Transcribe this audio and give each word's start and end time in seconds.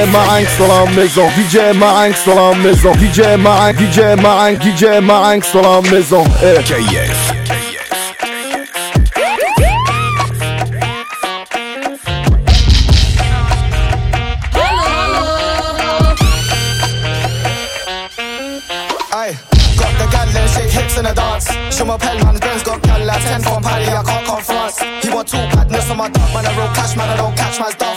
DJ 0.00 0.06
Marinx 0.06 0.48
dans 0.58 0.66
la 0.66 0.90
maison, 0.92 1.28
DJ 1.36 1.76
Marinx 1.76 2.24
dans 2.24 2.34
la 2.34 2.56
maison, 2.56 2.92
DJ 2.94 3.36
Marinx, 3.38 3.78
DJ 3.78 4.00
Marinx, 4.18 4.64
DJ 4.64 4.84
Marinx 5.02 5.52
dans 5.52 5.60
la 5.60 5.90
maison. 5.90 6.24
Eh. 6.42 6.62
KF. 6.62 7.34
in 20.98 21.06
a 21.06 21.14
dance. 21.14 21.48
Show 21.74 21.86
my 21.86 21.96
pen, 21.96 22.18
man, 22.24 22.36
Ben's 22.38 22.62
got 22.62 22.82
gal 22.82 23.04
like 23.06 23.22
10 23.22 23.40
from 23.42 23.62
Paddy, 23.62 23.86
I 23.86 24.02
can't 24.02 24.26
come 24.26 24.42
France. 24.42 24.80
He 25.02 25.08
want 25.08 25.28
two 25.28 25.38
badness 25.54 25.88
on 25.90 25.96
my 25.96 26.10
dog, 26.10 26.34
man, 26.34 26.44
I 26.44 26.58
roll 26.58 26.68
cash, 26.74 26.96
man, 26.96 27.08
I 27.08 27.16
don't 27.16 27.36
catch 27.36 27.58
man's 27.58 27.74
dog. 27.76 27.89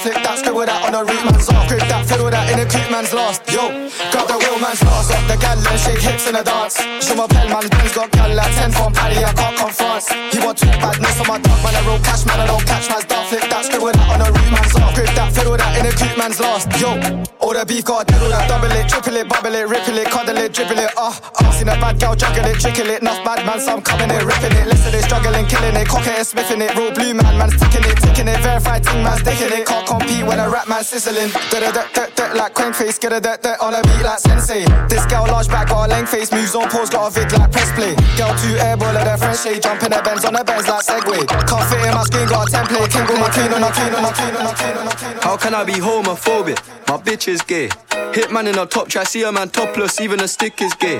Grab 3.70 4.28
the 4.28 4.38
wheel 4.38 4.60
man's 4.60 4.84
last. 4.84 5.12
Up 5.12 5.24
the 5.28 5.38
gal 5.38 5.56
and 5.56 5.80
shake 5.80 6.02
hips 6.02 6.28
in 6.28 6.36
a 6.36 6.44
dance. 6.44 6.76
Show 7.00 7.16
my 7.16 7.28
pen, 7.28 7.48
man, 7.50 7.68
Ben's 7.70 7.94
got 7.94 8.12
gal 8.12 8.34
like 8.34 8.54
10 8.56 8.72
from 8.72 8.92
Paddy, 8.92 9.24
I 9.24 9.32
can't 9.32 9.56
come 9.56 9.72
France. 9.72 10.10
He 10.32 10.40
want 10.44 10.58
two 10.58 10.68
badness 10.82 11.20
on 11.22 11.28
my 11.28 11.38
dog, 11.40 11.60
man, 11.64 11.76
I 11.76 11.82
roll 11.88 12.00
cash, 12.00 12.26
man, 12.26 12.40
I 12.40 12.48
don't 12.48 12.66
catch 12.66 12.90
man's 12.90 13.06
dog. 13.06 13.28
Flip 13.28 13.46
that, 13.48 13.66
scribble 13.66 13.92
that 13.94 14.08
on 14.10 14.22
a 14.22 14.28
root 14.32 14.50
man's 14.52 14.76
off. 14.76 14.96
Grip 14.96 15.12
that, 15.16 15.30
fiddle 15.34 15.58
that 15.58 15.78
in 15.80 15.86
a 15.86 15.92
creep 15.92 16.13
man's 16.24 16.40
last. 16.40 16.72
Yo, 16.80 16.96
all 17.44 17.54
the 17.54 17.66
beef 17.68 17.84
got 17.84 18.08
that, 18.08 18.48
double 18.48 18.72
it, 18.72 18.88
triple 18.88 19.16
it, 19.18 19.28
bubble 19.28 19.54
it, 19.54 19.68
ripple 19.68 19.98
it, 19.98 20.08
cuddle 20.08 20.38
it, 20.38 20.54
dribble 20.54 20.80
it, 20.80 20.92
ah. 20.96 21.12
Uh, 21.12 21.44
uh, 21.44 21.52
seen 21.52 21.68
a 21.68 21.76
bad 21.76 22.00
girl 22.00 22.16
juggle 22.16 22.48
it, 22.48 22.60
trickle 22.60 22.88
it, 22.88 23.02
enough 23.02 23.20
bad 23.28 23.44
man, 23.46 23.60
I'm 23.68 23.82
coming 23.82 24.10
it, 24.10 24.24
ripping 24.24 24.56
it. 24.56 24.68
Listen, 24.72 24.92
they 24.96 25.04
struggling, 25.04 25.46
killing 25.52 25.76
it, 25.76 25.88
cocking 25.88 26.16
it, 26.16 26.24
sniffing 26.24 26.62
it. 26.62 26.72
Real 26.80 26.96
blue 26.96 27.14
man, 27.14 27.36
man's 27.36 27.60
ticking 27.60 27.84
it, 27.84 27.98
ticking 28.00 28.28
it. 28.32 28.40
Verified 28.40 28.84
ting 28.84 29.04
man's 29.04 29.20
sticking 29.20 29.52
it. 29.52 29.68
Can't 29.68 29.86
compete 29.86 30.24
when 30.24 30.40
a 30.40 30.48
rap 30.48 30.68
man 30.68 30.84
sizzling. 30.84 31.30
Da 31.52 31.60
da 31.60 31.72
da 31.76 31.84
da 32.16 32.26
like 32.34 32.54
crank 32.54 32.76
face, 32.76 32.98
get 32.98 33.12
a 33.12 33.20
da 33.20 33.36
da 33.36 33.60
on 33.60 33.76
a 33.76 33.82
beat 33.84 34.04
like 34.04 34.20
sensei. 34.20 34.64
This 34.88 35.06
girl 35.12 35.28
large 35.28 35.48
back, 35.52 35.68
got 35.68 35.86
a 35.86 35.92
length 35.92 36.10
face, 36.10 36.32
moves 36.32 36.56
on 36.56 36.70
pause, 36.72 36.90
got 36.90 37.12
a 37.12 37.12
vid 37.12 37.32
like 37.36 37.52
press 37.52 37.72
play. 37.76 37.94
Girl 38.16 38.32
two 38.40 38.56
airball 38.64 38.96
at 38.96 39.08
her 39.08 39.18
French 39.20 39.44
shade, 39.44 39.62
jumping 39.62 39.92
her 39.92 40.02
bends 40.02 40.24
on 40.24 40.34
her 40.34 40.44
bends 40.44 40.68
like 40.68 40.88
Segway. 40.88 41.28
Can't 41.28 41.66
fit 41.68 41.84
in 41.84 41.92
my 41.92 42.04
screen, 42.08 42.28
got 42.32 42.48
a 42.48 42.52
template. 42.56 42.90
King 42.94 43.08
on 43.12 43.20
my 43.20 43.30
clean 43.30 43.52
on 43.52 43.62
my 43.62 43.72
clean 43.76 43.92
on 43.92 44.02
my 44.02 44.12
clean 44.16 44.36
on 44.40 44.44
my 44.44 44.54
clean 44.56 44.78
on 44.80 44.86
my 44.86 44.96
clean. 44.96 45.18
How 45.20 45.36
can 45.36 45.54
I 45.54 45.64
be 45.64 45.80
homophobic? 46.14 46.60
My 46.88 46.98
bitch 46.98 47.28
is 47.28 47.42
gay. 47.42 47.70
Hitman 48.14 48.48
in 48.48 48.58
a 48.58 48.66
top 48.66 48.88
try, 48.88 49.04
see 49.04 49.24
a 49.24 49.32
man 49.32 49.50
topless, 49.50 50.00
even 50.00 50.20
a 50.22 50.28
stick 50.28 50.62
is 50.62 50.74
gay. 50.76 51.00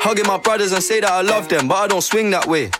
Hugging 0.00 0.26
my 0.26 0.38
brothers 0.38 0.72
and 0.72 0.82
say 0.82 1.00
that 1.00 1.10
I 1.10 1.22
love 1.22 1.48
them, 1.48 1.68
but 1.68 1.76
I 1.76 1.86
don't 1.86 2.02
swing 2.02 2.30
that 2.30 2.46
way. 2.46 2.70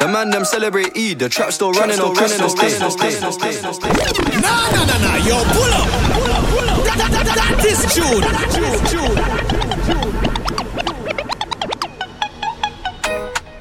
The 0.00 0.08
man 0.08 0.30
them 0.30 0.44
celebrate 0.44 0.96
Eid, 0.96 1.18
the 1.18 1.28
trap 1.28 1.52
still 1.52 1.72
running 1.72 1.98
on 2.00 2.14
Christmas 2.14 2.54
Day. 2.54 2.78
Nah, 2.78 2.88
nah, 4.70 4.84
nah, 4.84 4.98
nah, 4.98 5.16
yo, 5.16 5.42
pull 5.52 5.74
up, 5.74 5.88
pull 6.14 6.30
up, 6.30 6.44
pull 6.48 6.70
up. 6.70 6.84
That, 6.84 6.96
that, 6.98 7.10
that, 7.12 7.36
that 7.36 7.64
is 7.66 7.80
June. 7.94 8.22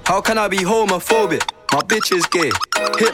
How 0.06 0.22
can 0.22 0.38
I 0.38 0.48
be 0.48 0.58
homophobic? 0.58 1.42
My 1.74 1.82
bitch 1.82 2.16
is 2.16 2.26
gay. 2.28 2.52
Hit 2.98 3.14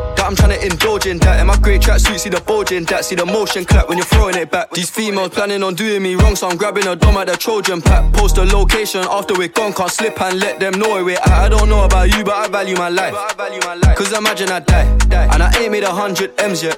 that 0.21 0.27
I'm 0.29 0.35
trying 0.35 0.51
to 0.51 0.63
indulge 0.63 1.05
in 1.07 1.17
that. 1.19 1.39
In 1.39 1.47
my 1.47 1.57
great 1.57 1.81
tracksuit, 1.81 2.19
see 2.19 2.29
the 2.29 2.41
bulge 2.41 2.71
in 2.71 2.83
that. 2.85 3.05
See 3.05 3.15
the 3.15 3.25
motion 3.25 3.65
clap 3.65 3.89
when 3.89 3.97
you're 3.97 4.05
throwing 4.05 4.35
it 4.35 4.51
back. 4.51 4.71
These 4.71 4.89
females 4.89 5.29
planning 5.29 5.63
on 5.63 5.73
doing 5.73 6.03
me 6.03 6.15
wrong, 6.15 6.35
so 6.35 6.47
I'm 6.47 6.57
grabbing 6.57 6.87
a 6.87 6.95
dome 6.95 7.17
at 7.17 7.27
the 7.27 7.37
Trojan 7.37 7.81
pack. 7.81 8.13
Post 8.13 8.37
a 8.37 8.45
location 8.45 9.01
after 9.09 9.33
we're 9.33 9.47
gone, 9.47 9.73
can't 9.73 9.91
slip 9.91 10.21
and 10.21 10.39
let 10.39 10.59
them 10.59 10.73
know 10.79 10.89
where 10.89 11.03
we're 11.03 11.17
at. 11.17 11.27
I 11.27 11.49
don't 11.49 11.69
know 11.69 11.83
about 11.83 12.15
you, 12.15 12.23
but 12.23 12.35
I 12.35 12.47
value 12.47 12.75
my 12.75 12.89
life. 12.89 13.15
Cause 13.97 14.13
imagine 14.13 14.49
I 14.49 14.59
die, 14.59 14.85
and 15.33 15.41
I 15.41 15.51
ain't 15.59 15.71
made 15.71 15.83
a 15.83 15.91
hundred 15.91 16.39
M's 16.39 16.63
yet. 16.63 16.77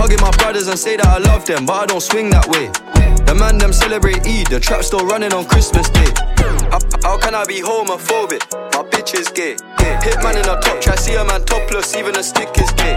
Hugging 0.00 0.24
my 0.24 0.32
brothers 0.40 0.66
and 0.66 0.78
say 0.78 0.96
that 0.96 1.04
I 1.04 1.18
love 1.20 1.44
them, 1.44 1.66
but 1.66 1.76
I 1.76 1.84
don't 1.84 2.00
swing 2.00 2.32
that 2.32 2.48
way. 2.48 2.72
The 3.28 3.36
man 3.36 3.60
them 3.60 3.68
celebrate 3.68 4.24
Eid, 4.24 4.48
the 4.48 4.56
trap 4.56 4.80
still 4.80 5.04
running 5.04 5.36
on 5.36 5.44
Christmas 5.44 5.92
Day. 5.92 6.08
How, 6.72 6.80
how 7.04 7.16
can 7.20 7.36
I 7.36 7.44
be 7.44 7.60
homophobic? 7.60 8.40
My 8.72 8.80
bitch 8.88 9.12
is 9.12 9.28
gay. 9.28 9.60
Hitman 10.00 10.40
in 10.40 10.48
a 10.48 10.56
top 10.56 10.80
try, 10.80 10.96
see 10.96 11.20
a 11.20 11.24
man 11.28 11.44
topless, 11.44 11.92
even 12.00 12.16
a 12.16 12.24
stick 12.24 12.48
is 12.56 12.72
gay. 12.80 12.96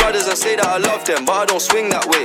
Brothers 0.00 0.32
and 0.32 0.38
say 0.40 0.56
that 0.56 0.64
I 0.64 0.80
love 0.80 1.04
them, 1.04 1.28
but 1.28 1.36
I 1.36 1.44
don't 1.44 1.60
swing 1.60 1.92
that 1.92 2.08
way. 2.08 2.24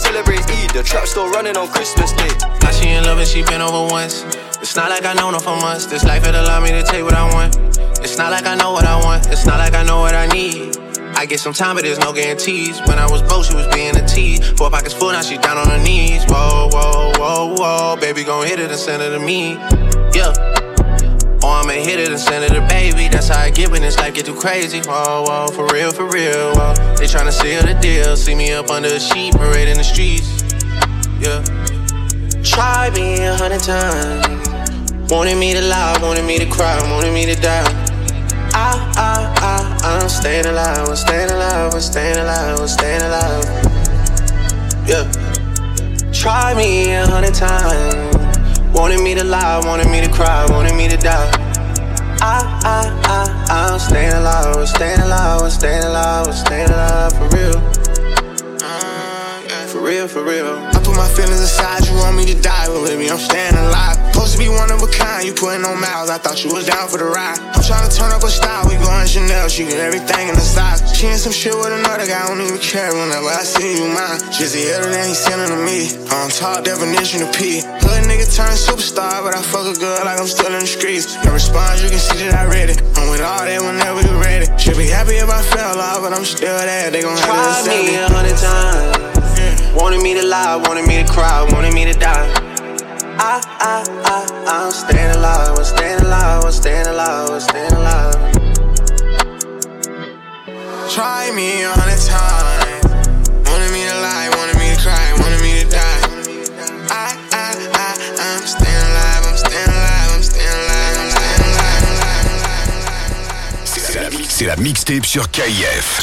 Celebrate 0.00 0.40
Eid, 0.48 0.72
the 0.72 0.80
trap 0.80 1.04
still 1.04 1.28
running 1.28 1.60
on 1.60 1.68
Christmas 1.68 2.16
Day. 2.16 2.32
Now 2.64 2.72
she 2.72 2.88
in 2.88 3.04
love 3.04 3.20
and 3.20 3.28
she 3.28 3.44
been 3.44 3.60
over 3.60 3.84
once. 3.92 4.24
It's 4.64 4.72
not 4.72 4.88
like 4.88 5.04
I 5.04 5.12
know 5.12 5.28
her 5.28 5.44
for 5.44 5.60
months. 5.60 5.84
This 5.92 6.08
life 6.08 6.24
it 6.24 6.34
allowed 6.34 6.64
me 6.64 6.72
to 6.72 6.82
take 6.88 7.04
what 7.04 7.12
I 7.12 7.28
want. 7.36 7.52
It's 8.00 8.16
not 8.16 8.32
like 8.32 8.48
I 8.48 8.56
know 8.56 8.72
what 8.72 8.88
I 8.88 8.96
want. 9.04 9.28
It's 9.28 9.44
not 9.44 9.60
like 9.60 9.74
I 9.76 9.84
know 9.84 10.00
what 10.00 10.16
I 10.16 10.24
need. 10.32 10.85
I 11.16 11.24
get 11.24 11.40
some 11.40 11.54
time, 11.54 11.76
but 11.76 11.84
there's 11.84 11.98
no 11.98 12.12
guarantees. 12.12 12.78
When 12.80 12.98
I 12.98 13.10
was 13.10 13.22
broke, 13.22 13.46
she 13.46 13.54
was 13.54 13.66
being 13.68 13.96
a 13.96 14.06
tease. 14.06 14.46
Four 14.50 14.68
pockets 14.68 14.92
full, 14.92 15.12
now 15.12 15.22
she 15.22 15.38
down 15.38 15.56
on 15.56 15.66
her 15.70 15.82
knees. 15.82 16.22
Whoa, 16.26 16.68
whoa, 16.70 17.12
whoa, 17.16 17.54
whoa. 17.56 17.96
Baby, 17.98 18.22
gon' 18.22 18.46
hit 18.46 18.60
it 18.60 18.70
and 18.70 18.78
send 18.78 19.02
it 19.02 19.10
to 19.10 19.18
me. 19.18 19.52
Yeah. 20.12 20.36
Or 21.42 21.56
I'ma 21.64 21.72
hit 21.72 21.98
it 22.00 22.10
and 22.10 22.20
send 22.20 22.44
it 22.44 22.52
to 22.52 22.60
baby. 22.68 23.08
That's 23.08 23.28
how 23.28 23.40
I 23.40 23.48
get 23.48 23.70
when 23.70 23.80
this 23.80 23.96
life 23.96 24.12
get 24.14 24.26
too 24.26 24.34
crazy. 24.34 24.80
Whoa, 24.80 25.24
whoa, 25.26 25.46
for 25.48 25.66
real, 25.68 25.90
for 25.90 26.04
real. 26.04 26.52
Whoa. 26.52 26.74
They 26.98 27.06
tryna 27.06 27.32
seal 27.32 27.62
the 27.62 27.72
deal. 27.80 28.14
See 28.16 28.34
me 28.34 28.52
up 28.52 28.68
under 28.68 28.88
a 28.88 29.00
sheet, 29.00 29.34
parade 29.34 29.68
in 29.68 29.78
the 29.78 29.84
streets. 29.84 30.44
Yeah. 31.18 31.42
Try 32.42 32.90
me 32.90 33.24
a 33.24 33.34
hundred 33.34 33.62
times. 33.62 35.10
Wanted 35.10 35.38
me 35.38 35.54
to 35.54 35.62
lie, 35.62 35.98
wanted 36.02 36.26
me 36.26 36.38
to 36.40 36.46
cry, 36.46 36.78
wanted 36.92 37.14
me 37.14 37.24
to 37.24 37.40
die. 37.40 37.85
I'm 39.96 40.08
staying 40.10 40.46
alive, 40.46 40.88
I'm 40.88 40.96
staying 40.96 41.30
alive, 41.30 41.72
I'm 41.74 41.80
staying 41.80 42.18
alive, 42.18 42.60
I'm 42.60 42.68
staying 42.68 43.02
alive. 43.02 43.44
Yeah. 44.86 45.10
Try 46.12 46.54
me 46.54 46.92
a 46.92 47.06
hundred 47.06 47.34
times. 47.34 48.16
Wanted 48.74 49.00
me 49.00 49.14
to 49.14 49.24
lie, 49.24 49.60
wanted 49.64 49.88
me 49.88 50.02
to 50.02 50.12
cry, 50.12 50.46
wanted 50.50 50.74
me 50.74 50.86
to 50.88 50.96
die. 50.98 51.30
I, 52.20 52.44
I, 52.62 52.92
I, 53.04 53.72
I'm 53.72 53.78
staying 53.78 54.12
alive, 54.12 54.56
I'm 54.56 54.66
staying 54.66 55.00
alive, 55.00 55.42
I'm 55.42 55.50
staying 55.50 55.84
alive, 55.84 56.26
I'm 56.26 56.32
staying 56.34 56.68
alive 56.68 57.12
for 57.14 57.28
real. 57.36 57.56
Uh, 58.62 59.66
for 59.66 59.80
real, 59.80 60.08
for 60.08 60.22
real. 60.22 60.75
My 60.96 61.08
feelings 61.12 61.44
aside, 61.44 61.84
you 61.84 61.94
want 62.00 62.16
me 62.16 62.24
to 62.32 62.36
die, 62.40 62.66
but 62.72 62.88
baby, 62.88 63.12
I'm 63.12 63.20
staying 63.20 63.54
alive. 63.54 64.00
Supposed 64.16 64.32
to 64.32 64.38
be 64.40 64.48
one 64.48 64.72
of 64.72 64.80
a 64.80 64.88
kind, 64.88 65.28
you 65.28 65.36
putting 65.36 65.60
on 65.64 65.76
miles. 65.76 66.08
I 66.08 66.16
thought 66.16 66.40
you 66.40 66.48
was 66.48 66.64
down 66.64 66.88
for 66.88 66.96
the 66.96 67.04
ride. 67.04 67.36
I'm 67.52 67.60
trying 67.60 67.84
to 67.84 67.92
turn 67.92 68.12
up 68.16 68.24
a 68.24 68.32
style, 68.32 68.64
we 68.64 68.80
going 68.80 69.04
Chanel, 69.04 69.48
she 69.52 69.68
get 69.68 69.76
everything 69.76 70.32
in 70.32 70.34
the 70.34 70.40
size. 70.40 70.80
She 70.96 71.06
in 71.06 71.20
some 71.20 71.36
shit 71.36 71.52
with 71.52 71.68
another 71.68 72.08
guy, 72.08 72.24
I 72.24 72.28
don't 72.32 72.40
even 72.40 72.56
care 72.56 72.96
whenever 72.96 73.28
I 73.28 73.44
see 73.44 73.76
you 73.76 73.92
mine. 73.92 74.24
The 74.56 74.72
other 74.72 74.88
than 74.88 75.04
he 75.04 75.12
sending 75.12 75.52
to 75.52 75.60
me. 75.68 75.92
On 76.16 76.32
top 76.32 76.64
definition 76.64 77.20
of 77.20 77.28
P. 77.36 77.60
Hood 77.60 78.08
nigga 78.08 78.24
turn 78.32 78.56
superstar, 78.56 79.20
but 79.20 79.36
I 79.36 79.42
fuck 79.44 79.68
a 79.68 79.76
girl 79.76 80.00
like 80.00 80.16
I'm 80.16 80.26
still 80.26 80.48
in 80.48 80.64
the 80.64 80.66
streets. 80.66 81.12
No 81.24 81.36
response, 81.36 81.84
you 81.84 81.90
can 81.90 82.00
see 82.00 82.24
that 82.24 82.32
I 82.32 82.48
read 82.48 82.70
it. 82.72 82.80
I'm 82.96 83.12
with 83.12 83.20
all 83.20 83.44
that 83.44 83.60
whenever 83.60 84.00
you 84.00 84.16
ready. 84.16 84.48
Should 84.56 84.80
be 84.80 84.88
happy 84.88 85.20
if 85.20 85.28
I 85.28 85.42
fell 85.44 85.76
off, 85.76 86.00
but 86.00 86.16
I'm 86.16 86.24
still 86.24 86.56
there. 86.56 86.90
They 86.90 87.02
gon' 87.02 87.16
have 87.20 87.64
to 87.64 87.70
me 87.70 88.00
a 88.00 88.08
hundred 88.08 88.38
times. 88.40 89.15
Wanted 89.76 90.02
me 90.02 90.14
to 90.14 90.24
lie, 90.26 90.56
wanted 90.56 90.88
me 90.88 91.02
to 91.02 91.12
cry, 91.12 91.46
wanted 91.52 91.74
me 91.74 91.84
to 91.84 91.92
die. 91.92 92.26
I, 93.18 93.42
I, 93.60 93.84
I, 94.04 94.24
I'm 94.48 94.72
staying 94.72 95.14
alive, 95.16 95.58
I'm 95.58 95.64
staying 95.64 96.00
alive, 96.00 96.44
I'm 96.44 96.50
staying 96.50 96.86
alive, 96.86 97.30
I'm 97.30 97.40
staying 97.40 97.72
alive. 97.72 98.14
Try 100.88 101.30
me 101.36 101.62
on 101.64 101.76
a 101.76 101.96
time. 102.08 102.80
Wanted 103.44 103.70
me 103.70 103.84
to 103.84 103.94
lie, 104.00 104.30
wanted 104.38 104.56
me 104.56 104.74
to 104.74 104.80
cry, 104.80 105.12
wanted 105.20 105.42
me 105.42 105.60
to 105.60 105.68
die. 105.68 106.00
I, 106.88 107.12
I, 107.36 107.52
I, 107.76 107.92
I'm 108.16 108.46
staying 108.46 108.80
alive, 108.80 109.28
I'm 109.28 109.36
staying 109.36 109.68
alive, 109.76 110.10
I'm 110.16 110.22
staying 110.22 110.56
alive, 110.56 110.96
I'm 110.96 111.10
staying 111.12 111.44
alive. 111.52 111.76
C'est 114.26 114.44
la, 114.46 114.56
la 114.56 114.62
mixtape 114.62 115.04
sur 115.04 115.30
KIF. 115.30 116.00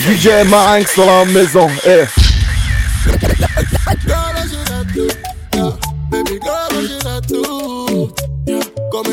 DJ 0.00 0.48
Marinx 0.48 0.96
dans 0.96 1.04
la 1.04 1.24
maison. 1.26 1.68
Hey. 1.84 2.06
Baby 6.10 6.38
do. 7.26 8.12
Come 8.92 9.04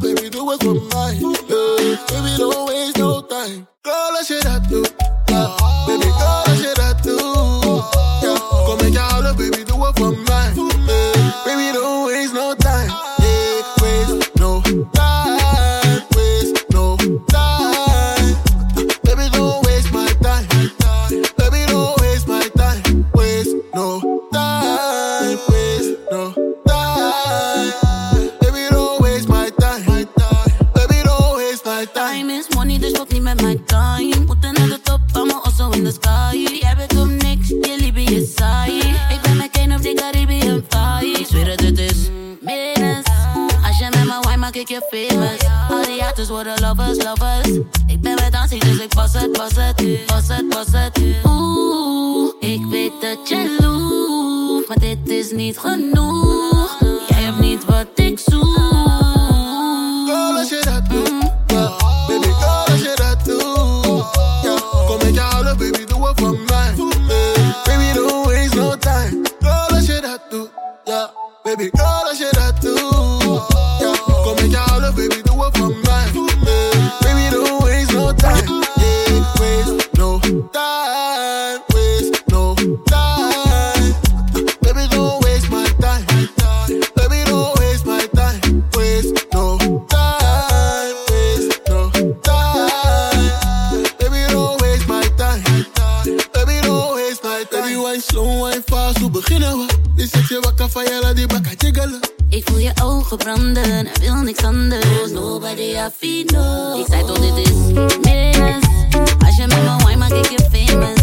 baby, 0.00 0.28
do 0.28 0.50
it 0.50 0.60
for 0.62 0.74
mine. 0.74 1.20
Yeah. 1.48 1.96
Baby, 2.08 2.36
don't 2.36 2.68
waste 2.68 2.98
no 2.98 3.22
time. 3.22 3.66
Girl, 3.82 3.94
I 3.94 4.22
should 4.26 4.44
have 4.44 4.68
do. 4.68 4.84
Yeah. 5.28 5.56
Baby. 5.86 6.49
Haters 46.20 46.36
worden 46.36 46.60
lovers, 46.60 47.04
lovers. 47.04 47.48
Ik 47.86 48.00
ben 48.00 48.14
met 48.14 48.32
dansie, 48.32 48.60
dus 48.60 48.78
ik 48.78 48.88
pas 48.88 49.12
het, 49.12 49.32
pas 49.32 49.50
het, 49.54 50.06
pas 50.06 50.28
het, 50.28 50.48
pas 50.48 50.66
het. 50.70 51.00
Oeh, 51.24 52.32
ik 52.40 52.60
weet 52.70 52.92
dat 53.00 53.28
je 53.28 53.56
loeft, 53.58 54.68
maar 54.68 54.78
dit 54.78 55.08
is 55.08 55.30
niet 55.30 55.58
genoeg. 55.58 56.39
Branden 103.60 103.86
en 103.94 104.00
wil 104.00 104.14
niks 104.14 104.44
anders. 104.44 105.10
Nobody 105.12 105.62
I 105.62 105.88
feel 105.98 106.24
no. 106.24 106.78
Ik 106.80 106.86
zei 106.88 107.04
toch 107.04 107.18
dit 107.18 107.48
is 107.48 107.54
mis. 108.00 108.64
Als 109.26 109.36
je 109.36 109.46
met 109.46 109.62
me 109.62 109.76
wine 109.84 109.96
maak 109.96 110.10
ik 110.10 110.30
je 110.30 110.48
famous. 110.52 110.99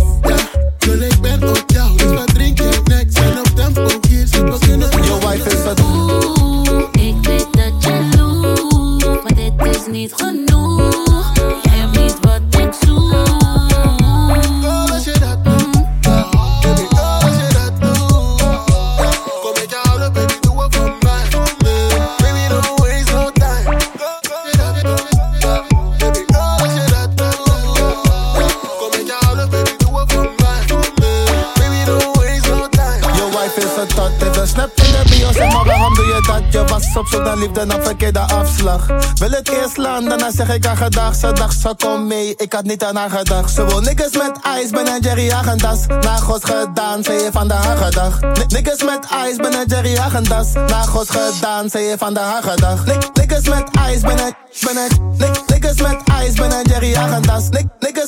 Liefde, 37.37 37.65
dan 37.65 37.81
verkeerde 37.83 38.19
afslag. 38.19 38.85
Wil 39.15 39.29
het 39.29 39.49
eerst 39.49 39.73
slaan, 39.73 40.05
daarna 40.05 40.31
zeg 40.31 40.53
ik 40.53 40.65
haar 40.65 40.77
gedag. 40.77 41.15
Ze 41.15 41.31
dacht, 41.33 41.59
ze 41.61 41.75
kom 41.77 42.07
mee, 42.07 42.33
ik 42.37 42.53
had 42.53 42.63
niet 42.63 42.83
aan 42.83 42.95
haar 42.95 43.09
gedacht. 43.09 43.53
Ze 43.53 43.65
wil 43.65 43.79
niggas 43.79 44.11
met 44.11 44.31
ijs, 44.43 44.69
ben 44.69 44.87
een 44.87 45.01
Jerry 45.01 45.31
Agendas. 45.31 45.85
Na 46.01 46.15
God 46.15 46.45
gedaan, 46.45 47.03
ze 47.03 47.11
heeft 47.11 47.31
van 47.31 47.47
de 47.47 47.53
haar 47.53 47.77
gedacht 47.77 48.21
Ni- 48.21 48.45
Niggas 48.47 48.83
met 48.83 49.05
ijs, 49.11 49.35
ben 49.35 49.53
een 49.53 49.65
Jerry 49.67 49.97
Agendas. 49.97 50.53
Na 50.53 50.81
God 50.81 51.09
gedaan, 51.09 51.69
ze 51.69 51.77
heeft 51.77 51.99
van 51.99 52.13
de 52.13 52.19
haar 52.19 52.43
gedacht 52.43 52.85
Ni- 52.85 52.97
Niggas 53.13 53.47
met 53.47 53.63
ijs, 53.75 54.01
ben 54.01 54.17
een, 54.19 54.35
ben 54.61 54.77
een 54.77 55.46
Niggas 55.67 55.87
met 55.91 56.01
ijs, 56.09 56.33
ben 56.33 56.51
een 56.51 56.63
Jerry 56.63 56.95
Agendas. 56.95 57.49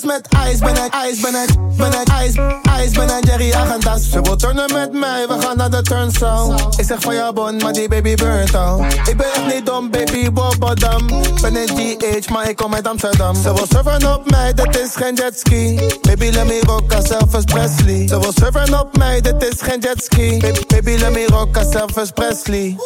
Met 0.04 0.28
ijs, 0.30 0.60
ben 0.60 0.70
een 0.70 0.89
ijs, 0.92 1.20
ben 1.20 1.36
een, 1.36 1.75
ben 1.78 1.94
een 1.94 2.06
ijs, 2.06 2.34
ijs, 2.63 2.92
ben 2.92 3.10
een 3.10 3.24
Jerry 3.24 3.54
Agendas. 3.54 4.10
Ze 4.10 4.22
wil 4.22 4.36
turnen 4.36 4.74
met 4.74 4.92
mij, 4.94 5.28
we 5.28 5.36
gaan 5.39 5.58
naar 5.58 5.70
de 5.70 5.82
turnzaal 5.82 6.54
Ik 6.78 6.86
zeg 6.86 7.01
van 7.01 7.13
ja 7.13 7.34
bon, 7.34 7.58
maar 7.58 7.74
die 7.74 7.88
baby 7.88 8.16
burnt 8.16 8.56
al. 8.56 8.86
Ik 8.86 9.18
ben 9.18 9.25
echt 9.34 9.54
niet 9.54 9.66
dom, 9.66 9.92
baby, 9.92 10.32
bobbadam 10.32 11.08
Ben 11.42 11.56
in 11.56 11.98
GH, 11.98 12.30
maar 12.30 12.50
ik 12.50 12.56
kom 12.56 12.74
uit 12.74 12.88
Amsterdam. 12.88 13.36
Ze 13.36 13.54
wil 13.54 13.66
surfen 13.70 14.13
op 14.13 14.30
mij, 14.30 14.54
dit 14.54 14.80
is 14.80 14.96
geen 14.96 15.16
jetski. 15.16 15.80
Baby, 16.01 16.30
let 16.30 16.46
me 16.46 16.60
rock 16.66 16.94
als 16.94 17.10
Elvis 17.10 17.44
Presley. 17.44 18.08
Ze 18.08 18.20
wil 18.20 18.32
surfen 18.34 18.80
op 18.80 18.98
mij, 18.98 19.22
dit 19.22 19.44
is 19.44 19.62
geen 19.62 19.80
jetski. 19.80 20.38
Baby, 20.68 20.96
let 20.98 21.12
me 21.12 21.25
rock 21.28 21.58
als 21.58 21.70
Elvis 21.70 22.12
Presley 22.12 22.78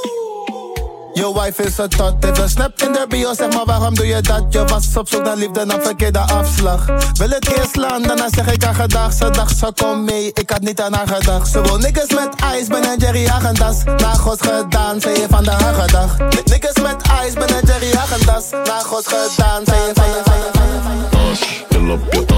je 1.13 1.31
wife 1.33 1.63
is 1.63 1.77
een 1.77 1.89
tot, 1.89 2.13
heeft 2.19 2.37
een 2.37 2.49
snap 2.49 2.81
in 2.81 2.91
de 2.91 3.05
bio, 3.09 3.33
zeg 3.33 3.53
maar 3.53 3.65
waarom 3.65 3.95
doe 3.95 4.07
je 4.07 4.21
dat? 4.21 4.43
Je 4.49 4.63
was 4.65 4.97
op 4.97 5.07
zoek 5.07 5.23
naar 5.23 5.35
liefde, 5.35 5.65
dan 5.65 5.81
verkeerde 5.81 6.19
afslag. 6.19 6.85
Wil 7.13 7.29
het 7.29 7.47
eerst 7.57 7.71
slaan, 7.71 8.01
daarna 8.01 8.27
zeg 8.35 8.51
ik 8.53 8.63
haar 8.63 8.75
gedag. 8.75 9.13
Ze 9.13 9.29
dacht, 9.29 9.57
ze 9.57 9.71
kom 9.75 10.03
mee, 10.03 10.31
ik 10.33 10.49
had 10.49 10.61
niet 10.61 10.81
aan 10.81 10.93
haar 10.93 11.07
gedacht. 11.07 11.51
Ze 11.51 11.61
wil 11.61 11.77
niggas 11.77 12.09
met 12.09 12.29
ijs, 12.41 12.67
ben 12.67 12.83
een 12.91 12.97
Jerry 12.99 13.27
Agendas. 13.27 13.83
Na 13.83 14.13
God 14.13 14.41
gedaan, 14.41 15.01
ze 15.01 15.07
heeft 15.07 15.27
van 15.29 15.43
de 15.43 15.51
haar 15.51 15.73
gedacht 15.73 16.19
Ni- 16.19 16.41
Niggas 16.45 16.81
met 16.81 17.01
ijs, 17.19 17.33
ben 17.33 17.49
een 17.49 17.65
Jerry 17.65 17.95
Agendas. 17.95 18.49
Na 18.49 18.79
God 18.79 19.07
gedaan, 19.07 19.61
ze 19.65 19.73
heeft 19.73 19.99
van 19.99 20.11
de 20.11 20.21
van 20.23 20.33
de 20.33 20.49
van 20.51 20.67
de 20.67 20.77
van 20.81 22.25
de 22.27 22.33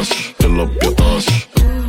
as, 0.00 0.08
fill 0.38 0.58
up 0.60 0.82
your 0.82 1.79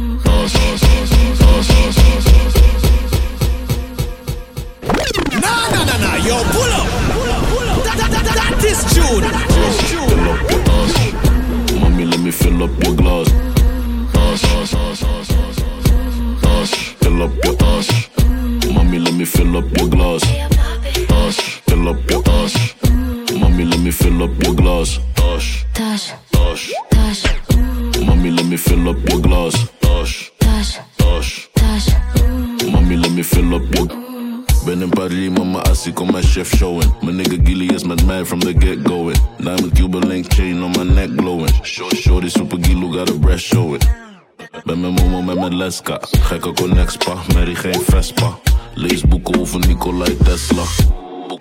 Alaska. 45.72 46.00
Gekke 46.28 46.54
connexpa, 46.54 47.18
Mary 47.34 47.56
geen 47.56 47.82
Vespa. 47.86 48.40
Lees 48.74 49.02
boeken 49.02 49.40
over 49.40 49.60
Nikolai 49.60 50.16
Tesla. 50.24 50.64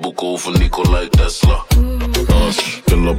Boeken 0.00 0.26
over 0.26 0.58
Nikolai 0.58 1.08
Tesla. 1.08 1.64
Als, 2.28 2.80
kill 2.84 3.16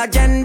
la 0.00 0.06
Jenny 0.06 0.39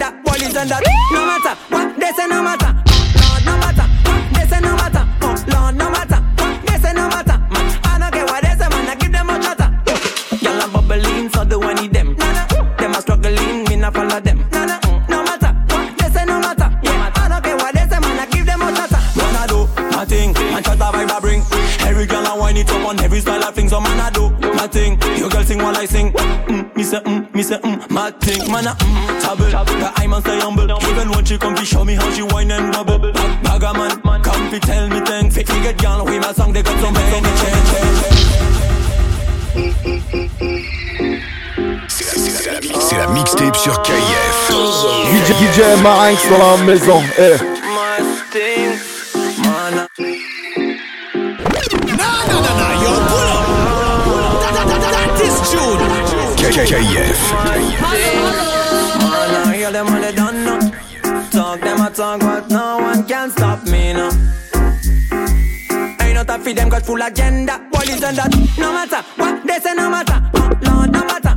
say 28.06 28.38
mm, 28.38 28.48
my 28.48 28.50
thing. 28.50 28.52
Man 28.52 28.66
I 28.66 28.74
mm, 28.74 29.20
tabble, 29.20 29.44
the 29.46 29.92
I 29.96 30.06
man 30.06 30.20
stay 30.20 30.40
humble. 30.40 30.64
Even 30.90 31.10
when 31.10 31.24
she 31.24 31.38
come 31.38 31.54
to 31.54 31.64
show 31.64 31.84
me 31.84 31.94
how 31.94 32.10
she 32.10 32.22
and 32.22 32.72
bubble. 32.72 33.12
Bag, 33.12 33.42
bagger 33.42 33.72
man, 33.78 34.22
come 34.22 34.50
fi 34.50 34.58
tell 34.58 34.88
me. 34.88 35.00
Fi 35.30 35.42
get 35.62 35.78
girl 35.78 36.04
my 36.04 36.32
song, 36.32 36.52
they 36.52 36.62
got 36.62 36.78
some. 36.80 36.94
C'est 42.78 42.98
la 42.98 43.08
mixtape 43.08 43.56
sur 43.56 43.82
KF. 43.82 44.50
DJ, 44.50 45.32
DJ 45.40 45.82
Marinx 45.82 46.28
dans 46.30 46.38
la 46.38 46.64
maison. 46.64 47.02
Eh. 47.18 47.36
Yo, 52.82 53.25
KF. 56.50 57.18
Man, 58.98 59.30
I 59.46 59.54
hear 59.56 59.72
them 59.72 59.88
all 59.88 60.00
they 60.00 60.12
done 60.14 60.44
know. 60.44 60.58
Talk 61.30 61.60
them 61.60 61.80
a 61.80 61.90
talk, 61.90 62.20
but 62.20 62.48
no 62.48 62.78
one 62.78 63.06
can 63.06 63.30
stop 63.30 63.64
me 63.64 63.92
now. 63.92 64.10
Ain't 66.00 66.14
not 66.14 66.30
a 66.30 66.38
feed 66.38 66.56
them 66.56 66.68
got 66.68 66.82
full 66.82 67.02
agenda. 67.02 67.66
And 68.06 68.16
that, 68.18 68.30
no 68.58 68.72
matter 68.72 69.02
what 69.16 69.46
they 69.46 69.58
say, 69.58 69.74
no 69.74 69.90
matter. 69.90 70.20
Oh, 70.34 70.50
Lord, 70.62 70.92
no 70.92 71.04
matter 71.04 71.35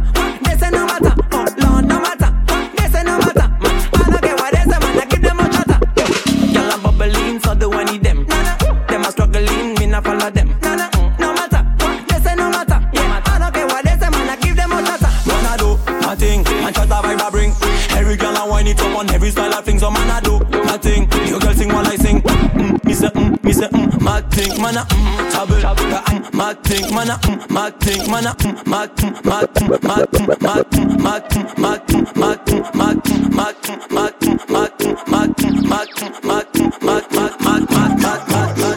it 18.69 18.79
up 18.81 18.97
on 18.97 19.09
every 19.11 19.31
style 19.31 19.53
I 19.53 19.61
thing, 19.61 19.79
so 19.79 19.89
man 19.91 20.09
I 20.09 20.19
do 20.21 20.39
my 20.65 20.77
thing. 20.77 21.09
Your 21.27 21.39
girl 21.39 21.53
sing 21.53 21.69
while 21.69 21.85
I 21.87 21.95
sing. 21.95 22.21
Mm, 22.21 22.83
me 22.85 22.93
say 22.93 23.07
mm, 23.07 23.43
me 23.43 23.51
say 23.53 23.67
mm, 23.67 24.01
my 24.01 24.21
thing, 24.21 24.61
man 24.61 24.77
I 24.77 24.83
mm, 24.83 25.31
tabble, 25.31 25.55
the 25.55 25.61
mm, 25.61 26.33
my 26.33 26.53
thing, 26.53 26.93
man 26.93 27.09
I 27.09 27.17
mm, 27.17 27.49
my 27.49 27.69
thing, 27.71 28.11
man 28.11 28.27
I 28.27 28.33
mm, 28.33 28.65
my 28.65 28.87
mm, 28.87 29.25
my 29.25 29.45
mm, 29.45 29.83
my 29.83 30.05
mm, 30.05 30.41
my 30.41 30.63
mm, 30.63 31.01
my 31.01 31.19
mm, 31.19 31.49
my 31.49 31.79
mm, 31.79 32.15
my 32.15 32.15
mm, 32.15 32.15
my 32.15 32.33
mm, 32.35 33.33
my 33.35 33.53
mm, 33.53 33.79
my 33.89 34.11
mm, 34.11 34.49
my 34.49 34.67
mm, 34.69 34.89
my 34.89 34.89
mm, 34.89 35.23
my 35.59 35.85
mm, 35.85 36.21
my 36.23 36.43
mm, 36.43 36.69
my 36.79 37.29
my 37.39 37.89
my 37.99 38.15
my 38.59 38.73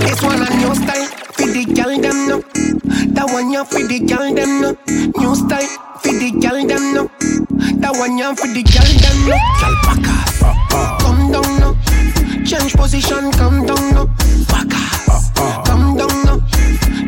This 0.00 0.22
one 0.22 0.42
a 0.42 0.48
new 0.56 0.74
style, 0.74 1.06
for 1.32 1.46
the 1.46 1.64
girl 1.74 2.00
them 2.00 2.18
no. 2.28 2.40
That 3.14 3.26
one 3.32 3.50
ya 3.52 3.64
for 3.64 3.80
the 3.86 3.98
girl 4.00 4.34
them 4.34 4.60
no. 4.60 4.76
New 5.20 5.34
style, 5.34 5.68
for 6.06 6.18
the 6.18 6.30
girl 6.38 6.58
them 6.66 6.94
no. 6.94 7.02
That 7.82 7.94
one 7.98 8.18
ya 8.18 8.34
for 8.34 8.46
the 8.46 8.62
girl 8.62 8.90
them 9.02 9.18
no. 9.26 9.34
Girl 9.58 9.74
backas, 9.82 10.38
uh, 10.42 10.54
uh. 10.70 10.98
come 11.02 11.32
down 11.34 11.50
no. 11.58 11.70
Change 12.46 12.74
position, 12.74 13.32
come 13.32 13.66
down 13.66 13.82
no. 13.90 14.06
Backas, 14.46 15.34
uh, 15.34 15.62
come 15.66 15.96
down 15.98 16.14
no. 16.22 16.38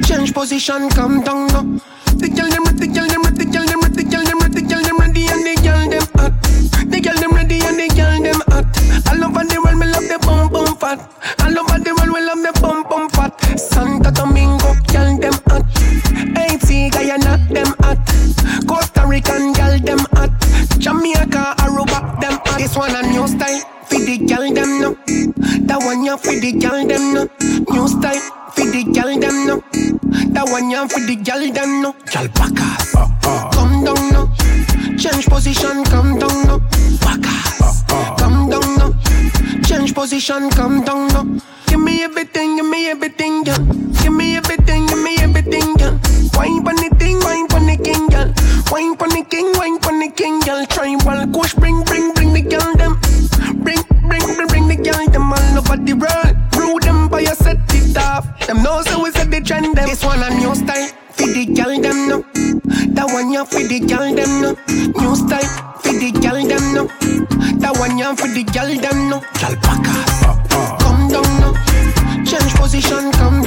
Change 0.02 0.34
position, 0.34 0.90
come 0.90 1.22
down 1.22 1.46
no. 1.54 1.78
The 2.18 2.28
girl 2.28 2.50
them 2.50 2.64
ready, 2.66 2.78
the 2.78 2.88
girl 2.90 3.06
them 3.06 3.22
ready, 3.22 3.38
the 3.38 3.46
girl 3.46 3.66
them 3.66 3.78
ready, 3.78 3.94
the 3.94 4.02
girl 4.02 4.24
them 4.26 4.38
ready, 4.42 4.54
the 4.58 4.62
girl 4.66 4.82
them 4.82 4.98
ready, 4.98 5.22
and 5.30 5.42
the 5.46 5.54
girl 5.62 5.82
them 5.86 6.06
hot. 6.18 6.34
The 6.90 6.98
girl 6.98 7.18
them 7.22 7.32
ready 7.38 7.58
and 7.62 7.78
the 7.78 7.86
girl 7.94 8.18
them 8.18 8.40
hot. 8.50 8.66
All 9.06 9.22
over 9.22 9.46
the 9.46 9.62
world, 9.62 9.78
me 9.78 9.86
love 9.86 10.08
the 10.10 10.18
bum 10.26 10.50
bum 10.50 10.74
fat. 10.74 10.98
All 11.38 11.54
over 11.54 11.78
the 11.78 11.94
world, 11.94 12.10
we 12.10 12.20
love 12.26 12.42
the 12.42 12.50
bum 12.58 12.82
bum 12.90 13.06
fat. 13.14 13.38
Santa 13.54 14.10
Domingo, 14.10 14.57
them 17.48 17.74
hot. 17.80 17.98
Costa 18.66 19.06
Rican, 19.06 19.52
girl 19.52 19.78
them 19.78 19.98
hot. 20.12 20.30
Jamaica, 20.78 21.54
Aruba, 21.58 22.20
them 22.20 22.38
hot. 22.44 22.58
This 22.58 22.76
one 22.76 22.94
a 22.94 23.02
new 23.02 23.26
style, 23.26 23.60
for 23.84 23.98
the 23.98 24.18
girl 24.18 24.52
them 24.52 24.80
no. 24.80 24.96
That 25.66 25.82
one 25.84 26.04
ya 26.04 26.16
for 26.16 26.32
the 26.32 26.52
girl 26.52 26.86
them 26.86 27.14
no. 27.14 27.28
New 27.70 27.88
style, 27.88 28.20
for 28.52 28.64
the 28.64 28.84
girl 28.84 29.18
them 29.18 29.46
no. 29.46 29.62
That 30.32 30.48
one 30.50 30.70
ya 30.70 30.86
for 30.86 31.00
the 31.00 31.16
girl 31.16 31.40
them 31.52 31.82
no. 31.82 31.92
Girl 31.92 32.28
backas, 32.36 32.94
uh, 32.94 33.08
uh. 33.24 33.50
come 33.52 33.84
down 33.84 34.12
no. 34.12 34.28
Change 34.96 35.26
position, 35.26 35.84
come 35.84 36.18
down 36.18 36.46
no. 36.46 36.58
Backas, 37.04 37.84
uh, 37.90 38.16
come 38.16 38.50
down 38.50 38.68
no. 38.76 38.94
Change 39.64 39.94
position, 39.94 40.50
come 40.50 40.84
down 40.84 41.08
no. 41.08 41.40
Give 41.66 41.80
me 41.80 42.02
everything, 42.02 42.56
give 42.56 42.66
me 42.66 42.88
everything, 42.88 43.44
girl. 43.44 43.58
Give 44.02 44.12
me 44.12 44.36
everything, 44.36 44.86
give 44.86 44.98
me 44.98 45.16
everything, 45.18 45.74
girl. 45.74 46.00
Wine 46.34 46.62
pon 46.64 46.76
the 46.76 46.77
thing, 46.77 46.77
wine 46.77 46.77
Wine 48.70 48.96
pon 48.96 49.08
the 49.08 49.24
king, 49.28 49.52
wine 49.56 49.78
pon 49.78 49.98
the 49.98 50.08
king, 50.10 50.40
girl. 50.40 50.64
Tribal 50.66 51.26
kush, 51.32 51.54
bring, 51.54 51.82
bring, 51.84 52.12
bring 52.12 52.32
the 52.34 52.42
girl 52.42 52.72
them. 52.76 53.00
Bring, 53.64 53.80
bring, 54.06 54.20
bring, 54.36 54.48
bring 54.48 54.68
the 54.68 54.76
girl 54.76 55.06
them 55.08 55.32
all 55.32 55.58
over 55.58 55.76
the 55.76 55.94
world. 55.94 56.36
Rude 56.54 56.82
them 56.82 57.08
by 57.08 57.20
your 57.20 57.34
set 57.34 57.56
it 57.74 57.96
off. 57.96 58.26
Them 58.46 58.62
know 58.62 58.82
so 58.82 59.02
we 59.02 59.10
set 59.12 59.30
the 59.30 59.40
trend 59.40 59.76
them. 59.76 59.86
This 59.86 60.04
one 60.04 60.22
a 60.22 60.30
new 60.30 60.54
style. 60.54 60.88
For 61.16 61.26
the 61.26 61.46
girl 61.46 61.80
them 61.80 62.08
no. 62.08 62.22
That 62.94 63.08
one 63.10 63.32
ya 63.32 63.44
for 63.44 63.60
the 63.64 63.80
girl 63.80 64.14
them 64.14 64.32
no. 64.42 64.54
New 65.00 65.16
style. 65.16 65.48
For 65.80 65.92
the 65.92 66.12
girl 66.12 66.38
them 66.46 66.64
no. 66.74 66.86
That 67.58 67.74
one 67.78 67.96
ya 67.98 68.14
for 68.14 68.28
the 68.28 68.44
girl 68.44 68.68
them 68.68 69.08
no. 69.08 69.20
Girl 69.40 69.56
backas. 69.64 70.22
Uh, 70.22 70.36
uh. 70.52 70.78
Come 70.78 71.08
down 71.08 71.30
no. 71.40 71.50
Change 72.24 72.54
position. 72.54 73.10
Come 73.12 73.37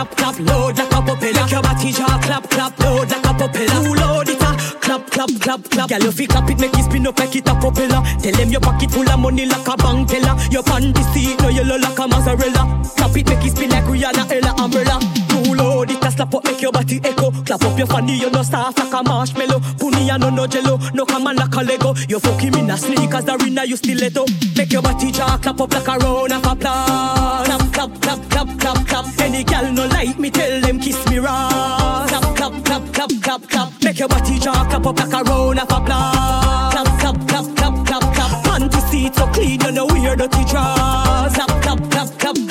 clap 0.00 0.16
clap, 0.16 0.38
load 0.38 0.78
like 0.78 0.92
a 0.92 1.02
propeller. 1.02 1.32
Make 1.32 1.50
your 1.50 1.62
body 1.62 1.92
jaw 1.92 2.18
clap 2.22 2.50
clap, 2.50 2.78
load 2.80 3.10
like 3.10 3.26
a 3.26 3.34
propeller. 3.34 3.80
Who 3.84 3.94
load 3.94 4.28
it 4.28 4.40
a 4.40 4.50
clap 4.80 5.06
clap 5.10 5.30
clap 5.40 5.64
clap. 5.70 5.88
Girl, 5.88 6.02
you 6.02 6.12
fi 6.12 6.26
clap 6.26 6.50
it, 6.50 6.58
make 6.58 6.74
it 6.74 6.84
spin 6.84 7.06
up 7.06 7.18
like 7.18 7.36
it 7.36 7.48
a 7.48 7.54
propeller. 7.54 8.02
Tell 8.22 8.32
them 8.32 8.50
your 8.50 8.60
pocket 8.60 8.90
full 8.90 9.08
of 9.08 9.18
money 9.18 9.46
like 9.46 9.66
a 9.66 9.76
bank 9.76 10.08
teller. 10.08 10.34
Your 10.50 10.62
panty 10.62 11.02
seat 11.12 11.38
no 11.40 11.48
yellow 11.48 11.76
like 11.78 11.98
a 11.98 12.08
mozzarella. 12.08 12.82
Clap 12.96 13.16
it, 13.16 13.28
make 13.28 13.44
it 13.44 13.56
spin 13.56 13.70
like 13.70 13.84
Rihanna, 13.84 14.30
Ella, 14.30 14.54
umbrella. 14.62 14.96
Who 15.32 15.54
load 15.54 15.90
it 15.90 16.04
a 16.04 16.10
slap 16.10 16.34
up, 16.34 16.44
make 16.44 16.62
your 16.62 16.72
body 16.72 17.00
echo. 17.04 17.30
Clap 17.30 17.62
up 17.62 17.78
your 17.78 17.86
fanny, 17.86 18.18
you 18.18 18.30
no 18.30 18.42
soft 18.42 18.78
like 18.78 18.92
a 18.92 19.02
marshmallow. 19.02 19.60
Puni 19.78 20.08
and 20.08 20.22
no 20.22 20.30
no 20.30 20.46
jello, 20.46 20.78
no 20.94 21.04
come 21.04 21.26
on 21.26 21.36
like 21.36 21.54
a 21.54 21.60
Lego. 21.60 21.94
You 22.08 22.18
fucking 22.20 22.56
in 22.56 22.70
a 22.70 22.76
sneakers, 22.76 23.24
the 23.24 23.36
arena 23.36 23.64
you 23.64 23.76
stiletto. 23.76 24.24
Make 24.56 24.72
your 24.72 24.82
body 24.82 25.10
jaw 25.12 25.38
clap 25.38 25.60
up 25.60 25.72
like 25.72 25.88
a 25.88 25.98
round 25.98 26.32
of 26.32 26.46
applause. 26.46 27.19
Clap, 28.70 28.86
clap. 28.86 29.20
Any 29.20 29.42
gal 29.42 29.72
no 29.72 29.86
like 29.86 30.16
me, 30.18 30.30
tell 30.30 30.60
them 30.60 30.78
kiss 30.78 31.04
me 31.08 31.18
raw. 31.18 32.06
Clap, 32.06 32.36
clap, 32.36 32.64
clap, 32.64 32.92
clap, 32.92 33.10
clap, 33.22 33.48
clap. 33.48 33.82
Make 33.82 33.98
your 33.98 34.08
body 34.08 34.38
jaw 34.38 34.64
clap 34.68 34.86
up 34.86 34.98
like 34.98 35.12
a 35.12 35.22
round 35.24 35.58
of 35.58 35.72
applause. 35.72 36.72
Clap, 36.72 37.00
clap, 37.00 37.28
clap, 37.28 37.56
clap, 37.56 37.86
clap, 37.86 38.14
clap. 38.14 38.44
Panty 38.44 38.90
seat 38.90 39.14
so 39.16 39.26
clean, 39.28 39.60
you 39.60 39.72
know 39.72 39.86
wear 39.86 40.14
dirty 40.14 40.44
drawers. 40.44 40.79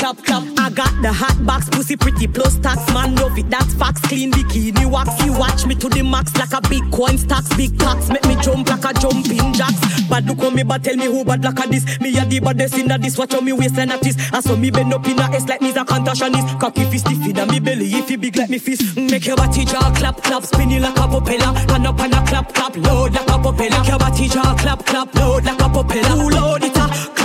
I 0.09 0.71
got 0.73 0.89
the 1.03 1.13
hot 1.13 1.37
box, 1.45 1.69
pussy 1.69 1.95
pretty 1.95 2.25
plus 2.25 2.57
tax, 2.57 2.81
man 2.95 3.15
love 3.17 3.37
it. 3.37 3.47
That's 3.47 3.75
facts, 3.75 4.01
clean 4.01 4.31
bikini 4.31 4.89
wax. 4.89 5.23
You 5.23 5.33
watch 5.33 5.67
me 5.67 5.75
to 5.75 5.87
the 5.87 6.01
max 6.01 6.35
like 6.35 6.51
a 6.51 6.67
big 6.67 6.81
coin 6.91 7.15
stacks, 7.15 7.55
big 7.55 7.77
tax. 7.77 8.09
Make 8.09 8.25
me 8.25 8.35
jump 8.41 8.67
like 8.67 8.83
a 8.85 8.99
jumping 8.99 9.53
jacks. 9.53 10.01
Bad 10.09 10.25
look 10.25 10.39
on 10.39 10.55
me, 10.55 10.63
but 10.63 10.83
tell 10.83 10.95
me 10.95 11.05
who 11.05 11.23
bad 11.23 11.43
like 11.43 11.63
a 11.63 11.69
this. 11.69 11.99
Me 11.99 12.17
a 12.17 12.25
the 12.25 12.39
baddest 12.39 12.79
in 12.79 12.89
a 12.89 12.97
this. 12.97 13.19
Watch 13.19 13.35
on 13.35 13.45
me 13.45 13.53
waistline 13.53 13.91
at 13.91 14.01
this. 14.01 14.17
I 14.33 14.39
saw 14.39 14.55
me 14.55 14.71
bend 14.71 14.95
up 14.95 15.05
in 15.05 15.19
a 15.19 15.25
S 15.29 15.47
like 15.47 15.61
me's 15.61 15.75
a 15.75 15.85
contortionist. 15.85 16.59
Cocky 16.59 16.85
fist 16.85 17.05
stiff 17.05 17.27
in 17.27 17.37
a 17.37 17.45
me 17.45 17.59
belly 17.59 17.85
if 17.93 18.09
it 18.09 18.19
big 18.19 18.35
like 18.35 18.49
me 18.49 18.57
fist. 18.57 18.81
Mm, 18.95 19.11
make 19.11 19.27
your 19.27 19.37
body 19.37 19.63
jaw 19.63 19.93
clap 19.93 20.23
clap, 20.23 20.41
spin 20.41 20.69
spinning 20.69 20.81
like 20.81 20.97
a 20.97 21.07
propeller. 21.07 21.53
Hand 21.69 21.85
up 21.85 21.99
and 21.99 22.13
a 22.15 22.25
clap 22.25 22.51
clap, 22.51 22.75
load 22.77 23.13
like 23.13 23.29
a 23.29 23.37
propeller. 23.37 23.77
Make 23.77 23.87
your 23.87 23.99
body 23.99 24.27
jaw 24.27 24.55
clap 24.57 24.83
clap, 24.87 25.13
load 25.13 25.45
like 25.45 25.61
a 25.61 25.69
propeller. 25.69 26.17
Who 26.17 26.29
load 26.31 26.63
it 26.63 26.75
a 26.75 27.18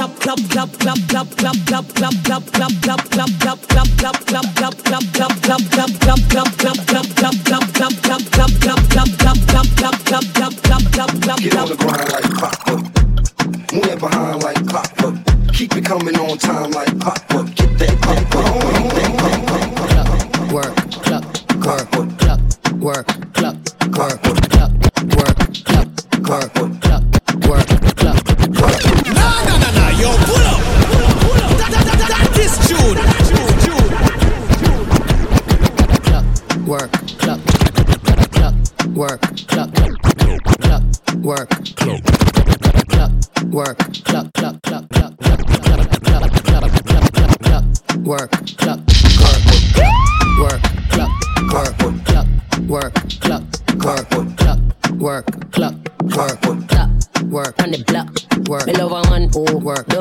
work, 22.85 23.14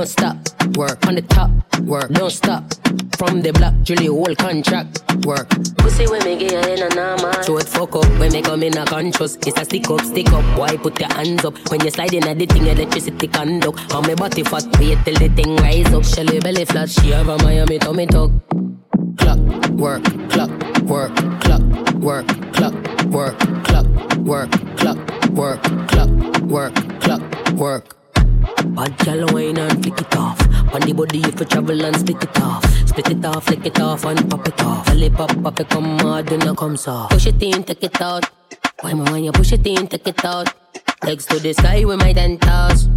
don't 0.03 0.09
stop. 0.09 0.75
Work 0.75 1.07
on 1.07 1.15
the 1.15 1.21
top. 1.21 1.49
Work. 1.79 2.09
Don't 2.09 2.29
stop. 2.29 2.63
From 3.17 3.41
the 3.41 3.53
block, 3.53 3.73
Julie 3.83 4.07
whole 4.07 4.35
contract. 4.35 4.99
Work. 5.25 5.47
Pussy 5.77 6.07
when 6.07 6.23
me 6.25 6.37
get 6.37 6.67
in 6.67 6.91
a 6.91 6.93
normal. 6.93 7.31
So 7.43 7.57
it 7.57 7.67
fuck 7.67 7.95
up 7.95 8.09
when 8.19 8.33
me 8.33 8.41
come 8.41 8.63
in 8.63 8.77
a 8.77 8.85
conscious. 8.85 9.37
It's 9.47 9.57
a 9.57 9.63
stick 9.63 9.89
up, 9.89 10.01
stick 10.01 10.33
up. 10.33 10.43
Why 10.59 10.75
put 10.75 10.99
your 10.99 11.13
hands 11.13 11.45
up 11.45 11.55
when 11.69 11.79
you 11.85 11.89
slide 11.89 12.13
in 12.13 12.27
at 12.27 12.37
the 12.37 12.45
thing? 12.45 12.67
Electricity 12.67 13.27
conduct. 13.29 13.93
On 13.93 14.05
me 14.05 14.15
body 14.15 14.43
fat, 14.43 14.65
wait 14.77 14.97
till 15.05 15.15
the 15.15 15.29
thing 15.29 15.55
rise 15.57 15.93
up. 15.93 16.03
Shelly 16.03 16.39
belly 16.41 16.65
flat, 16.65 16.89
she 16.89 17.11
have 17.11 17.29
a 17.29 17.37
Miami 17.37 17.79
tummy 17.79 18.05
tuck. 18.05 18.31
Clap, 19.17 19.39
work, 19.69 20.03
clap, 20.29 20.51
work, 20.81 21.15
clap, 21.39 21.61
work, 21.93 22.27
clap, 22.51 22.73
work, 23.05 23.39
clap, 23.63 23.85
work, 24.17 24.51
clap, 24.75 25.29
work, 25.29 25.61
clap, 25.87 26.09
work, 26.41 26.75
clap, 26.99 27.53
work. 27.53 28.02
Bad 28.75 28.97
gal 28.99 29.25
wine 29.33 29.57
and 29.57 29.83
flick 29.83 30.01
it 30.01 30.15
off. 30.15 30.39
On 30.73 30.81
the 30.81 30.93
body 30.93 31.21
if 31.21 31.39
you 31.39 31.45
travel 31.45 31.85
and 31.85 31.95
split 31.95 32.23
it 32.23 32.41
off. 32.41 32.65
Split 32.87 33.09
it 33.11 33.25
off, 33.25 33.45
flick 33.45 33.65
it 33.65 33.79
off 33.79 34.05
and 34.05 34.29
pop 34.29 34.47
it 34.47 34.61
off. 34.61 34.85
Tell 34.85 35.01
it 35.03 35.13
pop, 35.13 35.43
pop 35.43 35.59
it 35.59 35.69
come 35.69 35.99
hard 35.99 36.31
and 36.31 36.43
it 36.43 36.57
come 36.57 36.77
soft. 36.77 37.11
Push 37.11 37.27
it 37.27 37.41
in, 37.43 37.63
take 37.63 37.83
it 37.83 38.01
out. 38.01 38.25
Why 38.81 38.93
my 38.93 39.11
when 39.11 39.23
you 39.23 39.31
push 39.31 39.51
it 39.51 39.65
in, 39.67 39.87
take 39.87 40.07
it 40.07 40.25
out. 40.25 40.53
Legs 41.03 41.25
to 41.27 41.39
the 41.39 41.53
sky 41.53 41.83
with 41.83 41.99
my 41.99 42.13
ten 42.13 42.37
toes. 42.37 42.89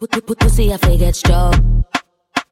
Put, 0.00 0.10
put, 0.10 0.26
put, 0.26 0.38
pussy, 0.40 0.72
I 0.72 0.96
get 0.96 1.14
stroke. 1.14 1.54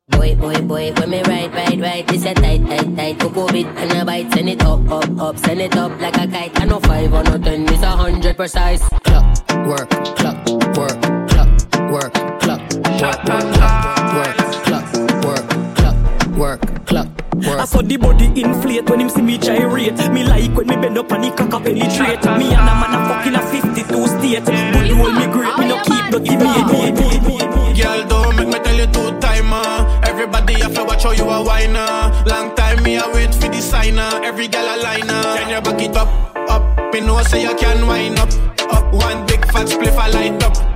Boy, 0.09 0.35
boy, 0.37 0.61
boy, 0.63 0.93
when 0.93 1.11
me 1.11 1.23
ride, 1.23 1.53
ride, 1.55 1.81
ride, 1.81 2.09
this 2.09 2.25
a 2.25 2.35
tight, 2.35 2.67
tight, 2.67 2.97
tight. 2.97 3.19
Coco 3.21 3.47
bit 3.49 3.67
and 3.67 3.93
a 3.93 4.05
bite, 4.05 4.33
send 4.33 4.49
it 4.49 4.63
up, 4.63 4.89
up, 4.91 5.21
up, 5.21 5.39
send 5.39 5.61
it 5.61 5.77
up 5.77 6.01
like 6.01 6.17
a 6.17 6.27
kite. 6.27 6.61
I 6.61 6.65
know 6.65 6.81
five 6.81 7.13
or 7.13 7.23
no 7.23 7.39
ten, 7.39 7.63
it's 7.69 7.83
a 7.83 7.91
hundred 7.91 8.37
precise. 8.37 8.89
Clap, 8.89 9.67
work, 9.67 9.91
clap, 10.17 10.49
work, 10.77 11.01
clap, 11.29 11.91
work, 11.91 12.40
clap, 12.57 12.75
work, 12.75 13.23
clap, 13.23 14.15
work, 14.15 14.37
clap, 14.65 15.25
work, 15.25 15.77
clap, 15.77 16.27
work, 16.37 16.87
clap. 16.87 17.09
Work. 17.35 17.61
I 17.61 17.65
saw 17.65 17.81
the 17.81 17.97
body 17.97 18.27
inflate 18.27 18.91
when 18.91 19.01
him 19.01 19.09
see 19.09 19.23
me 19.23 19.39
gyrate. 19.39 19.97
Me 20.11 20.25
like 20.25 20.55
when 20.55 20.67
me 20.67 20.77
bend 20.77 20.99
up 20.99 21.11
and 21.13 21.25
the 21.25 21.31
cock 21.31 21.55
up 21.55 21.63
penetrate. 21.63 22.25
Me 22.37 22.53
and 22.53 22.69
a 22.69 22.75
man 22.77 22.93
a 22.93 23.01
fucking 23.09 23.35
a 23.35 23.41
52 23.41 24.07
state. 24.07 24.45
Good 24.45 24.91
hold 24.91 25.15
me 25.15 25.27
great, 25.33 25.57
me 25.59 25.69
no 25.69 25.81
keep 25.85 26.05
dirty 26.11 26.37
me. 26.37 27.81
Girl, 27.81 28.07
don't 28.09 28.37
make 28.37 28.49
me 28.49 28.59
tell 28.59 28.77
you 28.77 28.87
two 28.93 29.19
timer. 29.21 30.03
Everybody 30.05 30.55
have 30.61 30.75
to 30.75 30.85
watch 30.85 31.05
how 31.05 31.13
you 31.13 31.25
a 31.25 31.43
whiner. 31.43 32.13
Long 32.27 32.55
time 32.57 32.83
me 32.83 32.97
a 32.97 33.09
wait 33.15 33.35
for 33.35 33.49
the 33.49 33.61
signer. 33.61 34.21
Every 34.23 34.49
gal 34.49 34.67
a 34.67 34.77
liner. 34.83 35.23
Can 35.39 35.51
you 35.51 35.61
back 35.63 35.81
it 35.81 35.97
up, 35.97 36.09
up? 36.51 36.93
Me 36.93 37.01
know 37.01 37.23
say 37.23 37.43
you 37.43 37.55
can 37.57 37.87
wind 37.87 38.19
up, 38.19 38.31
up. 38.71 38.93
One 38.93 39.25
big 39.27 39.47
fat 39.47 39.69
spliff 39.69 39.97
I 39.97 40.11
light 40.11 40.43
up, 40.43 40.57
up. 40.57 40.70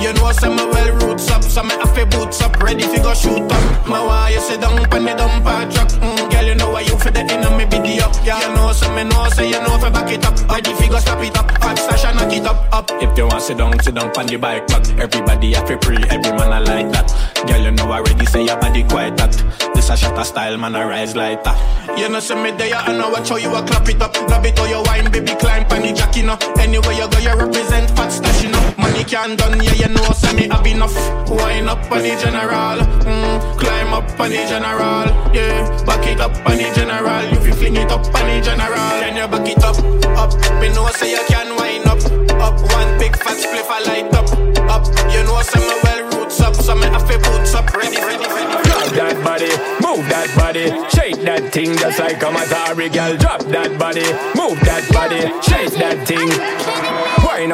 You 0.00 0.12
know 0.12 0.32
some 0.32 0.56
my 0.56 0.64
well 0.64 0.90
roots 0.98 1.30
up, 1.30 1.42
some 1.42 1.68
me 1.68 1.74
have 1.74 2.10
boots 2.10 2.40
up, 2.42 2.60
ready 2.62 2.82
fi 2.82 2.98
go 2.98 3.14
shoot 3.14 3.50
up. 3.50 3.86
My 3.88 4.04
why 4.04 4.30
you 4.30 4.40
sit 4.40 4.60
down 4.60 4.84
pon 4.90 5.04
the 5.04 5.12
dumper 5.12 5.72
truck? 5.72 5.88
Mm, 6.02 6.30
girl, 6.30 6.44
you 6.44 6.54
know 6.54 6.70
why 6.70 6.80
you 6.80 6.96
for 6.98 7.10
the 7.10 7.20
end 7.20 7.44
of 7.44 7.58
the 7.58 7.66
video. 7.66 8.10
Yeah, 8.24 8.40
you 8.40 8.54
know 8.54 8.72
some 8.72 8.94
me 8.94 9.04
know 9.04 9.28
say 9.30 9.48
you 9.48 9.60
know 9.60 9.78
fi 9.78 9.90
back 9.90 10.10
it 10.10 10.24
up, 10.24 10.36
ready 10.48 10.72
fi 10.74 10.88
go 10.88 10.98
stop 10.98 11.22
it 11.22 11.36
up. 11.36 11.50
Hot 11.62 11.78
stash 11.78 12.04
and 12.04 12.16
knock 12.16 12.32
it 12.32 12.44
up, 12.44 12.72
up. 12.72 12.90
If 13.02 13.16
you 13.16 13.26
want 13.26 13.42
sit 13.42 13.58
down, 13.58 13.78
sit 13.80 13.94
down 13.94 14.12
pon 14.12 14.26
the 14.26 14.36
bike 14.36 14.66
back. 14.66 14.88
Everybody 14.98 15.54
have 15.54 15.80
pre, 15.80 15.96
every 15.96 16.32
man 16.32 16.52
I 16.52 16.58
like 16.58 16.90
that. 16.92 17.08
Girl, 17.46 17.62
you 17.62 17.70
know 17.70 17.90
I 17.90 17.98
already 17.98 18.26
say 18.26 18.44
your 18.44 18.58
body 18.58 18.82
quite 18.84 19.16
that. 19.16 19.32
This 19.74 19.90
a 19.90 19.96
shot 19.96 20.20
style, 20.26 20.56
man, 20.58 20.74
I 20.74 20.84
rise 20.84 21.14
like 21.14 21.44
that. 21.44 21.56
You 21.98 22.08
know 22.08 22.18
see 22.18 22.34
me 22.34 22.50
there, 22.50 22.74
I 22.74 22.92
know 22.96 23.10
watch 23.10 23.28
how 23.28 23.36
you 23.36 23.54
a 23.54 23.62
clap 23.62 23.88
it 23.88 24.02
up, 24.02 24.14
grab 24.26 24.44
it 24.44 24.58
or 24.58 24.66
you 24.66 24.82
wine, 24.82 25.10
baby, 25.10 25.34
climb 25.38 25.64
pon 25.68 25.82
the 25.82 25.92
jack, 25.92 26.16
you 26.16 26.24
know. 26.24 26.36
Anywhere 26.58 26.92
you 26.92 27.08
go, 27.08 27.18
you 27.18 27.36
represent 27.38 27.90
fat 27.94 28.08
stash, 28.10 28.42
you 28.42 28.50
know. 28.50 28.74
Money 28.78 29.04
can't 29.04 29.38
done, 29.38 29.62
yeah, 29.62 29.74
you 29.74 29.88
know, 29.93 29.93
say 30.14 30.32
me 30.34 30.48
have 30.48 30.66
enough. 30.66 30.94
Wine 31.28 31.68
up 31.68 31.90
on 31.90 32.02
the 32.02 32.16
general, 32.20 32.78
mm, 33.04 33.58
climb 33.58 33.94
up 33.94 34.20
on 34.20 34.30
the 34.30 34.42
general, 34.48 35.06
yeah. 35.34 35.84
Back 35.84 36.06
it 36.06 36.20
up 36.20 36.34
on 36.46 36.56
the 36.56 36.70
general, 36.74 37.24
if 37.32 37.46
you 37.46 37.54
fling 37.54 37.76
it 37.76 37.90
up 37.90 38.04
on 38.06 38.26
the 38.26 38.40
general, 38.42 38.88
then 39.00 39.16
you 39.16 39.26
back 39.28 39.48
it 39.48 39.64
up, 39.64 39.76
up. 40.16 40.32
Me 40.60 40.68
know 40.68 40.88
say 40.92 41.10
you 41.12 41.24
can 41.28 41.56
wine 41.56 41.86
up, 41.86 42.02
up. 42.40 42.60
One 42.72 42.98
big 42.98 43.16
fat 43.16 43.36
spliff 43.36 43.68
I 43.68 43.80
light 43.86 44.14
up, 44.14 44.28
up. 44.70 44.86
You 45.12 45.22
know 45.24 45.40
say 45.42 45.60
me 45.60 45.74
well 45.82 46.02
roots 46.12 46.40
up, 46.40 46.54
so 46.54 46.74
me 46.74 46.86
have 46.86 47.06
boots 47.08 47.54
up, 47.54 47.72
ready, 47.74 47.96
ready, 47.96 48.26
ready. 48.26 48.68
Drop 48.68 48.88
that 48.94 49.16
body, 49.24 49.50
move 49.82 50.06
that 50.08 50.28
body, 50.36 50.70
shake 50.90 51.22
that 51.24 51.52
thing 51.52 51.76
just 51.76 51.98
like 51.98 52.22
a 52.22 52.26
Matari 52.26 52.92
girl. 52.92 53.16
Drop 53.16 53.40
that 53.50 53.78
body, 53.78 54.06
move 54.38 54.58
that 54.64 54.84
body, 54.92 55.20
shake 55.42 55.72
that 55.78 56.06
thing. 56.06 56.28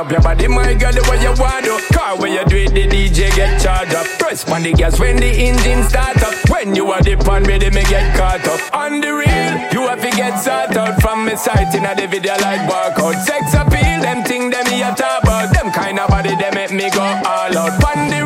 Up 0.00 0.10
your 0.10 0.22
body, 0.22 0.48
my 0.48 0.72
girl, 0.72 0.92
the 0.96 1.04
way 1.12 1.20
you 1.20 1.28
want 1.36 1.68
to. 1.68 1.76
Car 1.92 2.16
where 2.16 2.32
you 2.32 2.42
do 2.48 2.56
it, 2.56 2.72
the 2.72 2.88
DJ 2.88 3.28
get 3.36 3.60
charged 3.60 3.92
up. 3.92 4.06
Press 4.18 4.48
on 4.48 4.62
the 4.62 4.72
gas 4.72 4.98
when 4.98 5.16
the 5.16 5.28
engine 5.28 5.84
start 5.90 6.16
up. 6.24 6.32
When 6.48 6.74
you 6.74 6.90
are 6.90 7.02
dip 7.02 7.28
on 7.28 7.44
ready, 7.44 7.68
me 7.68 7.84
get 7.84 8.16
caught 8.16 8.40
up. 8.48 8.60
On 8.72 9.02
the 9.02 9.12
real, 9.12 9.52
you 9.76 9.84
have 9.92 10.00
to 10.00 10.10
get 10.16 10.40
sorted 10.40 10.78
out 10.78 11.02
from 11.02 11.26
me 11.26 11.36
sight 11.36 11.74
in 11.76 11.84
the 11.84 12.06
video 12.08 12.32
like 12.40 12.64
barcode. 12.64 13.20
Sex 13.28 13.52
appeal, 13.52 14.00
them 14.00 14.24
thing 14.24 14.48
them 14.48 14.64
me 14.72 14.80
a 14.80 14.94
talk 14.96 15.22
about. 15.22 15.52
Them 15.52 15.70
kind 15.70 16.00
of 16.00 16.08
body, 16.08 16.32
they 16.34 16.50
make 16.56 16.72
me 16.72 16.88
go 16.88 17.04
all 17.04 17.52
out. 17.52 17.76
The 18.08 18.19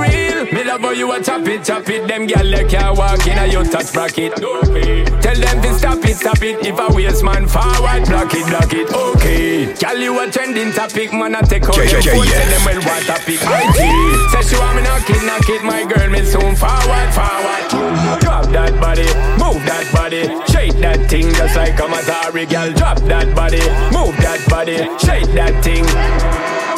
love 0.75 0.83
how 0.83 0.91
you 0.91 1.13
a 1.13 1.23
chop 1.23 1.47
it, 1.47 1.65
chop 1.65 1.89
it. 1.89 2.07
Them 2.09 2.27
gyal 2.27 2.51
they 2.51 2.65
can't 2.65 2.97
walk 2.97 3.27
in 3.27 3.39
a 3.39 3.47
you 3.47 3.63
touch 3.65 3.93
bracket. 3.93 4.43
Okay. 4.43 5.05
Tell 5.23 5.37
them 5.37 5.63
to 5.63 5.75
stop 5.75 6.05
it, 6.05 6.17
stop 6.17 6.43
it. 6.43 6.67
If 6.67 6.79
a 6.79 6.93
waste 6.93 7.23
man 7.23 7.47
forward, 7.47 8.05
block 8.07 8.35
it, 8.35 8.47
block 8.49 8.73
it. 8.73 8.91
Okay. 8.91 9.73
Gyal 9.75 10.01
you 10.01 10.19
a 10.19 10.31
trending 10.31 10.73
topic, 10.73 11.13
man. 11.13 11.35
I 11.35 11.43
take 11.43 11.65
out 11.65 11.77
your 11.77 12.03
phone, 12.03 12.27
tell 12.27 12.51
them 12.51 12.65
well 12.67 12.81
what 12.83 13.03
topic. 13.07 13.39
IG. 13.39 13.81
Say 14.31 14.43
she 14.43 14.57
want 14.59 14.77
me 14.77 14.83
knock 14.83 15.09
it, 15.09 15.23
knock 15.23 15.49
it. 15.49 15.63
My 15.63 15.85
girl, 15.85 16.11
me 16.11 16.25
soon 16.25 16.55
forward, 16.57 17.11
forward. 17.15 17.65
Drop 18.21 18.47
that 18.51 18.75
body, 18.81 19.07
move 19.39 19.63
that 19.67 19.87
body, 19.93 20.27
shake 20.51 20.75
that 20.81 21.09
thing 21.09 21.33
just 21.35 21.57
like 21.57 21.79
a 21.79 21.87
Matari 21.87 22.51
girl. 22.51 22.73
Drop 22.75 22.99
that 23.07 23.35
body, 23.35 23.63
move 23.95 24.17
that 24.19 24.43
body, 24.49 24.79
shake 24.99 25.31
that 25.35 25.63
thing. 25.63 25.85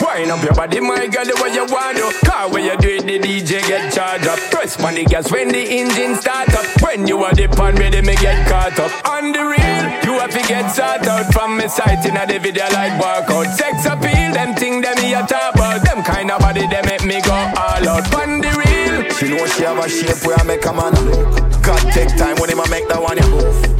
Wind 0.01 0.31
up 0.31 0.43
your 0.45 0.55
body, 0.55 0.81
my 0.81 1.07
girl, 1.07 1.25
the 1.25 1.35
way 1.43 1.53
you 1.55 1.65
want 1.67 1.97
to. 1.97 2.27
Car 2.27 2.51
where 2.51 2.65
you 2.65 2.77
do 2.79 2.89
it, 2.89 3.05
the 3.07 3.19
DJ 3.19 3.61
get 3.67 3.86
charged 3.91 4.27
up. 4.27 4.39
Press 4.51 4.79
on 4.83 4.95
the 4.95 5.05
gas 5.05 5.31
when 5.31 5.49
the 5.49 5.63
engine 5.63 6.17
start 6.17 6.53
up. 6.55 6.67
When 6.83 7.07
you 7.07 7.23
are 7.25 7.35
the 7.35 7.49
pan 7.49 7.77
ready, 7.77 8.03
me 8.03 8.15
get 8.17 8.47
caught 8.49 8.79
up. 8.79 8.93
On 9.07 9.33
the 9.33 9.43
real, 9.43 9.85
you 10.07 10.19
have 10.21 10.31
to 10.31 10.43
get 10.47 10.69
sorted 10.71 11.09
out 11.09 11.33
from 11.33 11.57
me 11.57 11.69
sight 11.69 12.05
in 12.07 12.17
a 12.17 12.27
the 12.27 12.39
video 12.39 12.67
like 12.73 12.95
workout. 13.01 13.47
Sex 13.57 13.87
appeal, 13.87 14.33
them 14.33 14.55
thing 14.55 14.81
them 14.81 14.97
me 14.97 15.15
a 15.15 15.23
about. 15.23 15.85
Them 15.85 16.03
kind 16.03 16.31
of 16.31 16.41
body, 16.41 16.67
they 16.67 16.83
make 16.83 17.05
me 17.05 17.21
go 17.21 17.33
all 17.33 17.89
out. 17.89 18.15
On 18.15 18.41
the 18.41 18.51
real, 18.51 19.11
She 19.17 19.29
know 19.29 19.47
she 19.47 19.63
have 19.63 19.79
a 19.79 19.89
shape 19.89 20.25
where 20.27 20.39
I 20.39 20.45
make 20.45 20.65
a 20.65 20.73
man 20.73 20.95
look. 21.07 21.46
God 21.67 21.83
take 21.91 22.15
time 22.15 22.39
when 22.39 22.49
him 22.49 22.63
a 22.63 22.67
make 22.71 22.87
that 22.87 23.03
one 23.03 23.19
ya. 23.19 23.27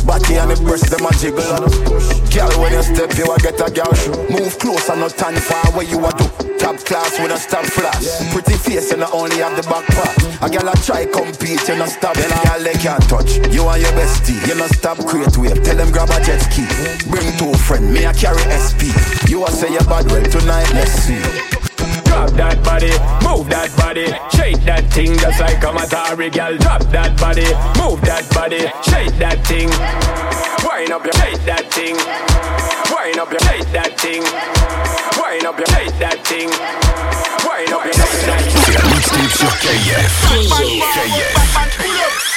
Body 0.03 0.43
and 0.43 0.51
the 0.51 0.59
breast 0.67 0.91
them 0.91 1.07
a 1.07 1.11
jiggle 1.23 1.47
and 1.47 1.71
Girl 2.35 2.51
when 2.59 2.75
you 2.75 2.83
step 2.83 3.15
you 3.15 3.31
a 3.31 3.39
get 3.39 3.63
a 3.63 3.71
girl 3.71 3.95
shoe. 3.95 4.19
Move 4.27 4.59
close 4.59 4.91
and 4.91 5.07
not 5.07 5.15
stand 5.15 5.39
far 5.39 5.71
where 5.71 5.87
you 5.87 6.03
a 6.03 6.11
do. 6.19 6.27
Top 6.59 6.75
class 6.83 7.15
with 7.23 7.31
a 7.31 7.39
stop 7.39 7.63
flash. 7.63 8.03
Pretty 8.35 8.59
face 8.59 8.91
and 8.91 9.07
not 9.07 9.15
only 9.15 9.39
have 9.39 9.55
the 9.55 9.63
back 9.71 9.87
part. 9.95 10.19
A 10.43 10.51
girl 10.51 10.67
a 10.67 10.75
try 10.83 11.07
compete 11.07 11.63
you 11.71 11.79
not 11.79 11.95
stop. 11.95 12.19
Then 12.19 12.27
a 12.35 12.59
they 12.59 12.75
can't 12.75 13.07
touch. 13.07 13.39
You 13.55 13.63
and 13.71 13.79
your 13.79 13.95
bestie 13.95 14.35
you 14.51 14.59
not 14.59 14.75
stop 14.75 14.99
create 15.07 15.39
wave. 15.39 15.63
Tell 15.63 15.79
them 15.79 15.95
grab 15.95 16.11
a 16.11 16.19
jet 16.27 16.43
ski. 16.43 16.67
Bring 17.07 17.31
two 17.39 17.55
friend 17.55 17.87
me 17.95 18.03
a 18.03 18.11
carry 18.11 18.43
SP. 18.51 18.91
You 19.31 19.47
a 19.47 19.51
say 19.55 19.71
you 19.71 19.87
bad 19.87 20.11
well 20.11 20.27
tonight 20.27 20.67
let's 20.75 20.91
see. 21.07 21.66
Drop 22.07 22.31
that 22.41 22.63
body, 22.65 22.93
move 23.27 23.49
that 23.51 23.71
body, 23.77 24.07
shake 24.35 24.63
that 24.65 24.85
thing 24.93 25.17
just 25.19 25.41
like 25.41 25.63
a 25.63 25.71
Matari 25.73 26.33
girl. 26.33 26.57
Drop 26.59 26.83
that 26.95 27.19
body, 27.21 27.47
move 27.79 28.01
that 28.03 28.25
body, 28.35 28.63
shake 28.87 29.15
that 29.19 29.45
thing. 29.47 29.69
Wind 30.65 30.93
up 30.93 31.05
your 31.05 31.13
shake 31.21 31.43
that 31.45 31.71
thing. 31.73 31.97
Wind 32.93 33.19
up 33.19 33.31
your 33.31 33.41
shake 33.41 33.71
that 33.73 33.99
thing. 33.99 34.23
Wind 35.21 35.47
up 35.47 35.59
your 35.59 35.67
shake 35.69 35.99
that 35.99 36.19
thing. 36.27 36.51
Wind 37.47 37.73
up 37.73 37.85
your 37.85 37.95
shake 37.95 38.27
that 38.27 38.43
thing. 38.43 38.57
C'est 38.65 38.73
la 38.73 38.83
mixtape 38.89 39.31
sur 39.31 39.47
KF. 39.59 40.27
KF. 41.87 42.36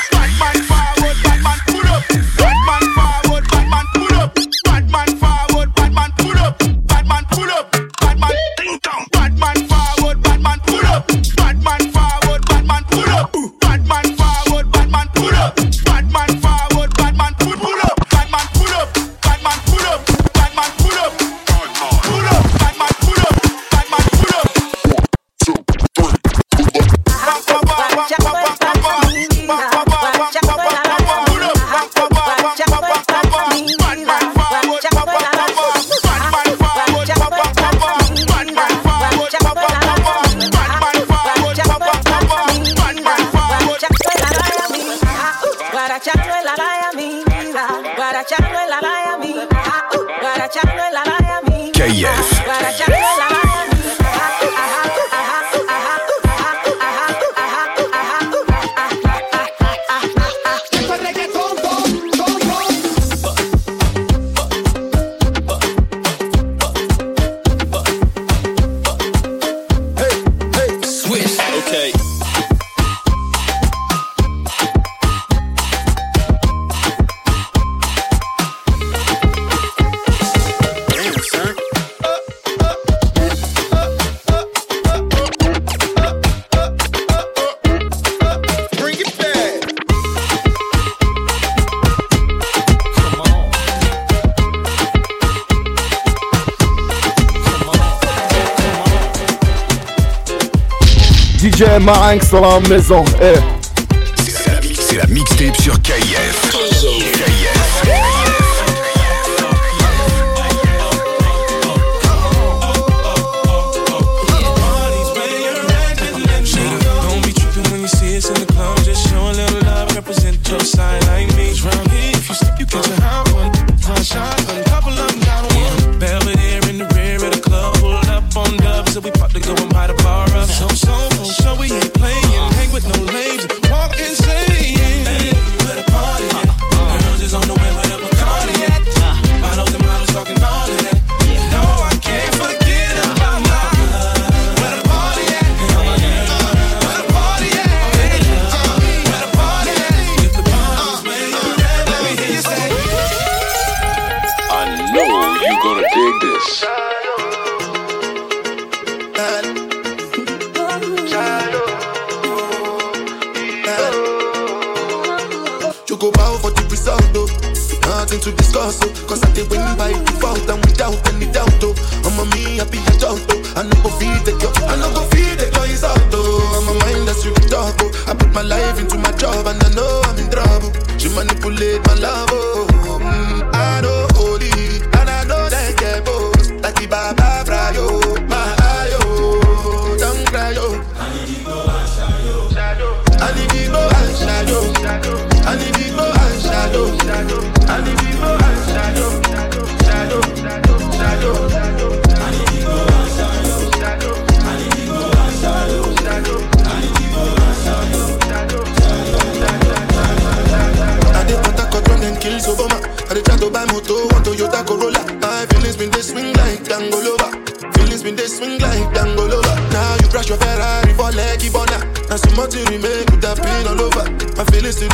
dans 102.42 102.60
la 102.60 102.70
maison. 102.70 103.04
Hey. 103.22 103.59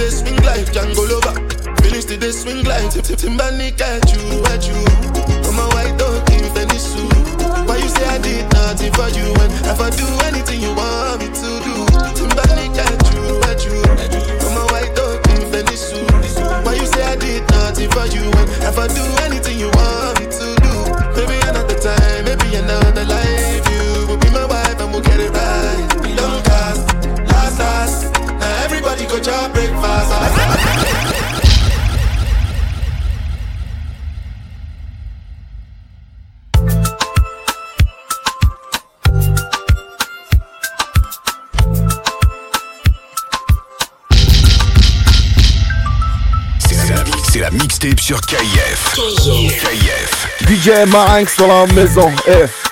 the 0.06 0.12
swing 0.12 0.38
life, 0.46 0.70
Django 0.72 1.04
lover. 1.10 1.34
Finish 1.82 2.06
the 2.06 2.32
swing 2.32 2.63
life, 2.63 2.94
tip 2.94 3.06
tip 3.06 3.18
Timbani 3.18 3.74
catch 3.74 4.13
you, 4.13 4.22
at 4.54 4.62
you. 4.70 4.78
I'm 5.50 5.58
a 5.58 5.65
white 5.74 5.98
dog 5.98 6.22
in 6.30 6.46
Fendi 6.54 6.78
suit. 6.78 7.10
Why 7.65 7.78
you 7.78 7.89
say 7.89 8.06
I 8.06 8.20
did 8.22 8.46
nothing 8.54 8.94
for 8.94 9.10
you? 9.10 9.26
And 9.41 9.52
if 9.65 9.82
I 9.82 9.89
do 9.89 10.06
anything 10.30 10.62
you 10.62 10.74
want 10.78 11.22
me 11.22 11.28
to 11.34 11.50
do, 11.65 11.76
Timbani 12.13 12.70
catch 12.78 13.06
you, 13.18 13.24
at 13.50 13.65
you. 13.65 13.82
I'm 14.46 14.58
a 14.62 14.65
white 14.70 14.94
dog 14.94 15.26
in 15.34 15.41
Fendi 15.50 15.78
suit. 15.78 16.06
Why 16.63 16.74
you 16.76 16.86
say 16.86 17.02
I 17.02 17.15
did 17.15 17.41
nothing 17.50 17.89
for 17.89 18.06
you? 18.06 18.30
And 18.30 18.50
if 18.62 18.78
I 18.78 18.88
do 18.88 19.04
anything 19.26 19.58
you 19.58 19.70
want 19.74 20.14
sur 48.06 48.22
KIF. 48.22 48.94
KIF. 48.94 49.63
KIF. 49.63 50.28
DJ 50.48 50.88
Marinx 50.91 51.38
dans 51.38 51.48
la 51.48 51.65
maison. 51.74 52.12
F. 52.28 52.64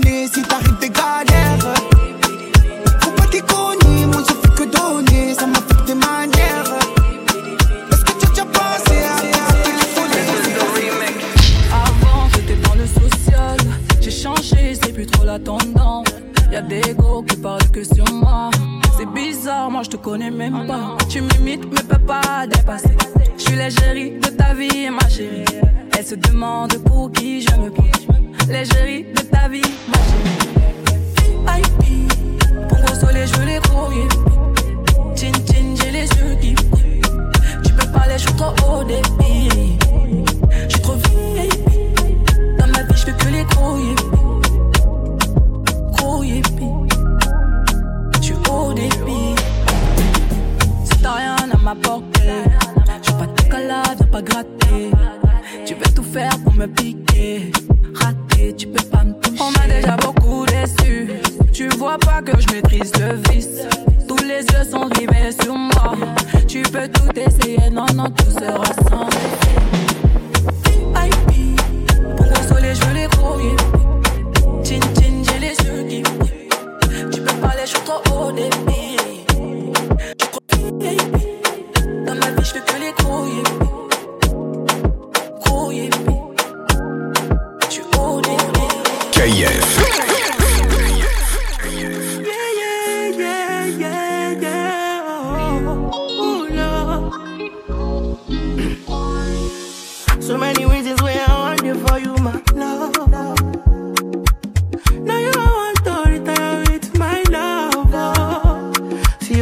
si 0.00 0.42
t'arrives 0.42 0.78
des 0.78 1.01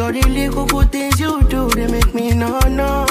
all 0.00 0.12
the 0.12 0.22
little 0.22 0.66
good 0.66 0.90
things 0.90 1.20
you 1.20 1.42
do, 1.44 1.68
they 1.70 1.86
make 1.86 2.14
me 2.14 2.32
no 2.32 2.58
no. 2.60 3.06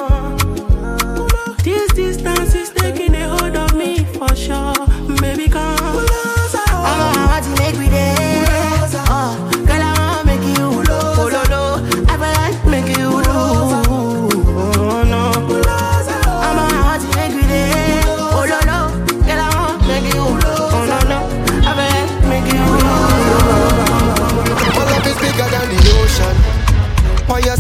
This 1.64 1.92
distance 1.94 2.56
is 2.56 2.72
taking 2.72 3.14
a 3.16 3.28
hold 3.30 3.56
of 3.56 3.76
me 3.76 4.04
for 4.06 4.36
sure. 4.36 4.89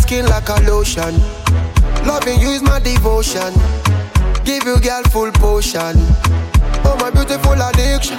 Skin 0.09 0.25
like 0.25 0.49
a 0.49 0.57
lotion? 0.65 1.13
Loving 2.03 2.39
you 2.39 2.49
is 2.49 2.63
my 2.63 2.79
devotion. 2.79 3.53
Give 4.43 4.63
you 4.63 4.79
girl 4.79 5.03
full 5.13 5.31
potion. 5.33 5.93
Oh 6.81 6.97
my 6.99 7.11
beautiful 7.11 7.53
addiction. 7.53 8.17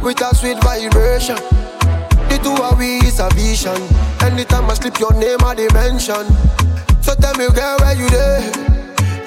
With 0.00 0.22
a 0.22 0.34
sweet 0.34 0.56
vibration. 0.64 1.36
The 2.30 2.40
two 2.42 2.56
of 2.56 2.78
we 2.78 3.04
is 3.04 3.20
a 3.20 3.28
vision. 3.36 3.76
Anytime 4.24 4.70
I 4.70 4.74
slip 4.80 4.98
your 4.98 5.12
name 5.12 5.44
I 5.44 5.54
dimension. 5.54 6.24
So 7.02 7.14
tell 7.14 7.36
me 7.36 7.48
girl 7.52 7.76
where 7.80 7.94
you 7.94 8.08
there? 8.08 8.40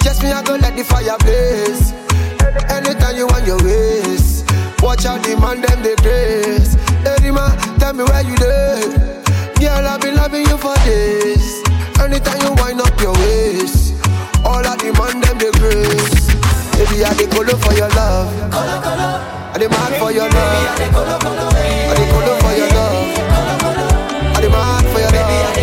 Just 0.01 0.23
me 0.23 0.31
I 0.31 0.41
go 0.41 0.55
let 0.55 0.75
the 0.75 0.83
fire 0.83 1.15
blaze. 1.19 1.93
Anytime 2.73 3.17
you 3.17 3.27
want 3.27 3.45
your 3.45 3.61
ways. 3.61 4.43
Watch 4.81 5.05
out 5.05 5.21
the 5.21 5.37
man 5.37 5.61
them 5.61 5.83
the 5.83 5.93
grace. 6.01 6.73
Hey 7.05 7.29
man, 7.29 7.53
tell 7.77 7.93
me 7.93 8.03
where 8.03 8.23
you 8.23 8.35
there? 8.37 9.20
Girl 9.61 9.87
I've 9.87 10.01
been 10.01 10.15
loving 10.15 10.47
you 10.47 10.57
for 10.57 10.73
days. 10.77 11.61
Anytime 12.01 12.41
you 12.41 12.53
wind 12.57 12.81
up 12.81 12.99
your 12.99 13.13
waist. 13.13 13.93
All 14.43 14.63
the 14.63 14.89
man 14.97 15.21
them 15.21 15.37
the 15.37 15.51
grace. 15.61 16.25
Baby 16.73 17.05
I 17.05 17.13
the 17.13 17.27
color 17.29 17.55
for 17.61 17.73
your 17.77 17.89
love. 17.89 18.27
I 18.51 19.59
the 19.59 19.69
mad 19.69 19.93
for 20.01 20.11
your 20.11 20.27
love. 20.29 20.65
I 20.65 21.93
the 21.93 22.05
color 22.09 22.35
for 22.41 22.53
your 22.57 22.69
love. 22.73 23.21
I 24.33 24.41
the 24.41 24.49
mad 24.49 24.85
for 24.89 24.99
your 24.99 25.11
love. 25.13 25.55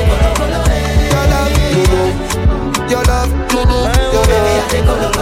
Your 1.10 1.26
love. 1.26 1.50
Your 1.74 1.82
love. 1.90 2.38
Your 2.88 3.02
love, 3.02 3.30
your 3.52 3.66
love, 4.86 5.17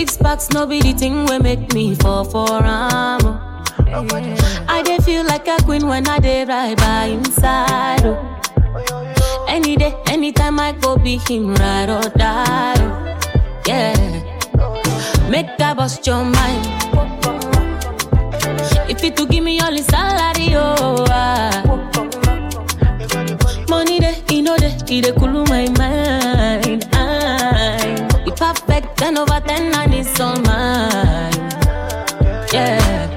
Six 0.00 0.16
packs, 0.16 0.48
no 0.48 0.64
be 0.64 0.80
the 0.80 0.94
thing 0.94 1.26
we 1.26 1.38
make 1.40 1.74
me 1.74 1.94
fall 1.94 2.24
for 2.24 2.48
am. 2.64 3.20
I 4.66 4.82
dey 4.82 4.96
feel 5.04 5.24
like 5.26 5.46
a 5.46 5.58
queen 5.62 5.86
when 5.86 6.08
I 6.08 6.18
dey 6.18 6.46
ride 6.46 6.78
by 6.78 7.04
inside. 7.16 8.06
Oh. 8.06 9.44
Any 9.46 9.76
day, 9.76 9.94
anytime 10.06 10.58
I 10.58 10.72
go 10.72 10.96
be 10.96 11.18
him 11.18 11.54
ride 11.54 11.90
or 11.90 12.08
die. 12.16 12.76
oh. 12.78 13.60
Yeah, 13.66 15.28
make 15.28 15.60
I 15.60 15.74
bust 15.74 16.06
your 16.06 16.24
mind. 16.24 16.64
If 18.88 19.04
you 19.04 19.10
to 19.10 19.26
give 19.26 19.44
me 19.44 19.60
all 19.60 19.70
the 19.70 19.82
salary, 19.82 20.54
oh. 20.54 21.04
ah. 21.10 21.60
Money 23.68 24.00
dey, 24.00 24.16
you 24.30 24.40
know 24.44 24.56
dey, 24.56 24.72
it 24.78 25.02
dey 25.04 25.12
cool 25.12 25.44
my 25.44 25.68
mind. 25.76 26.29
Ten 29.00 29.16
over 29.16 29.40
ten, 29.40 29.74
and 29.74 29.94
it's 29.94 30.20
all 30.20 30.38
mine. 30.42 31.32
Yeah. 32.52 33.08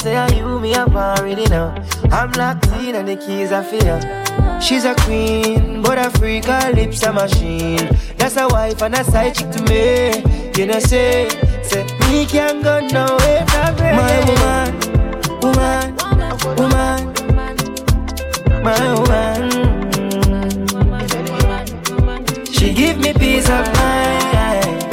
Say 0.00 0.16
I 0.16 0.27
me 0.68 0.74
up 0.74 0.94
already 0.94 1.46
now. 1.46 1.74
I'm 2.10 2.30
locked 2.32 2.66
in 2.82 2.94
and 2.94 3.08
the 3.08 3.16
keys 3.16 3.52
are 3.52 3.62
fear. 3.62 4.00
She's 4.60 4.84
a 4.84 4.94
queen, 5.04 5.82
but 5.82 5.98
a 5.98 6.10
freak, 6.18 6.44
her 6.46 6.72
lips 6.72 7.02
a 7.02 7.12
machine. 7.12 7.88
That's 8.16 8.36
a 8.36 8.48
wife 8.48 8.82
and 8.82 8.94
a 8.94 9.04
side 9.04 9.34
chick 9.34 9.50
to 9.52 9.62
me. 9.62 10.22
You 10.56 10.66
know 10.66 10.80
say, 10.80 11.28
say 11.62 11.84
me 12.10 12.26
can't 12.26 12.62
go 12.62 12.80
nowhere 12.80 13.46
from 13.46 13.76
her. 13.78 13.92
My 14.00 14.20
woman, 15.42 15.94
woman, 16.56 16.58
woman, 16.58 17.14
my 18.64 18.94
woman. 18.98 19.40
She 22.52 22.74
give 22.74 22.98
me 22.98 23.12
peace 23.14 23.48
of 23.48 23.66
mind. 23.74 24.84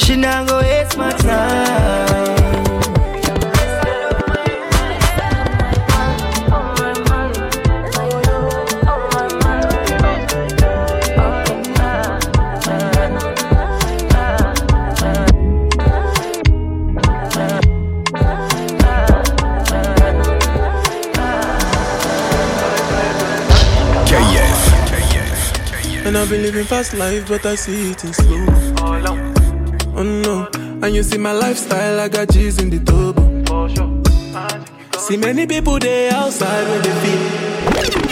She 0.00 0.16
not 0.16 0.48
go 0.48 0.60
waste 0.60 0.96
my 0.96 1.10
time. 1.10 2.13
I've 26.24 26.30
been 26.30 26.40
living 26.40 26.64
fast 26.64 26.94
life, 26.94 27.28
but 27.28 27.44
I 27.44 27.54
see 27.54 27.90
it 27.90 28.02
in 28.02 28.14
slow. 28.14 28.46
Oh 29.94 30.02
no, 30.02 30.48
And 30.82 30.94
you 30.94 31.02
see 31.02 31.18
my 31.18 31.32
lifestyle, 31.32 32.00
I 32.00 32.08
got 32.08 32.30
G's 32.30 32.58
in 32.62 32.70
the 32.70 32.78
turbo. 32.78 33.22
See 35.00 35.18
many 35.18 35.46
people 35.46 35.78
there 35.78 36.14
outside 36.14 36.66
when 36.66 36.80
they 36.80 36.94
feel. 37.02 37.20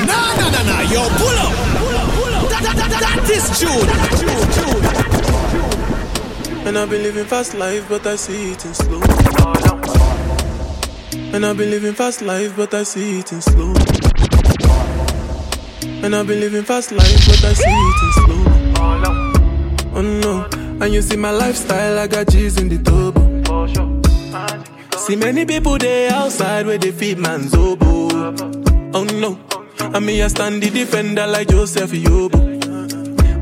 Nah, 0.05 0.37
nah, 0.37 0.51
nah, 0.51 0.62
nah, 0.62 0.81
yo, 0.92 1.09
pull 1.16 1.38
up. 1.40 1.55
Pull 1.79 1.96
up, 1.96 2.11
pull 2.12 2.35
up. 2.35 2.48
That, 2.51 2.62
that, 2.64 2.77
that, 2.77 2.90
that, 2.90 3.03
that 3.16 3.31
is 3.33 3.48
June. 3.59 3.88
And 6.68 6.77
I've 6.77 6.90
been 6.90 7.03
living 7.03 7.25
fast 7.25 7.55
life, 7.55 7.88
but 7.88 8.07
I 8.07 8.16
see 8.16 8.53
it 8.53 8.62
in 8.66 8.75
slow. 8.75 9.01
And 11.33 11.46
I've 11.46 11.57
been 11.57 11.70
living 11.70 11.94
fast 11.94 12.20
life, 12.20 12.55
but 12.59 12.75
I 12.75 12.83
see 12.83 13.20
it 13.20 13.33
in 13.33 13.40
slow. 13.40 14.12
And 16.05 16.17
I've 16.17 16.27
been 16.27 16.41
living 16.41 16.65
fast 16.65 16.91
life, 16.91 17.27
but 17.27 17.45
I 17.45 17.53
see 17.53 17.65
it 17.69 18.03
in 18.03 18.12
slow. 18.12 18.43
Oh 19.95 20.03
no, 20.03 20.85
and 20.85 20.93
you 20.93 21.01
see 21.03 21.17
my 21.17 21.31
lifestyle, 21.31 21.99
I 21.99 22.07
got 22.09 22.29
G's 22.29 22.59
in 22.59 22.69
the 22.69 22.79
turbo. 22.79 23.23
See 24.99 25.17
many 25.17 25.45
people 25.45 25.79
there 25.79 26.12
outside 26.12 26.67
where 26.67 26.79
they 26.79 26.91
feed 26.91 27.19
man's 27.19 27.55
oboe. 27.55 28.35
Oh 28.95 29.05
no, 29.05 29.38
and 29.79 30.05
me 30.05 30.23
I 30.23 30.29
stand 30.29 30.62
the 30.62 30.71
defender 30.71 31.27
like 31.27 31.49
Joseph 31.49 31.93
Yobo. 31.93 32.51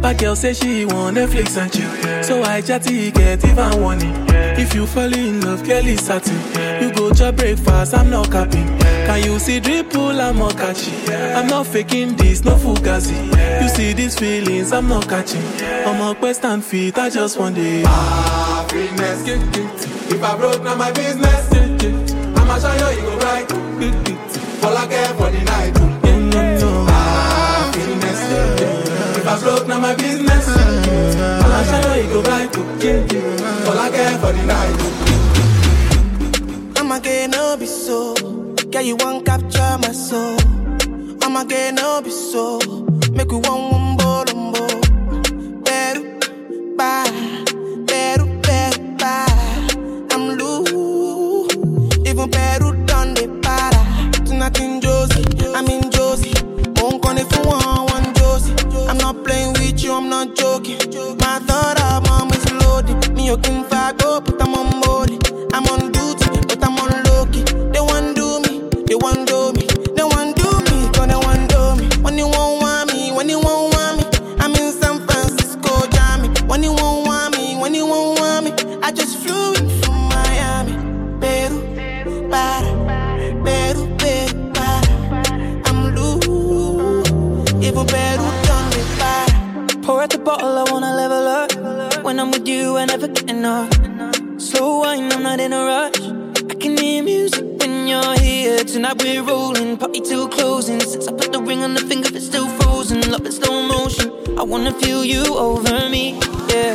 But 0.03 0.19
girl 0.19 0.35
say 0.37 0.55
she 0.55 0.85
want 0.87 1.17
Netflix 1.17 1.57
and 1.57 1.73
chill, 1.73 2.23
so 2.23 2.43
I 2.43 2.61
chatty 2.63 3.11
get 3.11 3.45
even 3.45 3.81
warning. 3.81 4.15
If 4.59 4.75
you 4.75 4.87
fall 4.87 5.13
in 5.13 5.41
love, 5.43 5.65
Kelly 5.65 5.97
satin. 5.97 6.37
You 6.83 6.93
go 6.93 7.13
to 7.13 7.33
breakfast, 7.33 7.95
I'm 7.95 8.11
not 8.11 8.31
capping. 8.31 8.69
Can 9.11 9.25
you 9.25 9.41
see 9.41 9.59
dripple, 9.59 10.21
I'm 10.21 10.39
not 10.39 10.57
catching. 10.57 10.95
I'm 11.35 11.49
not 11.49 11.67
faking 11.67 12.15
this, 12.15 12.45
no 12.45 12.55
fugazi. 12.55 13.17
You 13.61 13.69
see 13.69 13.93
these 13.93 14.17
feelings, 14.17 14.73
I'm 14.73 14.87
not 14.87 15.09
catching. 15.09 15.43
I'm 15.85 16.01
a 16.01 16.15
quest 16.15 16.45
and 16.45 16.65
feet, 16.65 16.97
I 16.97 17.11
just 17.11 17.37
want 17.37 17.59
it. 17.59 17.85
Happiness, 17.87 19.27
if 19.27 20.23
I 20.23 20.37
broke, 20.37 20.63
now 20.63 20.77
my 20.77 20.93
business. 20.93 21.51
I'ma 22.39 22.57
show 22.61 22.73
you, 22.73 23.01
you 23.01 23.03
go 23.03 23.19
right. 23.19 23.53
All 24.63 24.77
I 24.77 24.87
care 24.87 25.13
for 25.15 25.29
the 25.29 25.43
night. 25.43 25.77
Happiness, 26.87 28.21
if 29.19 29.27
I 29.27 29.41
broke, 29.41 29.67
now 29.67 29.81
my 29.81 29.97
business. 29.97 30.47
I'ma 30.47 31.65
show 31.65 31.95
you, 31.95 32.03
you 32.05 32.11
go 32.13 32.23
right. 32.31 32.57
All 33.67 33.77
I 33.77 33.91
care 33.91 34.19
for 34.21 34.33
the 34.33 34.43
night. 34.47 34.77
I'ma 36.79 37.01
get 37.01 37.31
no. 37.31 37.51
Girl, 38.71 38.83
you 38.83 38.95
won't 39.01 39.27
capture 39.27 39.79
my 39.83 39.91
soul. 39.91 40.37
I'ma 41.23 41.43
get 41.43 41.75
no 41.75 42.01
be 42.03 42.11
so. 42.11 42.61
Make 43.11 43.33
we 43.33 43.39
one 43.39 43.97
one 43.97 43.97
ball. 43.97 44.25
Better, 45.65 46.03
bye. 46.77 47.11
Better, 47.87 48.27
better, 48.43 48.81
bye. 48.97 49.27
I'm 50.13 50.39
loose. 50.39 51.53
Even 52.07 52.31
better 52.31 52.73
done 52.87 53.15
the 53.15 53.27
para. 53.43 54.25
Tonight 54.25 54.61
in 54.61 54.81
Josie, 54.81 55.25
I'm 55.53 55.67
in 55.67 55.91
Josie. 55.91 56.33
Won't 56.81 57.03
call 57.03 57.19
if 57.19 57.31
you 57.33 57.43
want 57.43 57.91
one 57.91 58.15
Josie. 58.15 58.55
I'm 58.89 58.99
not 58.99 59.25
playing 59.25 59.55
with 59.55 59.83
you, 59.83 59.93
I'm 59.95 60.09
not 60.09 60.37
joking. 60.37 60.79
My 61.19 61.41
thought 61.41 61.81
of 61.83 62.07
mom 62.09 62.31
is 62.31 62.53
loaded. 62.53 63.15
Me, 63.17 63.27
you 63.27 63.37
can 63.39 63.69
go, 63.99 64.21
but 64.21 64.41
I'm 64.41 64.55
on 64.55 64.80
When 92.11 92.19
I'm 92.19 92.33
with 92.33 92.49
you, 92.49 92.77
I 92.77 92.87
never 92.87 93.07
get 93.07 93.31
enough. 93.31 93.73
Slow 94.37 94.81
wine, 94.81 95.13
I'm 95.13 95.23
not 95.23 95.39
in 95.39 95.53
a 95.53 95.65
rush. 95.65 96.01
I 96.51 96.55
can 96.57 96.77
hear 96.77 97.05
music 97.05 97.45
when 97.61 97.87
you're 97.87 98.19
here. 98.19 98.65
Tonight 98.65 99.01
we're 99.01 99.23
rolling, 99.23 99.77
party 99.77 100.01
till 100.01 100.29
closing. 100.29 100.81
Since 100.81 101.07
I 101.07 101.13
put 101.13 101.31
the 101.31 101.41
ring 101.41 101.63
on 101.63 101.75
the 101.75 101.81
finger, 101.81 102.09
it's 102.13 102.27
still 102.27 102.49
frozen. 102.59 103.09
Love 103.13 103.25
in 103.25 103.31
slow 103.31 103.63
motion. 103.63 104.11
I 104.37 104.43
wanna 104.43 104.73
feel 104.73 105.05
you 105.05 105.23
over 105.39 105.89
me, 105.89 106.19
yeah. 106.49 106.75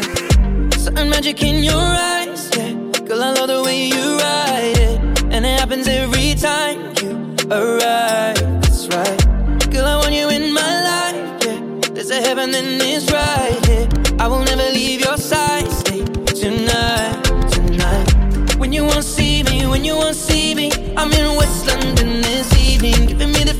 Certain 0.71 1.10
magic 1.10 1.43
in 1.43 1.65
your 1.65 1.84
eyes, 1.84 2.50
yeah. 2.56 2.71
Girl, 3.06 3.21
I 3.21 3.34
love 3.34 3.50
the 3.50 3.62
way 3.62 3.88
you 3.88 4.17
ride 4.17 4.78
it, 4.88 5.24
and 5.34 5.45
it 5.45 5.60
happens 5.60 5.86
every 5.89 6.36
time 6.36 6.80
you 7.01 7.12
arrive. 7.51 8.39
That's 8.62 8.88
right. 8.88 9.70
Girl, 9.70 9.86
I 9.86 9.97
want 9.97 10.14
you 10.14 10.30
in 10.30 10.53
my 10.53 10.74
life, 10.91 11.45
yeah. 11.45 11.89
There's 11.91 12.09
a 12.09 12.22
heaven 12.22 12.55
and 12.55 12.82
it's 12.82 13.12
right 13.12 13.66
here. 13.66 14.05
I 14.18 14.28
will 14.28 14.43
never 14.43 14.70
leave 14.72 15.01
your 15.01 15.18
side. 15.18 15.70
Stay 15.72 16.03
tonight, 16.26 17.24
tonight. 17.51 18.55
When 18.57 18.72
you 18.72 18.84
won't 18.86 19.03
see 19.03 19.43
me, 19.43 19.68
when 19.68 19.84
you 19.84 19.95
won't 19.95 20.16
see 20.16 20.55
me, 20.55 20.72
I'm 20.95 21.11
in 21.11 21.36
West 21.36 21.68
London 21.68 22.22
this 22.22 22.51
evening, 22.57 23.07
giving 23.07 23.32
me 23.34 23.43
the 23.43 23.57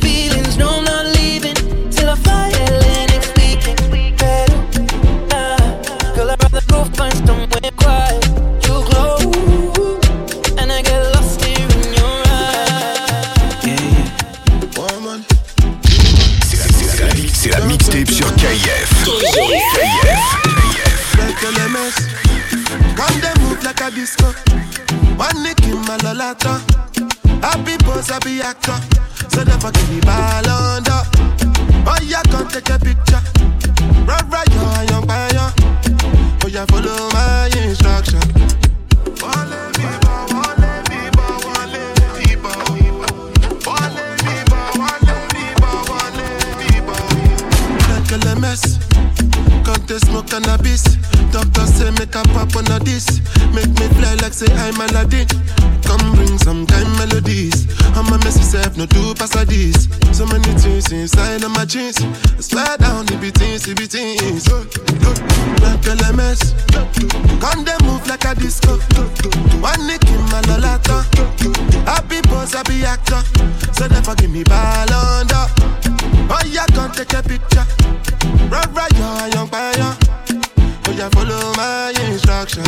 like 23.80 23.92
a 23.92 23.96
disco. 23.96 24.26
One 25.18 25.44
nick 25.44 25.62
in 25.64 25.80
my 25.86 25.98
lolata. 25.98 26.60
Happy 27.42 27.78
boss, 27.86 28.10
happy 28.10 28.42
actor. 28.42 28.78
So 29.30 29.44
never 29.44 29.72
give 29.72 29.90
me 29.90 30.00
ball 30.02 30.50
under. 30.50 31.02
Oh, 31.88 31.98
yeah, 32.04 32.22
come 32.24 32.48
take 32.48 32.70
a 32.70 32.80
picture. 32.80 33.22
Right, 34.06 34.24
right, 34.30 34.48
yo, 34.54 34.82
young 34.90 35.08
fire. 35.08 35.54
Oh, 36.44 36.48
yeah, 36.48 36.66
follow 36.66 37.10
my 37.12 37.50
instruction. 37.64 38.20
Ba. 39.20 39.46
Like 47.90 48.12
LMS. 48.22 48.80
Come 49.66 49.86
to 49.88 50.00
smoke 50.00 50.28
cannabis. 50.28 51.05
Doctor 51.36 51.68
say 51.68 51.92
make 52.00 52.16
a 52.16 52.24
pop 52.32 52.56
on 52.56 52.64
a 52.72 52.80
this. 52.80 53.20
Make 53.52 53.68
me 53.68 53.88
fly 54.00 54.16
like 54.24 54.32
say 54.32 54.48
I'm 54.56 54.80
Aladdin. 54.80 55.28
Come 55.84 56.16
bring 56.16 56.38
some 56.38 56.66
kind 56.66 56.88
melodies. 56.96 57.68
I'm 57.92 58.08
a 58.08 58.18
mess 58.24 58.38
myself, 58.40 58.78
no 58.78 58.86
do 58.86 59.14
pass 59.16 59.36
a 59.36 59.44
this. 59.44 59.90
So 60.16 60.26
many 60.28 60.48
things 60.56 60.94
inside 60.94 61.44
of 61.44 61.52
my 61.52 61.66
jeans. 61.66 62.00
Swear 62.40 62.78
down, 62.78 63.12
it 63.12 63.20
be 63.20 63.32
things, 63.32 63.68
it 63.68 63.76
be 63.76 63.86
things. 63.86 64.48
Like 65.60 65.84
LMS. 65.84 66.56
Come 67.44 67.66
they 67.66 67.76
move 67.84 68.08
like 68.08 68.24
a 68.24 68.34
disco. 68.36 68.80
One 69.60 69.88
nick 69.88 70.08
in 70.08 70.22
my 70.32 70.40
lolata. 70.48 71.04
Happy 71.84 72.22
boss, 72.30 72.54
happy 72.54 72.86
actor. 72.86 73.20
So 73.74 73.88
never 73.88 74.16
give 74.16 74.32
me 74.32 74.46
ball 74.46 74.94
under. 75.20 75.52
Oh 76.32 76.44
yeah, 76.48 76.66
come 76.72 76.94
take 76.94 77.12
a 77.12 77.22
picture. 77.22 77.68
Right, 78.48 78.72
right, 78.72 78.94
yo, 78.96 79.26
young 79.36 79.50
fire. 79.50 79.98
Follow 80.98 81.54
my 81.58 81.94
instruction. 82.10 82.64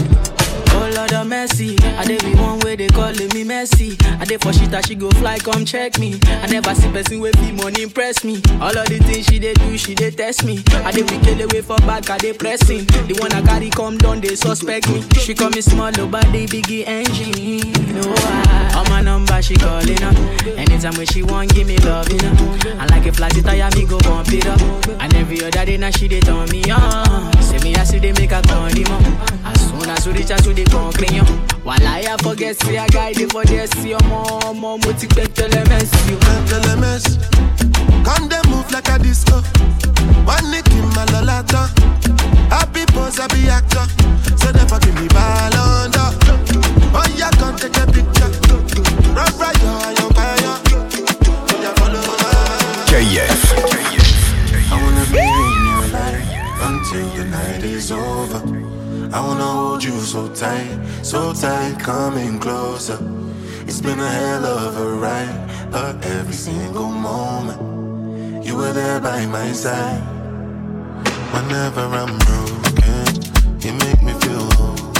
Oh 0.79 0.91
Lord 0.95 1.11
of 1.13 1.27
mercy, 1.27 1.75
I 1.97 2.05
dey 2.05 2.17
be 2.19 2.35
one 2.35 2.59
way 2.59 2.75
they 2.75 2.87
calling 2.89 3.29
me 3.33 3.43
messy. 3.43 3.97
I 4.19 4.25
dey 4.25 4.37
for 4.37 4.51
shit 4.53 4.85
she 4.85 4.95
go 4.95 5.09
fly, 5.11 5.39
come 5.39 5.63
check 5.65 5.97
me. 5.97 6.19
I 6.25 6.47
never 6.47 6.75
see 6.75 6.91
person 6.91 7.19
with 7.19 7.35
fee 7.39 7.51
money 7.53 7.83
impress 7.83 8.23
me. 8.23 8.41
All 8.61 8.77
of 8.77 8.87
the 8.87 8.99
things 8.99 9.25
she 9.27 9.39
dey 9.39 9.53
do, 9.53 9.77
she 9.77 9.95
dey 9.95 10.11
test 10.11 10.43
me. 10.43 10.61
I 10.85 10.91
dey 10.91 11.03
kill 11.03 11.41
away 11.41 11.61
for 11.61 11.77
back, 11.77 12.09
I 12.09 12.17
dey 12.17 12.33
pressing. 12.33 12.85
The 13.07 13.15
one 13.19 13.31
I 13.33 13.41
carry 13.41 13.69
come 13.69 13.97
down, 13.97 14.19
they 14.21 14.35
suspect 14.35 14.87
me. 14.89 15.01
She 15.17 15.33
call 15.33 15.49
me 15.49 15.61
small, 15.61 15.91
body 15.91 16.45
biggie 16.47 16.85
engine. 16.85 17.71
No, 17.95 18.13
ah. 18.17 18.75
I, 18.75 18.79
on 18.79 18.89
my 18.89 19.01
number 19.01 19.41
she 19.41 19.55
calling 19.55 20.03
up. 20.03 20.15
Anytime 20.57 20.95
when 20.95 21.07
she 21.07 21.23
want, 21.23 21.53
give 21.55 21.65
me 21.67 21.77
love, 21.77 22.11
you 22.11 22.19
know. 22.19 22.57
And 22.77 22.89
like 22.91 23.05
a 23.07 23.11
flat 23.13 23.31
tire, 23.31 23.69
me 23.75 23.85
go 23.87 23.97
bump 23.99 24.27
it 24.31 24.45
up. 24.45 24.61
And 25.01 25.13
every 25.15 25.41
other 25.43 25.65
day 25.65 25.77
now 25.77 25.89
she 25.91 26.07
dey 26.07 26.19
turn 26.19 26.49
me 26.51 26.69
on. 26.69 27.33
Say 27.41 27.57
me 27.63 27.73
I 27.75 27.83
they 27.97 28.11
make 28.17 28.31
a 28.31 28.41
condiment. 28.41 29.05
As 29.45 29.69
soon 29.69 29.89
as 29.89 30.05
you 30.05 30.13
reach 30.13 30.31
out 30.31 30.43
to 30.43 30.53
the 30.53 30.63
companion, 30.65 31.25
while 31.63 31.85
I 31.85 32.15
forget, 32.21 32.55
see 32.61 32.75
a 32.75 32.87
guy 32.87 33.13
there 33.13 33.27
for 33.29 33.45
this, 33.45 33.71
see 33.71 33.89
your 33.89 34.03
mom, 34.03 34.59
mom, 34.59 34.79
what 34.81 35.01
you 35.01 35.07
take 35.09 35.33
tell 35.33 35.49
them, 35.49 35.67
you 35.67 36.17
tell 36.47 36.61
them, 36.61 36.81
Can 38.03 38.29
they 38.29 38.41
move 38.49 38.69
like 38.71 38.89
a 38.89 38.97
disco. 38.99 39.41
One 40.25 40.51
nick 40.51 40.67
in 40.71 40.87
my 40.95 41.05
lolata. 41.11 41.69
Happy 42.49 42.85
pose, 42.87 43.17
happy 43.17 43.47
actor. 43.49 43.85
So 44.37 44.51
never 44.51 44.79
give 44.79 44.95
me 44.95 45.07
ball 45.09 45.55
under. 45.55 46.09
Oh, 46.93 47.07
yeah, 47.15 47.31
come 47.31 47.55
take 47.55 47.77
a 47.77 47.85
picture. 47.85 48.31
Run 49.13 49.31
right, 49.39 49.57
you're 49.61 50.05
on 50.05 50.13
fire. 50.13 50.57
KF. 52.87 53.36
Night 57.57 57.65
is 57.65 57.91
over. 57.91 58.41
I 59.13 59.19
wanna 59.19 59.43
hold 59.43 59.83
you 59.83 59.99
so 59.99 60.27
tight, 60.33 60.77
so 61.01 61.33
tight, 61.33 61.79
coming 61.79 62.39
closer. 62.39 62.99
It's 63.67 63.81
been 63.81 63.99
a 63.99 64.09
hell 64.09 64.45
of 64.45 64.77
a 64.77 64.93
ride, 64.93 65.71
but 65.71 66.05
every 66.05 66.33
single 66.33 66.89
moment 66.89 68.45
you 68.45 68.55
were 68.55 68.73
there 68.73 68.99
by 68.99 69.25
my 69.25 69.51
side. 69.51 70.01
Whenever 71.33 71.85
I'm 72.01 72.17
broken, 72.27 73.07
you 73.63 73.73
make 73.85 74.01
me 74.03 74.13
feel 74.23 74.45
whole. 74.57 74.91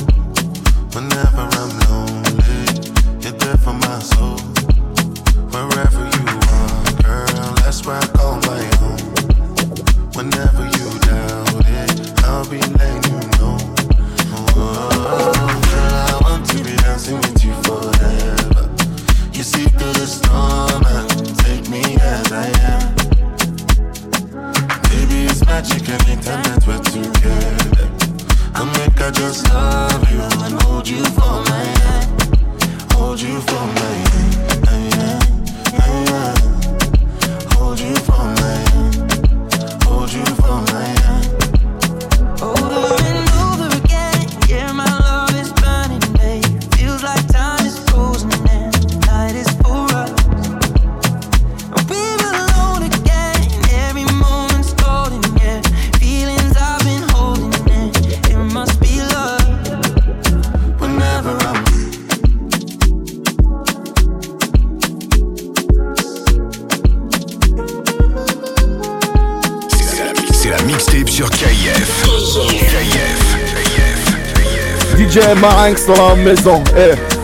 Whenever 0.96 1.44
I'm 1.62 1.72
lonely, 1.86 2.64
you're 3.22 3.38
there 3.44 3.58
for 3.58 3.74
my 3.74 4.00
soul. 4.00 4.40
Wherever 5.54 6.04
you 6.18 6.28
are, 6.58 6.86
girl, 7.04 7.54
that's 7.62 7.86
where 7.86 7.98
I 7.98 8.08
call 8.18 8.36
my 8.52 8.64
home. 8.82 9.14
Whenever 10.18 10.64
you 10.78 10.88
it, 11.10 11.37
I'll 12.28 12.44
be 12.50 12.60
letting 12.60 13.14
you 13.14 13.20
know. 13.40 13.58
Oh, 14.32 15.62
girl, 15.70 15.96
I 16.12 16.20
want 16.24 16.46
to 16.50 16.58
be 16.64 16.76
dancing 16.76 17.16
with 17.18 17.44
you 17.44 17.54
forever. 17.64 18.70
You 19.32 19.44
see 19.44 19.66
through 19.66 19.94
the 19.94 20.06
storm 20.06 20.84
and 20.86 21.10
take 21.40 21.70
me 21.70 21.96
as 22.02 22.32
I 22.34 22.48
am. 22.68 22.96
Baby, 24.90 25.26
it's 25.26 25.46
magic 25.46 25.84
that 25.84 26.64
we're 26.68 26.84
together. 26.84 27.90
I 28.54 28.64
make 28.78 29.00
I 29.00 29.12
just 29.12 29.48
love 29.54 30.12
you 30.12 30.22
and 30.46 30.62
hold 30.64 30.88
you 30.88 31.06
for 31.06 31.44
my 31.46 31.77
DJ 75.18 75.34
Marinx 75.42 75.88
dans 75.88 76.10
la 76.10 76.16
maison. 76.16 76.64
Eh. 76.76 77.17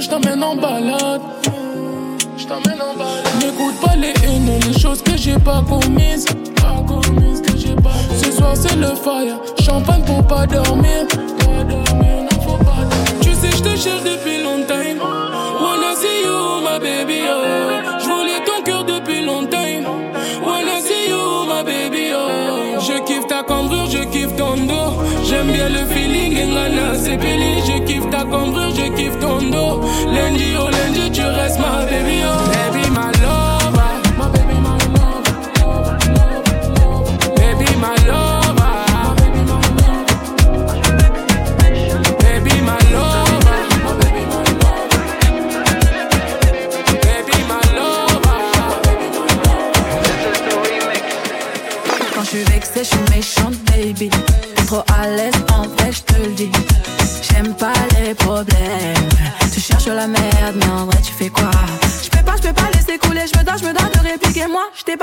Je 0.00 0.08
t'emmène 0.08 0.42
en 0.42 0.56
balade. 0.56 1.20
Je 2.36 2.44
t'emmène 2.46 2.80
en 2.80 2.96
balade. 2.96 3.26
N'écoute 3.40 3.74
pas 3.80 3.96
les 3.96 4.14
haines, 4.24 4.60
les 4.66 4.78
choses 4.78 5.02
que 5.02 5.16
j'ai 5.16 5.38
pas 5.38 5.62
commises. 5.68 6.26
Pas 6.56 6.82
commises, 6.86 7.42
que 7.42 7.56
j'ai 7.56 7.74
pas 7.74 7.90
commises. 7.90 8.24
Ce 8.24 8.32
soir 8.32 8.54
c'est 8.56 8.76
le 8.76 8.94
fire, 8.94 9.38
champagne 9.62 10.02
pour 10.04 10.26
pas 10.26 10.46
dormir. 10.46 11.06
Pas 11.38 11.64
dormir, 11.64 12.22
non 12.22 12.40
faut 12.40 12.56
pas 12.64 12.84
dormir. 12.88 13.20
Tu 13.20 13.34
sais, 13.34 13.50
je 13.50 13.62
te 13.62 13.76
cherche 13.76 14.02
depuis 14.02 14.42
longtemps. 14.42 14.74
Wanna 15.60 15.94
see 15.94 16.22
you, 16.24 16.60
my 16.62 16.78
baby, 16.78 17.20
oh. 17.28 17.69
Je 23.90 24.04
kiffe 24.10 24.36
ton 24.36 24.56
dos. 24.66 25.02
J'aime 25.28 25.52
bien 25.52 25.68
le 25.68 25.86
feeling, 25.86 26.34
Ngana, 26.52 26.94
c'est 26.94 27.16
Billy. 27.16 27.60
Je 27.66 27.84
kiffe 27.84 28.08
ta 28.10 28.24
cambrure, 28.24 28.70
je 28.74 28.90
kiffe 28.94 29.18
ton 29.18 29.38
dos. 29.50 29.80
Lundi, 30.12 30.54
oh 30.58 30.68
lundi, 30.70 31.10
tu 31.10 31.22
restes 31.22 31.58
ma 31.58 31.84
baby, 31.86 32.22
oh. 32.24 32.50
Baby, 32.50 32.79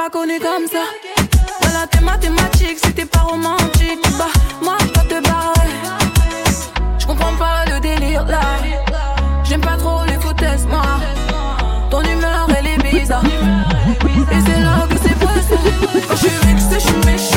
pas 0.07 0.19
connu 0.19 0.39
comme 0.39 0.67
ça. 0.67 0.83
Voilà, 1.61 1.87
t'es 1.87 1.99
mathématique, 1.99 2.77
si 2.83 2.93
t'es 2.93 3.05
pas 3.05 3.19
romantique. 3.19 3.99
Bah, 4.17 4.25
moi, 4.61 4.77
dois 4.93 5.03
te 5.03 5.21
barrer. 5.27 5.69
Je 6.99 7.05
pas 7.05 7.65
le 7.69 7.79
délire 7.79 8.25
là. 8.25 8.41
J'aime 9.43 9.61
pas 9.61 9.77
trop 9.77 10.05
les 10.05 10.19
foutaises, 10.19 10.65
moi. 10.67 10.83
Ton 11.89 12.01
humeur, 12.01 12.47
elle 12.57 12.67
est 12.67 12.77
bizarre. 12.77 13.23
Et 13.25 14.41
c'est 14.45 14.61
là 14.61 14.87
que 14.89 14.97
c'est 15.03 15.19
passé. 15.19 15.57
Je 16.11 16.79
suis 16.79 17.36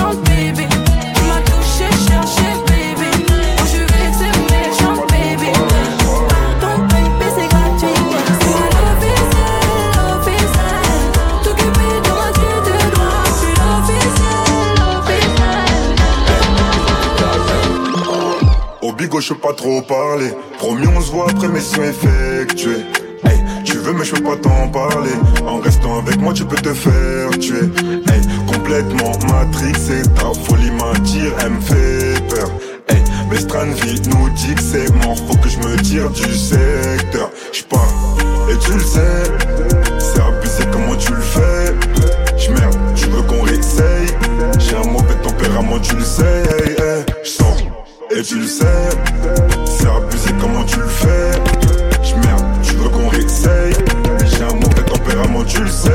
Au 18.90 18.92
bigo, 18.92 19.20
je 19.20 19.34
pas 19.34 19.52
trop 19.52 19.80
parler. 19.82 20.32
Promis, 20.58 20.88
on 20.88 21.00
se 21.00 21.12
voit 21.12 21.30
après 21.30 21.46
mission 21.46 21.80
effectuée. 21.84 22.84
Hey, 23.22 23.38
tu 23.62 23.76
veux, 23.76 23.92
mais 23.92 24.04
je 24.04 24.16
peux 24.16 24.24
pas 24.24 24.36
t'en 24.36 24.66
parler. 24.66 25.12
En 25.46 25.60
restant 25.60 26.00
avec 26.00 26.20
moi, 26.20 26.32
tu 26.32 26.44
peux 26.44 26.56
te 26.56 26.74
faire 26.74 27.30
tuer. 27.38 27.70
Hey, 28.10 28.20
complètement 28.52 29.12
matrixé, 29.28 30.02
ta 30.16 30.32
folie 30.42 30.72
m'attire, 30.72 31.32
elle 31.40 31.50
me 31.50 31.60
fait 31.60 32.20
peur. 32.34 32.50
Hey, 32.88 33.00
mais 33.30 33.38
Stranville 33.38 34.02
nous 34.08 34.28
dit 34.30 34.56
que 34.56 34.62
c'est 34.62 34.92
mort, 35.04 35.16
faut 35.18 35.36
que 35.36 35.48
je 35.48 35.58
me 35.58 35.76
tire 35.76 36.10
du 36.10 36.34
secteur. 36.34 37.30
J'pars, 37.52 38.16
et 38.50 38.58
tu 38.58 38.72
le 38.72 38.80
sais, 38.80 39.22
c'est 40.00 40.20
abusé 40.20 40.64
comment 40.72 40.96
tu 40.96 41.12
le 41.12 41.20
fais? 41.20 41.74
J'merde, 42.36 42.76
tu 42.96 43.06
veux 43.06 43.22
qu'on 43.22 43.42
réessaye? 43.42 44.08
J'ai 44.58 44.74
un 44.74 44.90
mauvais 44.90 45.14
tempérament, 45.22 45.78
tu 45.78 45.94
le 45.94 46.02
sais. 46.02 46.42
Hey, 46.58 46.72
hey. 46.72 47.69
Et 48.12 48.22
tu 48.22 48.40
le 48.40 48.46
sais, 48.46 48.66
c'est 49.64 49.86
abusé 49.86 50.30
comment 50.40 50.64
tu 50.64 50.80
le 50.80 50.88
fais? 50.88 51.30
J'merde, 52.02 52.44
tu 52.60 52.74
veux 52.74 52.88
qu'on 52.88 53.08
réessaye? 53.08 53.72
J'ai 54.26 54.42
un 54.42 54.54
mauvais 54.54 54.82
tempérament, 54.84 55.44
tu 55.44 55.62
le 55.62 55.68
sais. 55.68 55.90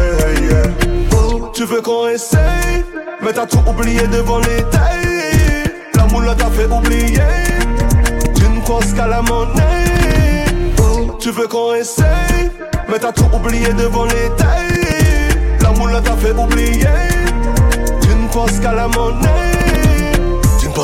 tu 1.53 1.65
veux 1.65 1.81
qu'on 1.81 2.07
essaye, 2.07 2.85
mais 3.21 3.33
t'as 3.33 3.45
tout 3.45 3.59
oublié 3.67 4.07
devant 4.07 4.39
les 4.39 4.63
tailles. 4.71 5.63
La 5.95 6.05
moule 6.05 6.33
t'a 6.37 6.49
fait 6.51 6.67
oublier. 6.71 7.19
Tu 8.33 8.43
ne 8.43 8.61
penses 8.65 8.93
qu'à 8.93 9.07
la 9.07 9.21
monnaie. 9.21 10.45
Tu 11.19 11.31
veux 11.31 11.47
qu'on 11.47 11.73
essaye, 11.73 12.49
mais 12.87 12.99
t'as 12.99 13.11
tout 13.11 13.29
oublié 13.33 13.73
devant 13.73 14.05
les 14.05 14.29
tailles. 14.37 15.37
La 15.61 15.71
moule 15.71 16.01
t'a 16.01 16.15
fait 16.15 16.33
oublier. 16.33 16.87
Tu 18.01 18.07
ne 18.07 18.27
penses 18.31 18.59
qu'à 18.61 18.73
la 18.73 18.87
monnaie. 18.87 19.84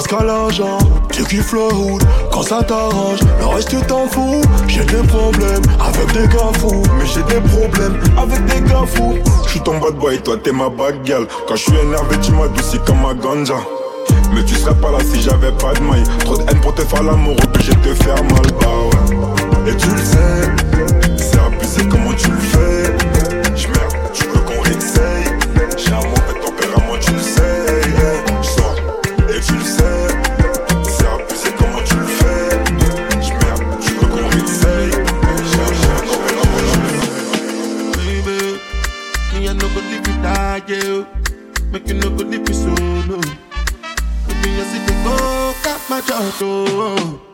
Penses 0.01 0.17
qu'à 0.17 0.25
l'argent, 0.25 0.79
tu 1.11 1.23
kiffes 1.25 1.53
le 1.53 1.71
hood 1.71 2.01
quand 2.31 2.41
ça 2.41 2.63
t'arrange. 2.63 3.19
Le 3.39 3.45
reste 3.45 3.69
tu 3.69 3.79
t'en 3.85 4.07
fous. 4.07 4.41
J'ai 4.67 4.83
des 4.83 5.07
problèmes 5.07 5.61
avec 5.79 6.11
des 6.13 6.27
gars 6.27 6.51
fous, 6.57 6.81
mais 6.97 7.05
j'ai 7.05 7.21
des 7.21 7.39
problèmes 7.49 7.99
avec 8.17 8.43
des 8.45 8.61
gars 8.67 8.85
fous. 8.87 9.19
J'suis 9.45 9.59
ton 9.59 9.77
bad 9.77 9.93
boy, 9.97 10.19
toi 10.23 10.37
t'es 10.43 10.51
ma 10.51 10.69
bad 10.69 10.95
girl. 11.05 11.27
Quand 11.47 11.55
je 11.55 11.61
suis 11.61 11.77
énervé, 11.77 12.17
tu 12.19 12.31
m'adoucis 12.31 12.79
comme 12.83 12.99
ma 13.01 13.13
ganja. 13.13 13.57
Mais 14.33 14.43
tu 14.43 14.55
serais 14.55 14.73
pas 14.73 14.89
là 14.89 14.97
si 15.03 15.21
j'avais 15.21 15.51
pas 15.51 15.73
de 15.73 15.81
maille. 15.81 16.03
Trop 16.25 16.37
de 16.37 16.49
haine 16.49 16.61
pour 16.61 16.73
te 16.73 16.81
faire 16.81 17.03
l'amour, 17.03 17.35
obligé 17.43 17.71
de 17.71 17.93
te 17.93 18.03
faire 18.03 18.23
mal, 18.23 18.47
bah 18.59 18.67
ouais. 18.87 19.71
Et 19.71 19.77
tu 19.77 19.87
le 19.87 19.97
sais, 19.97 20.49
c'est 21.15 21.39
abusé 21.39 21.87
comment 21.87 22.13
tu 22.13 22.31
le 22.31 22.37
fais. 22.37 22.80
My 46.01 46.07
job, 46.07 46.33
oh. 46.41 47.30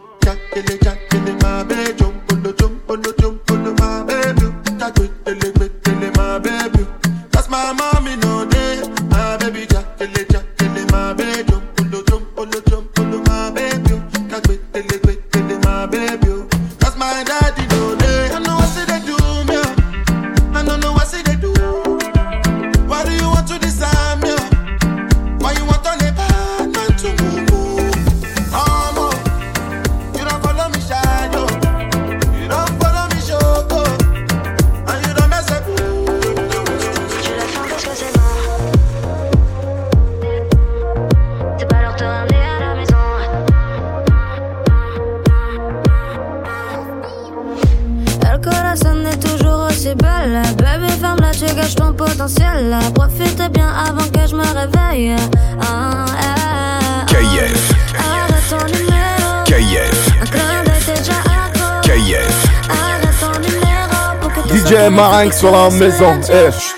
5 65.32 65.34
sur 65.34 65.52
la 65.52 65.70
maison. 65.70 66.20
Eh, 66.30 66.77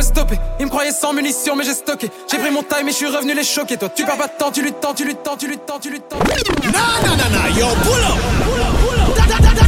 me 0.00 0.04
stopper. 0.04 0.38
Ils 0.58 0.66
me 0.66 0.70
croyaient 0.70 0.92
sans 0.92 1.12
munitions, 1.12 1.56
mais 1.56 1.64
j'ai 1.64 1.74
stocké. 1.74 2.10
J'ai 2.30 2.38
pris 2.38 2.50
mon 2.50 2.62
time 2.62 2.88
et 2.88 2.90
je 2.90 2.96
suis 2.96 3.06
revenu 3.06 3.34
les 3.34 3.44
choquer. 3.44 3.76
Toi, 3.76 3.90
tu 3.94 4.04
perds 4.04 4.16
pas 4.16 4.28
de 4.28 4.32
temps, 4.38 4.50
tu 4.50 4.62
lui 4.62 4.72
tends, 4.72 4.94
tu 4.94 5.04
lui 5.04 5.16
tends, 5.16 5.36
tu 5.36 5.48
lui 5.48 5.58
tends, 5.58 5.78
tu 5.78 5.90
nah, 5.90 7.16
nah, 7.16 7.28
nah, 7.28 7.48
yo, 7.50 7.66
pull 7.82 8.02
up. 8.02 9.16
That, 9.16 9.28
that, 9.28 9.42
that. 9.42 9.60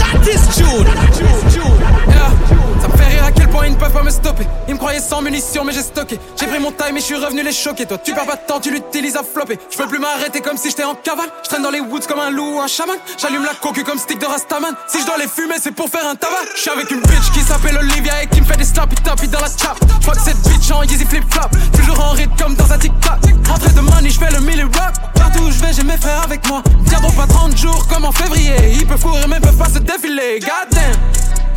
Ils 3.66 3.72
ne 3.72 3.76
peuvent 3.76 3.92
pas 3.92 4.02
me 4.02 4.10
stopper. 4.10 4.46
Ils 4.68 4.74
me 4.74 4.78
croyaient 4.78 5.00
sans 5.00 5.22
munitions, 5.22 5.64
mais 5.64 5.72
j'ai 5.72 5.82
stocké. 5.82 6.18
J'ai 6.38 6.46
pris 6.46 6.58
mon 6.58 6.72
time 6.72 6.96
et 6.96 7.00
je 7.00 7.04
suis 7.04 7.16
revenu 7.16 7.42
les 7.42 7.52
choquer. 7.52 7.86
Toi, 7.86 7.98
tu 7.98 8.12
perds 8.12 8.26
pas 8.26 8.36
de 8.36 8.46
temps, 8.46 8.60
tu 8.60 8.70
l'utilises 8.70 9.16
à 9.16 9.22
flopper. 9.22 9.58
Je 9.70 9.76
peux 9.76 9.86
plus 9.86 9.98
m'arrêter 9.98 10.40
comme 10.40 10.56
si 10.56 10.70
j'étais 10.70 10.84
en 10.84 10.94
cavale. 10.94 11.28
Je 11.44 11.48
traîne 11.48 11.62
dans 11.62 11.70
les 11.70 11.80
woods 11.80 12.06
comme 12.08 12.20
un 12.20 12.30
loup 12.30 12.56
ou 12.56 12.60
un 12.60 12.66
chaman. 12.66 12.96
J'allume 13.18 13.44
la 13.44 13.54
coque 13.54 13.82
comme 13.84 13.98
stick 13.98 14.18
de 14.18 14.26
Rastaman. 14.26 14.74
Si 14.86 15.00
je 15.00 15.06
dois 15.06 15.18
les 15.18 15.28
fumer, 15.28 15.56
c'est 15.60 15.72
pour 15.72 15.88
faire 15.88 16.06
un 16.06 16.14
tabac. 16.14 16.36
Je 16.56 16.60
suis 16.60 16.70
avec 16.70 16.90
une 16.90 17.00
bitch 17.00 17.30
qui 17.32 17.40
s'appelle 17.40 17.76
Olivia 17.78 18.22
et 18.22 18.26
qui 18.26 18.40
me 18.40 18.46
fait 18.46 18.56
des 18.56 18.64
slappy 18.64 18.96
tappy 18.96 19.28
dans 19.28 19.40
la 19.40 19.48
chap. 19.48 19.76
Je 19.80 20.02
crois 20.02 20.14
que 20.14 20.22
cette 20.22 20.40
bitch 20.42 20.70
en 20.70 20.82
Yeezy 20.82 21.04
flip 21.04 21.24
flop. 21.32 21.48
Toujours 21.76 22.00
en 22.00 22.10
rythme 22.10 22.34
comme 22.38 22.54
dans 22.54 22.72
un 22.72 22.78
tic-tac. 22.78 23.18
Rentrée 23.48 23.72
de 23.72 23.80
money, 23.80 24.10
je 24.10 24.18
fais 24.18 24.32
le 24.32 24.40
milli 24.40 24.62
rock. 24.62 24.94
Partout 25.14 25.44
où 25.44 25.50
je 25.50 25.60
vais, 25.60 25.72
j'ai 25.72 25.84
mes 25.84 25.96
frères 25.96 26.22
avec 26.22 26.46
moi. 26.48 26.62
Tiendront 26.88 27.12
pas 27.12 27.26
30 27.26 27.56
jours 27.56 27.86
comme 27.88 28.04
en 28.04 28.12
février. 28.12 28.54
Ils 28.72 28.86
peuvent 28.86 29.00
courir, 29.00 29.26
mais 29.28 29.40
peuvent 29.40 29.56
pas 29.56 29.68
se 29.68 29.78
défiler. 29.78 30.40
God 30.40 30.70
damn. 30.70 31.51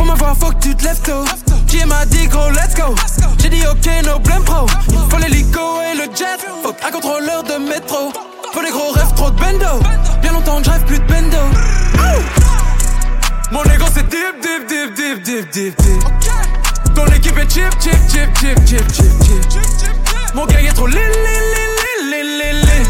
Pour 0.00 0.06
me 0.06 0.16
voir, 0.16 0.34
faut 0.34 0.48
que 0.48 0.62
tu 0.62 0.74
te 0.74 0.82
lèves 0.82 1.02
tôt. 1.02 1.26
Qui 1.68 1.84
m'a 1.84 2.06
dit 2.06 2.26
gros, 2.26 2.48
let's 2.52 2.74
go. 2.74 2.94
J'ai 3.38 3.50
dit 3.50 3.62
ok, 3.66 3.86
no 4.06 4.18
blame 4.18 4.42
pro. 4.44 4.66
Faut 5.10 5.18
l'hélico 5.18 5.60
et 5.82 5.94
le 5.94 6.04
jet. 6.04 6.40
Fuck 6.62 6.76
un 6.82 6.90
contrôleur 6.90 7.42
de 7.42 7.58
métro. 7.68 8.10
Faut 8.54 8.62
des 8.62 8.70
gros 8.70 8.92
rêves, 8.92 9.12
trop 9.14 9.30
de 9.30 9.38
bendo. 9.38 9.66
Bien 10.22 10.32
longtemps 10.32 10.62
je 10.64 10.70
rêve 10.70 10.84
plus 10.86 10.98
de 11.00 11.04
bendo. 11.04 11.36
Mon 13.52 13.62
ego 13.64 13.84
c'est 13.92 14.08
deep, 14.08 14.40
deep, 14.40 14.66
deep, 14.66 14.94
deep, 14.94 15.22
deep, 15.22 15.50
deep, 15.52 15.76
deep. 15.82 16.94
Ton 16.94 17.04
équipe 17.14 17.36
est 17.36 17.52
chip, 17.52 17.70
chip, 17.78 17.92
chip, 18.08 18.34
chip, 18.38 18.66
chip, 18.66 18.92
chip, 18.94 19.50
chip. 19.50 20.34
Mon 20.34 20.46
gang 20.46 20.64
est 20.64 20.72
trop 20.72 20.86
lit, 20.86 20.96
lit, 20.96 22.10
lit, 22.10 22.52
lit. 22.62 22.86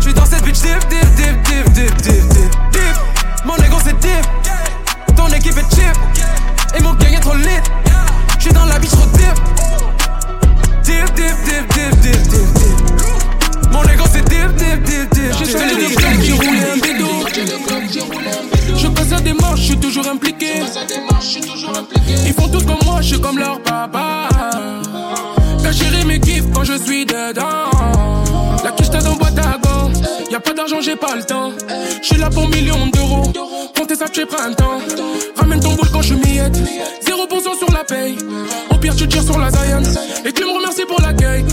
J'suis 0.00 0.12
dans 0.12 0.26
cette 0.26 0.42
bitch 0.42 0.58
dip, 0.58 0.88
dip, 0.88 1.06
dip, 1.14 1.40
dip, 1.44 1.72
dip, 1.72 1.96
dip, 2.02 2.28
dip, 2.28 2.50
dip. 2.72 3.44
Mon 3.44 3.54
ego 3.58 3.76
c'est 3.84 3.96
dip. 4.00 4.26
Ton 5.16 5.28
équipe 5.28 5.56
est 5.56 5.74
chip 5.74 5.96
Et 6.78 6.82
mon 6.82 6.94
gang 6.94 7.12
est 7.12 7.20
trop 7.20 7.34
lit 7.34 7.60
J'suis 8.38 8.52
dans 8.52 8.64
la 8.66 8.78
bitch 8.78 8.90
trop 8.90 9.06
dip 9.14 9.34
Dip, 10.82 11.14
dip, 11.14 11.34
dip, 11.44 11.74
dip, 11.74 12.00
dip, 12.00 12.22
dip, 12.28 12.52
dip 12.54 13.72
Mon 13.72 13.82
ego 13.84 14.04
c'est 14.12 14.28
dip, 14.28 14.54
dip, 14.56 14.82
dip, 14.84 15.10
dip 15.14 15.32
J'ai 15.38 15.44
dip, 15.44 15.58
sorti 15.58 15.76
dip, 15.76 16.20
dip, 16.20 16.34
roulé 16.34 16.60
dip, 16.60 16.70
un 16.72 16.78
bédo. 16.80 17.06
Je 18.76 18.88
passe 18.88 19.12
à 19.12 19.20
des 19.20 19.32
marches, 19.32 19.60
je 19.60 19.64
suis 19.64 19.78
toujours 19.78 20.06
impliqué. 20.08 20.62
Ils 22.26 22.32
font 22.32 22.48
tous 22.48 22.64
comme 22.64 22.78
moi, 22.84 23.00
je 23.00 23.08
suis 23.08 23.20
comme 23.20 23.38
leur 23.38 23.60
papa. 23.62 24.28
Ta 25.62 25.72
chérie 25.72 26.04
me 26.04 26.16
kiffe 26.18 26.44
quand 26.54 26.64
je 26.64 26.78
suis 26.78 27.04
dedans. 27.06 27.70
La 28.64 28.70
quiche 28.72 28.90
t'a 28.90 29.00
dans 29.00 29.14
boîte 29.16 29.38
à 29.38 29.65
gants. 30.26 30.32
Y'a 30.32 30.40
pas 30.40 30.52
d'argent, 30.52 30.80
j'ai 30.80 30.96
pas 30.96 31.16
le 31.16 31.22
temps. 31.24 31.52
Je 32.00 32.06
suis 32.06 32.16
là 32.16 32.30
pour 32.30 32.48
millions 32.48 32.86
d'euros. 32.92 33.32
Comptez 33.76 33.94
ça, 33.94 34.08
tu 34.08 34.26
printemps. 34.26 34.80
Ramène 35.36 35.60
ton 35.60 35.72
boule 35.72 35.88
quand 35.92 36.02
je 36.02 36.14
miette. 36.14 36.56
0% 36.56 37.58
sur 37.58 37.72
la 37.72 37.84
paye. 37.84 38.18
Au 38.70 38.76
pire, 38.76 38.94
tu 38.96 39.06
tires 39.08 39.22
sur 39.22 39.38
la 39.38 39.50
Zion. 39.50 39.82
Et 40.24 40.32
tu 40.32 40.44
me 40.44 40.56
remercies 40.56 40.86
pour 40.86 41.00
l'accueil. 41.00 41.44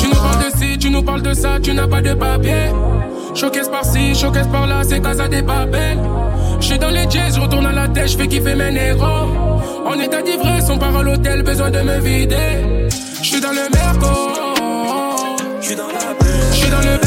Tu 0.00 0.08
nous 0.08 0.14
parles 0.14 0.44
de 0.44 0.58
ci, 0.58 0.78
tu 0.78 0.90
nous 0.90 1.02
parles 1.02 1.22
de 1.22 1.34
ça, 1.34 1.58
tu 1.62 1.72
n'as 1.72 1.88
pas 1.88 2.02
de 2.02 2.14
papier. 2.14 2.70
Showcase 3.34 3.68
par-ci, 3.68 4.14
showcase 4.14 4.48
par-là, 4.48 4.82
c'est 4.88 5.00
Casa 5.00 5.28
des 5.28 5.42
Babel. 5.42 5.98
J'suis 6.60 6.78
dans 6.78 6.88
les 6.88 7.08
jazz, 7.10 7.34
je 7.34 7.40
retourne 7.40 7.66
à 7.66 7.72
la 7.72 7.88
tête, 7.88 8.08
j'fais 8.08 8.26
kiffer 8.26 8.54
mes 8.54 8.70
négros. 8.70 9.28
En 9.86 10.00
état 10.00 10.22
d'ivresse, 10.22 10.64
on 10.70 10.78
part 10.78 10.96
à 10.96 11.02
l'hôtel, 11.02 11.42
besoin 11.42 11.70
de 11.70 11.80
me 11.80 12.00
vider. 12.00 12.88
J'suis 13.22 13.40
dans 13.40 13.50
le 13.50 13.68
merco. 13.70 14.06
J'suis 15.60 15.76
dans 15.76 15.88
la 15.88 16.52
J'suis 16.52 16.70
dans 16.70 16.80
le 16.80 17.05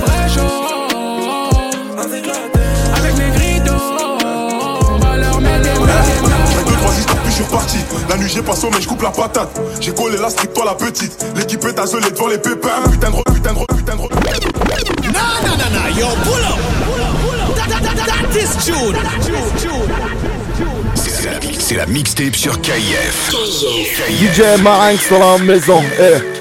vrais 0.00 0.28
shows. 0.28 0.66
Avec 1.98 2.26
la 2.26 2.98
Avec 2.98 3.16
mes 3.18 3.30
gritos. 3.30 3.72
On 4.90 4.98
va 4.98 5.16
leur 5.16 5.40
mettre 5.40 5.62
des 5.62 5.68
J'ai 5.68 6.64
deux, 6.64 6.76
trois 6.76 6.94
histoires, 6.98 7.22
puis 7.22 7.30
je 7.30 7.34
suis 7.34 7.44
reparti. 7.44 7.78
La 8.08 8.16
nuit, 8.16 8.30
j'ai 8.32 8.42
pas 8.42 8.54
sommeil, 8.56 8.76
mais 8.76 8.82
je 8.82 8.88
coupe 8.88 9.02
la 9.02 9.10
patate. 9.10 9.60
J'ai 9.80 9.92
collé 9.92 10.16
la 10.18 10.30
stricte, 10.30 10.54
toi 10.54 10.64
la 10.64 10.74
petite. 10.74 11.24
L'équipe 11.36 11.64
est 11.64 11.72
devant 11.72 12.28
les 12.28 12.38
pépins. 12.38 12.68
Putain 12.90 13.10
de 13.10 13.16
re- 13.16 13.34
putain 13.34 13.52
de 13.52 13.58
re- 13.58 13.68
putain 13.68 13.96
de 13.96 14.20
nah, 15.12 15.68
nah, 15.70 15.88
yo, 15.98 16.06
pull 16.24 16.44
up. 16.44 16.58
That, 17.56 17.68
that, 17.68 17.82
that, 17.82 18.06
that 18.06 18.36
is 18.36 18.50
June. 18.64 18.96
C'est 21.58 21.76
la, 21.76 21.86
mixtape 21.86 22.34
sur 22.34 22.60
KIF. 22.60 23.30
DJ 24.10 24.60
Marinx 24.62 25.08
dans 25.10 25.36
la 25.36 25.38
maison. 25.38 25.82
Eh. 26.00 26.39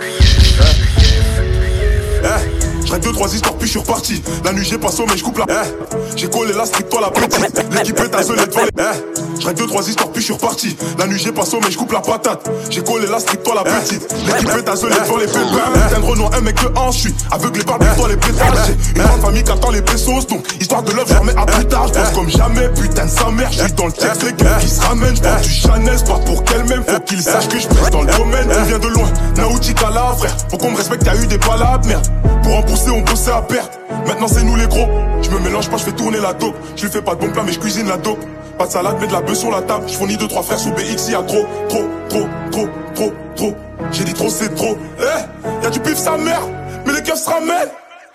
Règle 2.90 3.06
deux, 3.06 3.12
trois 3.12 3.34
histoires, 3.34 3.54
puis 3.56 3.68
je 3.68 3.72
suis 3.72 3.80
reparti. 3.80 4.22
La 4.44 4.52
nuit, 4.52 4.66
j'ai 4.66 4.78
pas 4.78 4.90
sommeil, 4.92 5.18
je 5.18 5.24
coupe 5.24 5.38
la. 5.38 5.46
Eh, 5.50 6.16
j'ai 6.16 6.30
collé 6.30 6.54
la 6.54 6.66
stricte, 6.66 6.90
toi 6.90 7.02
la 7.02 7.12
petite. 7.12 7.64
L'équipe 7.72 8.00
est 8.00 8.16
azelée 8.16 8.46
devant 8.48 8.62
les. 8.64 8.70
Eh, 8.78 9.29
je 9.40 9.48
règle 9.48 9.60
deux, 9.60 9.68
trois 9.68 9.88
histoires, 9.88 10.10
puis 10.10 10.22
je 10.22 10.26
suis 10.26 10.34
reparti. 10.34 10.78
La 10.98 11.08
nuit, 11.08 11.20
j'ai 11.20 11.32
pas 11.32 11.46
sommeil, 11.46 11.72
je 11.72 11.78
coupe 11.78 11.92
la 11.92 12.02
patate. 12.02 12.50
J'ai 12.70 12.84
collé 12.84 13.08
la 13.08 13.20
stricte, 13.20 13.44
toi 13.44 13.56
la 13.56 13.64
petite. 13.64 14.14
L'équipe 14.28 14.50
est 14.58 14.70
azelée 14.70 14.96
devant 15.04 15.18
les 15.18 15.28
pépins. 15.28 15.72
Putain 15.74 16.00
de 16.00 16.06
Renault, 16.06 16.30
un 16.34 16.42
mec 16.42 16.62
de 16.62 16.78
hanche, 16.78 16.96
je 16.96 17.00
suis 17.00 17.16
aveuglé 17.32 17.64
par 17.64 17.80
toi 17.80 18.08
les 18.08 18.18
pétages. 18.18 18.58
J'ai 18.68 19.00
une 19.00 19.08
grande 19.08 19.22
famille 19.22 19.44
qui 19.44 19.52
attend 19.52 19.72
les 19.72 19.82
pesos, 19.82 20.28
donc 20.28 20.46
histoire 20.60 20.84
de 20.84 20.92
l'œuvre, 20.92 21.08
je 21.10 21.16
remets 21.16 21.38
à 21.38 21.46
plus 21.46 21.66
tard. 21.66 21.88
Je 21.88 21.94
pense 21.94 22.10
comme 22.12 22.30
jamais, 22.30 22.70
putain 22.70 23.06
de 23.06 23.10
sa 23.10 23.30
mère. 23.32 23.52
Je 23.52 23.64
suis 23.64 23.74
dans 23.74 23.86
le 23.86 23.92
texte, 23.92 24.24
les 24.24 24.34
gars 24.34 24.58
qui 24.60 24.70
se 24.70 24.82
ramènent. 24.82 25.16
Je 25.16 25.22
porte 25.22 25.42
du 25.42 25.50
Chanel, 25.50 26.04
pas 26.04 26.20
pour 26.26 26.44
qu'elle-même. 26.44 26.84
Faut 26.88 27.00
qu'il 27.02 27.22
sache 27.22 27.48
que 27.48 27.60
je 27.60 27.68
pèse 27.68 27.90
dans 27.92 28.02
le 28.02 28.12
domaine. 28.18 28.48
On 28.60 28.64
vient 28.64 28.80
de 28.80 28.88
loin, 28.88 29.10
Nautica 29.38 29.90
là, 29.90 30.16
frère. 30.18 30.36
Faut 30.50 30.58
qu'on 30.58 30.72
me 30.72 30.78
respecte, 30.78 31.06
y'a 31.06 31.16
eu 31.16 31.28
des 31.28 31.38
palabres, 31.38 31.88
merde. 31.88 32.08
Pour 32.44 32.56
en 32.56 32.62
pousser, 32.64 32.90
on 32.90 33.02
bossait 33.02 33.32
à 33.32 33.42
perte. 33.42 33.79
Maintenant, 34.08 34.28
c'est 34.28 34.44
nous 34.44 34.56
les 34.56 34.68
gros. 34.68 34.88
Je 35.22 35.30
me 35.30 35.40
mélange 35.40 35.70
pas, 35.70 35.78
je 35.78 35.84
fais 35.84 35.92
tourner 35.92 36.20
la 36.20 36.34
dope. 36.34 36.56
Je 36.76 36.84
lui 36.84 36.92
fais 36.92 37.02
pas 37.02 37.16
de 37.16 37.22
bon 37.22 37.32
plat, 37.32 37.44
mais 37.46 37.52
je 37.52 37.60
cuisine 37.60 37.88
la 37.88 37.98
dope. 37.98 38.24
Pas 38.58 38.68
de 38.68 38.72
salade, 38.72 38.98
mais 39.00 39.08
de 39.08 39.14
la 39.14 39.22
bœuf 39.22 39.38
sur 39.38 39.52
la 39.52 39.62
table. 39.62 39.86
Je 39.88 39.94
fournis 39.94 40.18
deux, 40.18 40.28
trois 40.28 40.44
frères 40.44 40.60
sous 40.60 40.72
BX, 40.72 41.10
y'a 41.10 41.22
trop, 41.24 41.46
trop, 41.70 41.86
trop, 42.10 42.28
trop, 42.52 42.68
trop, 42.94 43.14
trop. 43.36 43.56
J'ai 43.92 44.04
dit 44.04 44.14
trop, 44.14 44.30
c'est 44.30 44.54
trop. 44.56 44.78
Eh, 45.00 45.64
y'a 45.64 45.70
du 45.70 45.80
pif 45.80 45.98
sa 45.98 46.18
mère, 46.18 46.42
mais 46.86 46.94
les 46.94 47.02
keufs 47.02 47.24
se 47.24 47.30
ramènent. 47.30 47.70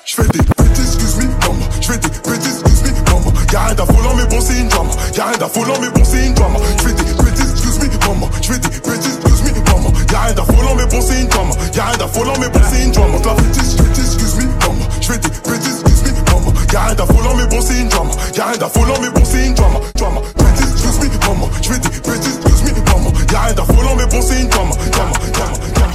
Je 0.05 0.16
fais 0.16 0.29
des 0.29 0.39
bêtises, 0.39 0.97
excuse 0.97 1.16
me, 1.16 1.22
maman. 1.22 1.64
Je 1.81 1.93
fais 1.93 1.99
des 1.99 2.09
bêtises, 2.09 2.61
excuse 2.61 2.83
me, 2.83 3.11
maman. 3.11 3.33
Y'a 3.53 3.61
rien 3.61 3.75
d'affolant, 3.75 4.14
mais 4.16 4.27
bon, 4.27 4.41
c'est 4.41 4.59
une 4.59 4.68
drama. 4.68 4.91
Y'a 5.16 5.25
rien 5.25 5.39
d'affolant, 5.39 5.75
mais 5.81 5.89
bon, 5.89 6.05
c'est 6.05 6.27
une 6.27 6.35
drama. 6.35 6.59
Je 6.77 6.83
fais 6.83 6.93
des 6.93 7.25
bêtises, 7.25 7.51
excuse 7.53 7.79
me, 7.81 8.07
maman. 8.07 8.29
Je 8.43 8.53
fais 8.53 8.59
des 8.59 8.68
bêtises, 8.68 9.18
excuse 9.27 9.43
me, 9.45 9.72
maman. 9.72 9.93
Y'a 10.12 10.20
rien 10.20 10.35
d'affolant, 10.35 10.75
mais 10.77 10.87
bon, 10.87 11.01
c'est 11.01 11.20
une 11.20 11.29
drama. 11.29 11.55
Y'a 11.75 11.85
rien 11.85 11.97
d'affolant, 11.97 12.35
mais 12.39 12.49
bon, 12.49 12.61
c'est 12.70 12.83
une 12.83 12.93
drama. 12.93 13.18
La 13.25 13.35
bêtise, 13.35 13.77
bêtise, 13.77 14.14
excuse 14.14 14.37
me. 14.45 14.64
Je 15.05 15.13
fais 15.13 15.19
des 15.19 15.29
bêtises, 15.29 15.83
excuse 15.87 16.13
me, 16.13 16.33
maman. 16.33 16.53
Y'a 16.73 16.81
rien 16.81 16.95
d'affolant, 16.95 17.35
mais 17.37 17.47
bon, 17.47 17.61
c'est 17.61 17.79
une 17.79 17.89
drama. 17.89 18.11
Y'a 18.35 18.47
rien 18.47 18.57
d'affolant, 18.57 18.95
mais 19.03 19.11
bon, 19.11 19.23
c'est 19.23 19.47
une 19.47 19.53
drama. 19.53 19.79
Drama, 19.97 20.21
bêtises, 20.39 20.73
excuse 20.73 21.11
me, 21.11 21.29
maman. 21.29 21.51
Je 21.61 21.69
fais 21.69 21.79
des 21.79 21.89
bêtises, 21.91 22.41
excuse 22.47 22.73
me, 22.73 22.81
maman. 22.91 23.13
Y'a 23.31 23.41
rien 23.41 23.53
d'affolant, 23.53 23.95
mais 23.99 24.07
bon, 24.07 24.23
c'est 24.23 24.41
une 24.41 24.49
drama. 24.49 24.75
Drama, 24.93 25.13
drama, 25.35 25.53
drama. 25.75 25.95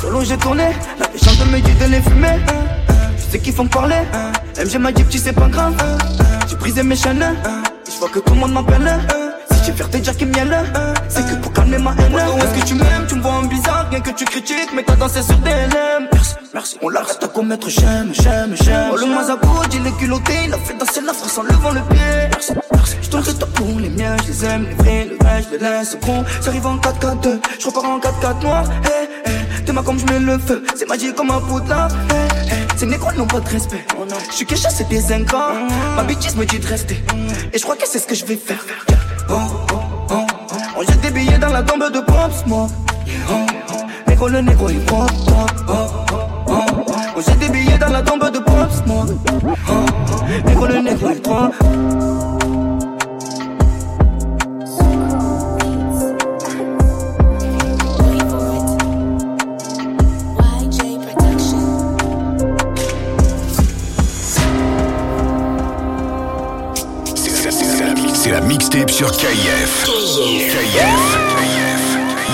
Solo 0.00 0.24
j'ai 0.24 0.36
tourné, 0.38 0.70
la 0.98 1.06
méchante 1.08 1.46
me 1.52 1.60
dit 1.60 1.74
de 1.74 1.84
les 1.84 2.02
fumer. 2.02 2.40
Je 3.16 3.30
sais 3.30 3.38
qu'ils 3.38 3.54
font 3.54 3.68
parler, 3.68 4.00
MG 4.58 4.78
m'a 4.78 4.90
dit 4.90 5.04
petit 5.04 5.20
c'est 5.20 5.32
pas 5.32 5.46
grave. 5.46 5.74
J'ai 6.48 6.56
brisé 6.56 6.82
mes 6.82 6.96
chaînes, 6.96 7.24
je 7.86 7.98
vois 8.00 8.08
que 8.08 8.18
tout 8.18 8.34
le 8.34 8.40
monde 8.40 8.54
m'appelle. 8.54 8.98
Si 9.52 9.66
j'ai 9.66 9.72
fierté 9.72 10.00
dire 10.00 10.16
qu'ils 10.16 10.26
miel, 10.26 10.64
c'est 11.08 11.24
que 11.24 11.36
pour 11.36 11.52
calmer 11.52 11.78
ma 11.78 11.92
haine. 11.92 12.12
Où 12.12 12.38
est-ce 12.38 12.60
que 12.60 12.66
tu 12.66 12.74
m'aimes, 12.74 13.06
tu 13.08 13.14
me 13.14 13.22
vois 13.22 13.34
en 13.34 13.44
bizarre, 13.44 13.86
rien 13.88 14.00
que 14.00 14.10
tu 14.10 14.24
critiques, 14.24 14.70
mais 14.74 14.82
t'as 14.82 14.96
dansé 14.96 15.22
sur 15.22 15.38
des 15.38 15.50
LM. 15.50 16.08
Merci, 16.54 16.76
on 16.82 16.90
l'arrête 16.90 17.18
à 17.22 17.28
commettre, 17.28 17.70
j'aime, 17.70 18.12
j'aime, 18.12 18.54
j'aime. 18.62 18.90
Oh 18.92 18.96
le 18.96 19.06
Mazabo, 19.06 19.48
il 19.72 19.86
est 19.86 19.96
culotté, 19.98 20.34
il 20.44 20.52
a 20.52 20.58
fait 20.58 20.74
danser 20.74 21.00
la 21.00 21.14
France 21.14 21.38
en 21.38 21.44
levant 21.44 21.70
le 21.70 21.80
pied. 21.80 21.98
Merci, 22.30 22.52
merci, 22.74 22.96
je 23.00 23.08
tourne 23.08 23.24
top 23.24 23.50
pour 23.54 23.80
les 23.80 23.88
miens, 23.88 24.16
je 24.22 24.28
les 24.28 24.44
aime, 24.44 24.66
les 24.68 24.74
vrais, 24.74 25.04
le 25.06 25.16
vrai, 25.16 25.42
je 25.42 25.56
les 25.56 25.58
laisse 25.58 25.96
con. 26.04 26.22
J'arrive 26.44 26.66
en 26.66 26.76
4-4-2, 26.76 27.40
je 27.58 27.66
repars 27.66 27.84
en 27.84 27.98
4-4 27.98 28.42
noir. 28.42 28.64
Hey, 28.84 29.08
hey, 29.32 29.64
t'es 29.64 29.72
ma 29.72 29.82
comme 29.82 29.98
je 29.98 30.04
mets 30.04 30.18
le 30.20 30.38
feu, 30.38 30.62
c'est 30.76 30.86
magique 30.86 31.14
comme 31.14 31.30
un 31.30 31.40
poudlard. 31.40 31.88
Hey, 32.10 32.52
hey, 32.52 32.66
ces 32.76 32.84
négros 32.84 33.12
n'ont 33.12 33.26
pas 33.26 33.40
de 33.40 33.48
respect. 33.48 33.86
Je 34.28 34.34
suis 34.36 34.44
caché, 34.44 34.68
c'est 34.68 34.88
des 34.88 35.10
ingrats. 35.10 35.54
Ma 35.96 36.02
bêtise 36.02 36.36
me 36.36 36.44
dit 36.44 36.58
de 36.58 36.66
rester. 36.66 37.02
Et 37.54 37.58
je 37.58 37.62
crois 37.62 37.76
que 37.76 37.88
c'est 37.88 37.98
ce 37.98 38.06
que 38.06 38.14
je 38.14 38.26
vais 38.26 38.36
faire. 38.36 38.62
Oh, 39.30 39.34
oh, 39.72 39.76
oh, 40.10 40.14
oh. 40.50 40.56
On 40.76 40.82
jette 40.82 41.00
des 41.00 41.10
billets 41.10 41.38
dans 41.38 41.48
la 41.50 41.62
tombe 41.62 41.90
de 41.90 42.00
Pops, 42.00 42.44
moi. 42.46 42.68
Oh, 43.30 43.34
oh. 43.70 43.76
Négro, 44.06 44.28
le 44.28 44.42
négro, 44.42 44.68
il 44.68 44.80
pop, 44.80 45.10
pop. 45.26 45.50
Oh, 45.68 45.72
oh, 46.12 46.21
j'ai 47.26 47.34
des 47.36 47.48
billets 47.48 47.78
dans 47.78 47.88
la 47.88 48.02
tombe 48.02 48.30
de 48.30 48.38
Pops, 48.38 48.86
moi. 48.86 49.04
Oh, 49.68 49.72
négro 50.46 50.66
le 50.66 50.78
négro 50.80 51.08
le 51.08 51.14
prend. 51.16 51.50
mixtape 68.46 68.90
sur 68.90 69.10
KIF. 69.12 69.84
KIF. 69.84 70.56
KIF. 70.56 71.12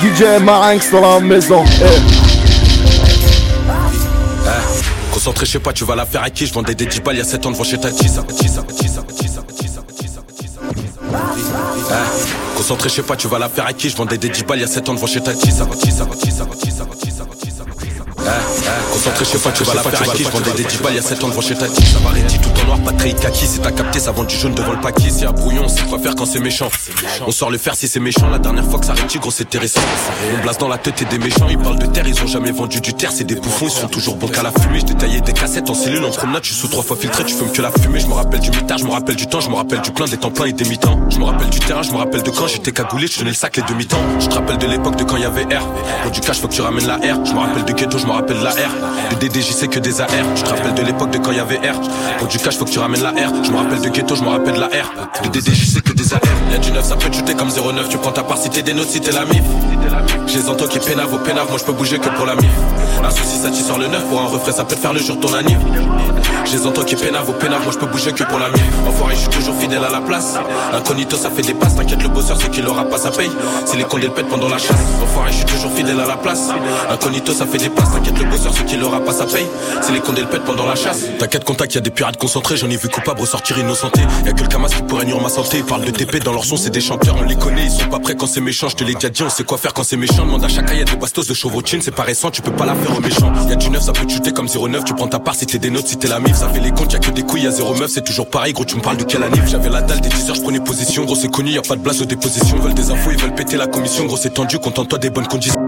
DJ 0.02 0.42
Marinx 0.42 0.90
dans 0.90 1.00
la 1.00 1.20
maison. 1.20 1.64
Hey. 1.80 2.17
Concentré, 5.18 5.46
je 5.46 5.50
sais 5.50 5.58
pas, 5.58 5.72
tu 5.72 5.84
vas 5.84 5.96
la 5.96 6.06
faire 6.06 6.22
à 6.22 6.30
qui 6.30 6.46
Je 6.46 6.54
vendais 6.54 6.76
des 6.76 6.86
10 6.86 7.00
balles 7.00 7.16
il 7.16 7.18
y 7.18 7.22
a 7.22 7.24
7 7.24 7.44
ans 7.44 7.50
devant 7.50 7.64
chez 7.64 7.76
ta 7.76 7.90
tissa. 7.90 8.24
Eh, 11.90 12.56
Concentré, 12.56 12.88
je 12.88 12.94
sais 12.94 13.02
pas, 13.02 13.16
tu 13.16 13.26
vas 13.26 13.40
la 13.40 13.48
faire 13.48 13.66
à 13.66 13.72
qui 13.72 13.90
Je 13.90 13.96
vendais 13.96 14.16
des 14.16 14.28
10 14.28 14.44
balles 14.44 14.58
il 14.58 14.60
y 14.60 14.64
a 14.64 14.68
7 14.68 14.88
ans 14.88 14.94
devant 14.94 15.08
chez 15.08 15.20
ta 15.20 15.34
tissa. 15.34 15.66
Concentré, 18.98 19.24
je 19.24 19.30
sais 19.30 19.38
pas, 19.38 19.52
tu 19.52 19.62
vas 19.62 19.74
la 19.74 19.82
faire 19.84 20.10
à 20.10 20.12
qui 20.12 20.24
Je 20.24 20.28
vendais 20.28 20.50
des 20.56 20.64
10 20.64 20.78
balles 20.78 20.94
il 20.94 20.96
y 20.96 20.98
a 20.98 21.02
7 21.02 21.22
ans 21.22 21.28
devant 21.28 21.40
chez 21.40 21.54
ta 21.54 21.68
tissa. 21.68 22.00
Ça 22.00 22.08
rédi 22.08 22.36
tout 22.40 22.50
en 22.60 22.66
noir, 22.66 22.80
pas 22.80 22.90
très 22.90 23.12
kaki. 23.12 23.46
Si 23.46 23.60
t'as 23.60 23.70
capté, 23.70 24.00
ça 24.00 24.10
vend 24.10 24.24
du 24.24 24.34
jaune 24.34 24.54
devant 24.54 24.72
le 24.72 24.80
paquet. 24.80 25.08
Si 25.08 25.24
à 25.24 25.30
brouillon, 25.30 25.62
on 25.66 25.68
sait 25.68 25.84
quoi 25.84 26.00
faire 26.00 26.16
quand 26.16 26.26
c'est 26.26 26.40
méchant? 26.40 26.68
On 27.24 27.30
sort 27.30 27.52
le 27.52 27.58
fer 27.58 27.76
si 27.76 27.86
c'est 27.86 28.00
méchant. 28.00 28.28
La 28.28 28.40
dernière 28.40 28.64
fois 28.64 28.80
que 28.80 28.86
ça 28.86 28.94
réti, 28.94 29.20
gros, 29.20 29.30
c'était 29.30 29.58
récent. 29.58 29.80
On 30.36 30.42
place 30.42 30.58
dans 30.58 30.66
la 30.66 30.78
tête 30.78 31.00
et 31.02 31.04
des 31.04 31.20
méchants. 31.20 31.46
Ils 31.48 31.58
parlent 31.58 31.78
de 31.78 31.86
terre, 31.86 32.08
ils 32.08 32.20
ont 32.20 32.26
jamais 32.26 32.50
vendu 32.50 32.80
du 32.80 32.92
terre. 32.92 33.12
C'est 33.14 33.22
des 33.22 33.36
bouffons, 33.36 33.66
ils 33.66 33.70
sont 33.70 33.86
toujours 33.86 34.16
bons 34.16 34.26
qu'à 34.26 34.42
la 34.42 34.50
fumée. 34.50 34.80
Je 34.80 34.86
détaillais 34.86 35.20
des 35.20 35.32
cassettes 35.32 35.70
en 35.70 35.74
cellule 35.74 36.04
en 36.04 36.10
promenade. 36.10 36.42
Je 36.42 36.48
suis 36.48 36.60
sous 36.60 36.66
trois 36.66 36.82
fois 36.82 36.96
filtré, 36.96 37.22
tu 37.24 37.36
fumes 37.36 37.52
que 37.52 37.62
la 37.62 37.70
fumée. 37.70 38.00
Je 38.00 38.08
me 38.08 38.14
rappelle 38.14 38.40
du 38.40 38.50
mitard, 38.50 38.78
je 38.78 38.84
me 38.84 38.90
rappelle 38.90 39.14
du 39.14 39.28
temps, 39.28 39.40
je 39.40 39.48
me 39.48 39.54
rappelle 39.54 39.80
du 39.80 39.92
plein, 39.92 40.06
des 40.06 40.16
temps 40.16 40.32
pleins 40.32 40.46
et 40.46 40.52
des 40.52 40.64
mi-temps. 40.64 40.98
Je 41.08 41.18
me 41.18 41.24
rappelle 41.24 41.50
du 41.50 41.60
terrain, 41.60 41.82
je 41.82 41.92
me 41.92 41.98
rappelle 41.98 42.24
de 42.24 42.30
quand 42.30 42.48
j'étais 42.48 42.72
cagoulé, 42.72 43.06
je 43.06 43.20
tenais 43.20 43.30
le 43.30 43.36
sac 43.36 43.58
les 43.58 43.62
demi-temps. 43.62 44.00
Je 44.18 44.26
te 44.26 44.34
rappelle 44.34 44.58
de 44.58 44.66
l'époque 44.66 44.96
de 44.96 45.04
quand 45.04 45.14
il 45.14 45.22
y 45.22 45.24
avait 45.24 45.44
R. 45.44 45.64
Pour 46.02 46.10
du 46.10 46.18
cash, 46.18 46.40
faut 46.40 46.48
que 46.48 46.54
tu 46.54 46.62
ramènes 46.62 46.88
la 46.88 46.96
R. 46.96 47.24
Je 47.24 47.32
me 47.32 47.38
rappelle 47.38 47.64
du 47.64 47.74
ghetto, 47.74 47.96
je 47.96 48.06
me 48.06 48.12
rappelle 48.12 48.42
la 48.42 48.50
R. 48.50 48.87
Le 49.10 49.16
DDJ, 49.16 49.52
c'est 49.52 49.68
que 49.68 49.78
des 49.78 50.00
AR. 50.00 50.08
Je 50.34 50.42
te 50.42 50.50
rappelle 50.50 50.74
de 50.74 50.82
l'époque 50.82 51.10
de 51.10 51.18
quand 51.18 51.32
y 51.32 51.40
avait 51.40 51.56
R. 51.56 51.80
Pour 52.18 52.28
du 52.28 52.38
cash, 52.38 52.56
faut 52.56 52.64
que 52.64 52.70
tu 52.70 52.78
ramènes 52.78 53.02
la 53.02 53.10
R. 53.10 53.32
Je 53.44 53.50
me 53.50 53.56
rappelle 53.56 53.80
de 53.80 53.88
ghetto, 53.88 54.14
je 54.16 54.22
me 54.22 54.28
rappelle 54.28 54.54
de 54.54 54.60
la 54.60 54.66
R. 54.66 55.08
Le 55.22 55.28
DDJ, 55.28 55.66
c'est 55.74 55.82
que 55.82 55.92
des 55.92 56.12
AR. 56.12 56.20
Y'a 56.52 56.58
du 56.58 56.72
neuf, 56.72 56.84
ça 56.86 56.96
peut 56.96 57.10
te 57.10 57.16
shooter 57.16 57.34
comme 57.34 57.50
09. 57.50 57.88
Tu 57.88 57.98
prends 57.98 58.12
ta 58.12 58.22
part 58.22 58.38
si 58.38 58.50
t'es 58.50 58.62
des 58.62 58.74
notes, 58.74 58.88
si 58.88 59.00
t'es 59.00 59.12
la 59.12 59.24
mif. 59.24 59.42
J'ai 60.26 60.38
les 60.40 60.48
entends 60.48 60.66
qui 60.66 60.78
pénavent 60.78 61.14
au 61.14 61.18
pénave, 61.18 61.48
moi 61.48 61.58
je 61.58 61.64
peux 61.64 61.72
bouger 61.72 61.98
que 61.98 62.08
pour 62.08 62.26
la 62.26 62.34
mif. 62.34 62.50
Un 63.02 63.10
souci, 63.10 63.38
ça 63.38 63.50
t'y 63.50 63.62
sort 63.62 63.78
le 63.78 63.86
neuf. 63.86 64.04
Pour 64.08 64.20
un 64.20 64.26
refrain, 64.26 64.52
ça 64.52 64.64
peut 64.64 64.74
te 64.74 64.80
faire 64.80 64.92
le 64.92 65.00
jour 65.00 65.18
ton 65.18 65.32
anniv. 65.32 65.58
J'ai 66.44 66.58
les 66.58 66.66
entends 66.66 66.82
qui 66.82 66.96
pénavent 66.96 67.28
au 67.28 67.32
pénave, 67.32 67.62
moi 67.62 67.72
je 67.72 67.78
peux 67.78 67.86
bouger 67.86 68.12
que 68.12 68.24
pour 68.24 68.38
la 68.38 68.48
mif. 68.48 68.62
Enfoiré, 68.86 69.14
je 69.14 69.20
suis 69.20 69.28
toujours 69.28 69.54
fidèle 69.56 69.84
à 69.84 69.90
la 69.90 70.00
place. 70.00 70.34
Incognito, 70.72 71.16
ça 71.16 71.30
fait 71.30 71.42
des 71.42 71.54
passes. 71.54 71.76
T'inquiète, 71.76 72.02
le 72.02 72.08
bosseur, 72.08 72.36
c'est 72.40 72.50
qu'il 72.50 72.66
aura 72.66 72.84
pas 72.84 72.98
sa 72.98 73.10
paye. 73.10 73.30
C'est 73.64 73.76
les 73.76 73.84
condés 73.84 74.06
le 74.06 74.12
pète 74.12 74.28
pendant 74.28 74.48
la 74.48 74.58
chasse. 74.58 74.76
Enfoiré, 75.02 75.30
je 75.30 75.36
suis 75.36 75.44
toujours 75.46 75.72
fidèle 75.72 76.00
à 76.00 76.06
la 76.06 76.16
place. 76.16 76.48
Incognito, 76.90 77.32
ça 77.32 77.46
fait 77.46 77.58
des 77.58 77.68
passes. 77.68 77.92
T'inquiète, 77.92 78.18
le 78.18 78.24
bosseur, 78.26 78.52
aura 78.84 79.00
pas 79.00 79.12
sa 79.12 79.26
paye. 79.26 79.46
C'est 79.82 79.92
les 79.92 80.00
condés 80.00 80.22
le 80.22 80.28
pète 80.28 80.44
pendant 80.44 80.66
la 80.66 80.74
chasse. 80.74 81.04
T'inquiète, 81.18 81.44
contact, 81.44 81.74
y 81.74 81.78
a 81.78 81.80
des 81.80 81.90
pirates 81.90 82.16
concentrés. 82.16 82.56
J'en 82.56 82.70
ai 82.70 82.76
vu 82.76 82.88
coupable 82.88 83.20
ressortir 83.20 83.58
innocenté. 83.58 84.00
Y'a 84.24 84.32
que 84.32 84.42
le 84.42 84.48
Kamas 84.48 84.68
qui 84.68 84.82
pourrait 84.82 85.04
nuire 85.04 85.20
ma 85.20 85.28
santé. 85.28 85.58
Ils 85.58 85.64
parlent 85.64 85.84
de 85.84 85.90
TP 85.90 86.22
dans 86.22 86.32
leur 86.32 86.44
son, 86.44 86.56
c'est 86.56 86.70
des 86.70 86.80
chanteurs. 86.80 87.16
on 87.18 87.24
les 87.24 87.36
connaît, 87.36 87.64
ils 87.66 87.70
sont 87.70 87.88
pas 87.88 87.98
prêts 87.98 88.14
quand 88.16 88.26
c'est 88.26 88.40
méchant. 88.40 88.68
Je 88.68 88.76
te 88.76 88.84
l'ai 88.84 88.94
déjà 88.94 89.08
dit, 89.08 89.22
on 89.22 89.30
sait 89.30 89.44
quoi 89.44 89.58
faire 89.58 89.74
quand 89.74 89.84
c'est 89.84 89.96
méchant. 89.96 90.24
Demande 90.24 90.44
à 90.44 90.48
chacun, 90.48 90.74
y 90.74 90.80
a 90.80 90.84
des 90.84 90.96
bastos 90.96 91.26
de 91.26 91.34
chevrotine, 91.34 91.80
c'est 91.82 91.94
pas 91.94 92.02
récent, 92.02 92.30
tu 92.30 92.42
peux 92.42 92.52
pas 92.52 92.66
la 92.66 92.74
faire 92.74 92.96
au 92.96 93.00
méchant. 93.00 93.32
Y 93.48 93.52
a 93.52 93.56
du 93.56 93.70
neuf, 93.70 93.82
ça 93.82 93.92
peut 93.92 94.06
te 94.06 94.12
chuter 94.12 94.32
comme 94.32 94.48
09, 94.48 94.84
tu 94.84 94.94
prends 94.94 95.08
ta 95.08 95.18
part 95.18 95.34
si 95.34 95.46
t'es 95.46 95.58
des 95.58 95.70
notes, 95.70 95.86
si 95.88 95.96
t'es 95.96 96.08
la 96.08 96.20
mif. 96.20 96.36
Ça 96.36 96.48
fait 96.48 96.60
les 96.60 96.70
comptes, 96.70 96.92
y 96.92 96.96
a 96.96 96.98
que 96.98 97.10
des 97.10 97.22
couilles, 97.22 97.42
y 97.42 97.46
a 97.46 97.50
0 97.50 97.74
meuf, 97.74 97.90
c'est 97.90 98.04
toujours 98.04 98.28
pareil, 98.28 98.52
gros, 98.52 98.64
tu 98.64 98.76
me 98.76 98.80
parles 98.80 98.96
de 98.96 99.04
quelle 99.04 99.22
année? 99.22 99.40
J'avais 99.46 99.70
la 99.70 99.82
dalle 99.82 100.00
des 100.00 100.08
10 100.08 100.30
heures, 100.30 100.34
je 100.34 100.42
prenais 100.42 100.60
position, 100.60 101.04
gros, 101.04 101.16
c'est 101.16 101.30
connu, 101.30 101.50
y 101.50 101.58
a 101.58 101.62
pas 101.62 101.76
de 101.76 101.82
place 101.82 102.00
aux. 102.00 102.04
Ils 102.04 102.60
veulent 102.60 102.74
des 102.74 102.90
infos, 102.90 103.10
ils 103.10 103.18
veulent 103.18 103.34
péter 103.34 103.56
la 103.56 103.66
commission, 103.66 104.04
gros, 104.06 104.16
c'est 104.16 104.34
tendu, 104.34 104.58
contente-toi 104.58 104.98
des 104.98 105.10
bonnes 105.10 105.26
conditions. 105.26 105.67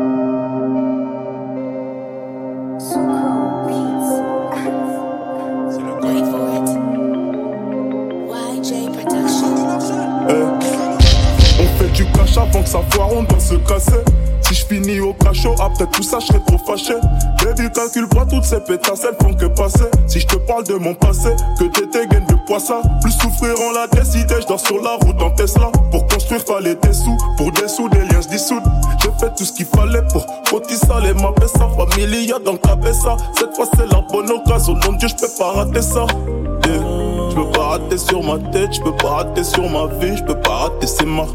Avant 12.41 12.63
que 12.63 12.69
ça 12.69 12.81
foire, 12.91 13.13
on 13.13 13.23
doit 13.23 13.41
se 13.41 13.55
casser. 13.57 14.10
Si 14.51 14.57
je 14.57 14.67
finis 14.67 14.99
au 14.99 15.13
cachot, 15.13 15.55
après 15.61 15.87
tout 15.87 16.03
ça, 16.03 16.19
je 16.19 16.27
serais 16.27 16.41
trop 16.41 16.59
fâché. 16.59 16.95
Baby, 17.39 17.71
calcule 17.73 18.09
pas 18.09 18.27
toutes 18.27 18.43
ces 18.43 18.59
pétasses, 18.59 19.07
font 19.23 19.33
que 19.33 19.47
passer. 19.47 19.85
Si 20.09 20.19
je 20.19 20.27
te 20.27 20.35
parle 20.39 20.65
de 20.65 20.75
mon 20.75 20.93
passé, 20.93 21.29
que 21.57 21.67
t'étais 21.67 22.09
gaine 22.09 22.27
de 22.27 22.35
poisson. 22.47 22.83
Plus 23.01 23.13
souffrir 23.13 23.55
en 23.61 23.71
la 23.71 23.87
décidé, 23.87 24.35
je 24.41 24.47
dors 24.49 24.59
sur 24.59 24.83
la 24.83 24.97
route 24.97 25.23
en 25.23 25.31
Tesla. 25.31 25.71
Pour 25.93 26.05
construire, 26.09 26.41
fallait 26.41 26.75
des 26.75 26.93
sous. 26.93 27.17
Pour 27.37 27.53
des 27.53 27.69
sous, 27.69 27.89
des 27.91 28.01
liens 28.01 28.23
se 28.23 28.29
dissoudent. 28.29 28.69
J'ai 29.01 29.11
fait 29.21 29.33
tout 29.37 29.45
ce 29.45 29.53
qu'il 29.53 29.67
fallait 29.67 30.03
pour 30.11 30.27
ça 30.69 31.01
les 31.01 31.15
ma 31.15 31.33
ça. 31.47 31.69
Familia 31.77 32.41
dans 32.45 32.53
le 32.53 32.59
cabessa. 32.59 33.17
Cette 33.39 33.55
fois, 33.55 33.67
c'est 33.77 33.87
la 33.87 34.01
bonne 34.13 34.33
occasion. 34.33 34.73
De 34.73 34.97
Dieu, 34.99 35.07
je 35.07 35.15
peux 35.15 35.33
pas 35.39 35.53
rater 35.53 35.83
ça. 35.83 36.07
Yeah. 36.67 36.83
Je 37.31 37.37
peux 37.37 37.51
pas 37.53 37.67
rater 37.69 37.99
sur 37.99 38.21
ma 38.25 38.39
tête, 38.51 38.73
je 38.73 38.81
peux 38.81 38.97
pas 38.97 39.11
rater 39.11 39.45
sur 39.45 39.69
ma 39.71 39.87
vie, 40.01 40.17
je 40.17 40.25
peux 40.25 40.41
pas 40.41 40.57
rater, 40.57 40.89
c'est 40.89 41.07
mort. 41.07 41.33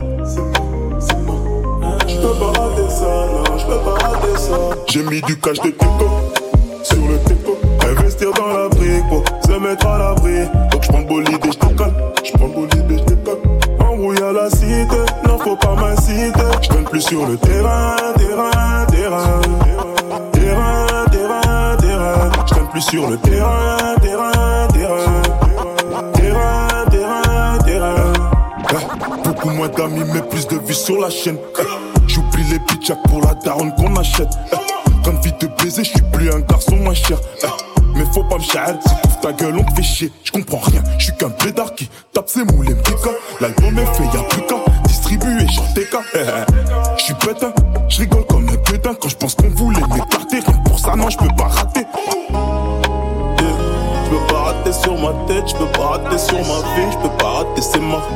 J'ai 4.88 5.04
mis 5.04 5.22
du 5.22 5.38
cash 5.39 5.60
de 5.60 5.72
teco 5.72 6.10
sur 6.84 7.08
le 7.08 7.18
teco. 7.26 7.58
Investir 7.89 8.32
dans 8.32 8.48
la 8.48 8.70
brique 8.70 9.08
pour 9.10 9.24
se 9.46 9.60
mettre 9.60 9.88
à 9.88 9.98
l'abri. 9.98 10.46
Donc 10.72 10.84
je 10.84 10.88
prends 10.88 11.00
le 11.00 11.06
bolide 11.06 11.46
et 11.46 11.52
je 11.52 11.68
décolle. 11.68 11.93
Je 12.24 12.32
prends 12.32 12.48
le 12.48 12.54
bolide 12.54 12.91
je. 12.91 13.38
Embrouille 13.80 14.22
à 14.22 14.32
la 14.32 14.50
cité, 14.50 14.86
non 15.28 15.38
faut 15.39 15.58
pas 15.58 15.76
m'inciter. 15.76 16.39
Je 16.62 16.89
plus 16.89 17.02
sur 17.02 17.26
le 17.28 17.38
terrain, 17.38 17.96
terrain, 18.16 18.86
terrain. 18.86 19.41
Terrain, 20.32 21.06
terrain, 21.12 21.78
terrain. 21.78 22.32
Je 22.48 22.72
plus 22.72 22.82
sur 22.82 23.10
le 23.10 23.18
terrain, 23.18 23.96
terrain, 24.02 24.68
terrain. 24.74 25.22
Terrain, 26.14 26.86
terrain, 26.89 27.58
terrain. 27.66 28.14
Ah, 28.70 29.18
Beaucoup 29.24 29.50
moins 29.50 29.70
d'amis, 29.70 30.04
mais 30.14 30.22
plus 30.22 30.48
de 30.48 30.58
vues 30.58 30.74
sur 30.74 31.02
la 31.02 31.10
chaîne. 31.10 31.38
Pitchaks 32.86 33.02
pour 33.10 33.22
la 33.22 33.34
daronne 33.34 33.74
qu'on 33.74 33.96
achète. 33.96 34.30
Ah, 34.54 34.58
Comme 35.04 35.20
vie 35.22 35.34
de 35.40 35.48
baiser, 35.48 35.84
je 35.84 35.90
suis 35.90 36.02
plus 36.14 36.32
un 36.32 36.42
garçon 36.42 36.76
moins 36.76 36.94
cher. 36.94 37.18
Ah, 37.44 37.48
Mais 37.96 38.06
faut 38.14 38.24
pas 38.24 38.38
me 38.38 38.44
charrer, 38.44 38.76
si 38.86 38.94
t'ouvres 39.02 39.20
ta 39.22 39.34
gueule, 39.34 39.58
on 39.58 39.64
te 39.64 39.74
fait 39.74 39.82
chier. 39.82 40.12
Je 40.24 40.32
comprends 40.32 40.60
rien, 40.60 40.84
je 41.00 41.06
suis 41.06 41.14
qu'un 41.16 41.30
blédard 41.30 41.74
qui 41.74 41.90
tape 42.14 42.30
ses 42.30 42.44
moules 42.44 42.70
et 42.70 42.76
m'pica. 42.76 43.10
L'album 43.42 43.80
est 43.80 43.86
fait, 43.96 44.04
y'a 44.04 44.24
plus 44.30 44.42
qu'à 44.44 44.58
distribuer, 44.88 45.48
chanter 45.48 45.88
qu'à. 45.92 46.02
Je 46.96 47.04
suis 47.04 47.16
bête, 47.26 47.44
hein, 47.44 47.54
je 47.90 48.04
comme 48.04 48.50
un 48.50 48.58
putain 48.58 48.94
quand 48.94 49.10
je 49.10 49.16
pense 49.16 49.34
qu'on 49.34 49.50
voulait 49.50 49.82
m'écarter. 49.82 50.42
Rien 50.46 50.62
pour 50.66 50.78
ça, 50.78 50.96
non, 50.96 51.10
je 51.10 51.18
peux 51.18 51.36
pas 51.36 51.48
rater. 51.48 51.88
Yeah. 52.30 53.48
Je 54.06 54.10
peux 54.12 54.28
pas 54.28 54.42
rater 54.42 54.74
sur 54.74 54.94
ma 54.94 55.26
tête, 55.26 55.48
je 55.48 55.56
peux 55.56 55.72
pas 55.72 55.88
rater 55.88 56.20
sur 56.20 56.38
ma 56.38 56.76
vie, 56.76 56.92
je 56.92 56.98
peux 56.98 57.18
pas 57.18 57.30
rater, 57.30 57.62
c'est 57.64 57.80
mort. 57.80 58.08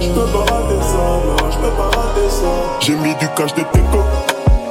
Je 0.00 0.08
peux 0.10 0.26
pas 0.26 0.38
rater 0.38 0.80
ça, 0.80 1.02
non, 1.26 1.50
je 1.50 1.58
peux 1.58 1.70
pas 1.70 1.90
rater 1.96 2.28
ça. 2.30 2.50
J'ai 2.80 2.94
mis 2.94 3.14
du 3.16 3.28
cash 3.36 3.52
de 3.54 3.62
teco 3.62 4.00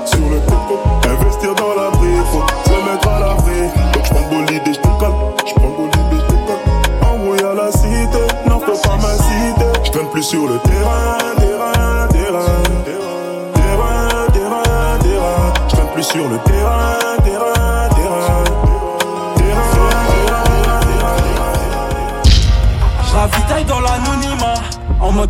sur 0.05 0.19
le 0.29 0.39
teco. 0.39 0.79
Investir 1.03 1.53
dans 1.55 1.73
la 1.75 1.89
brique, 1.91 2.25
faut 2.31 2.45
se 2.65 2.75
mettre 2.89 3.09
à 3.09 3.19
l'abri. 3.19 3.61
Donc 3.93 4.05
je 4.05 4.09
prends 4.13 4.27
bolide 4.29 4.61
et 4.65 4.73
je 4.73 4.79
décolle. 4.79 5.15
Je 5.45 5.53
prends 5.53 5.69
bolide 5.69 6.11
et 6.11 6.15
je 6.15 6.21
décolle. 6.33 6.63
Embrouille 7.01 7.43
à 7.43 7.53
la 7.53 7.71
cité, 7.71 8.23
non, 8.49 8.59
faut 8.61 8.87
pas 8.87 8.95
m'inciter. 8.95 9.69
Je 9.83 9.91
donne 9.91 10.09
plus 10.11 10.23
sur 10.23 10.47
le 10.47 10.59
terrain, 10.59 11.17
terrain, 11.37 12.07
terrain. 12.07 12.61
Terrain, 12.85 14.07
terrain, 14.31 14.97
terrain. 15.01 15.53
Je 15.67 15.75
donne 15.75 15.89
plus 15.93 16.03
sur 16.03 16.29
le 16.29 16.37
terrain, 16.39 17.17
terrain, 17.23 17.89
terrain. 17.89 18.43
Je 23.03 23.15
ravitaille 23.15 23.65
dans 23.65 23.79
l'anonymat 23.79 24.46
En 25.07 25.13
mode 25.13 25.29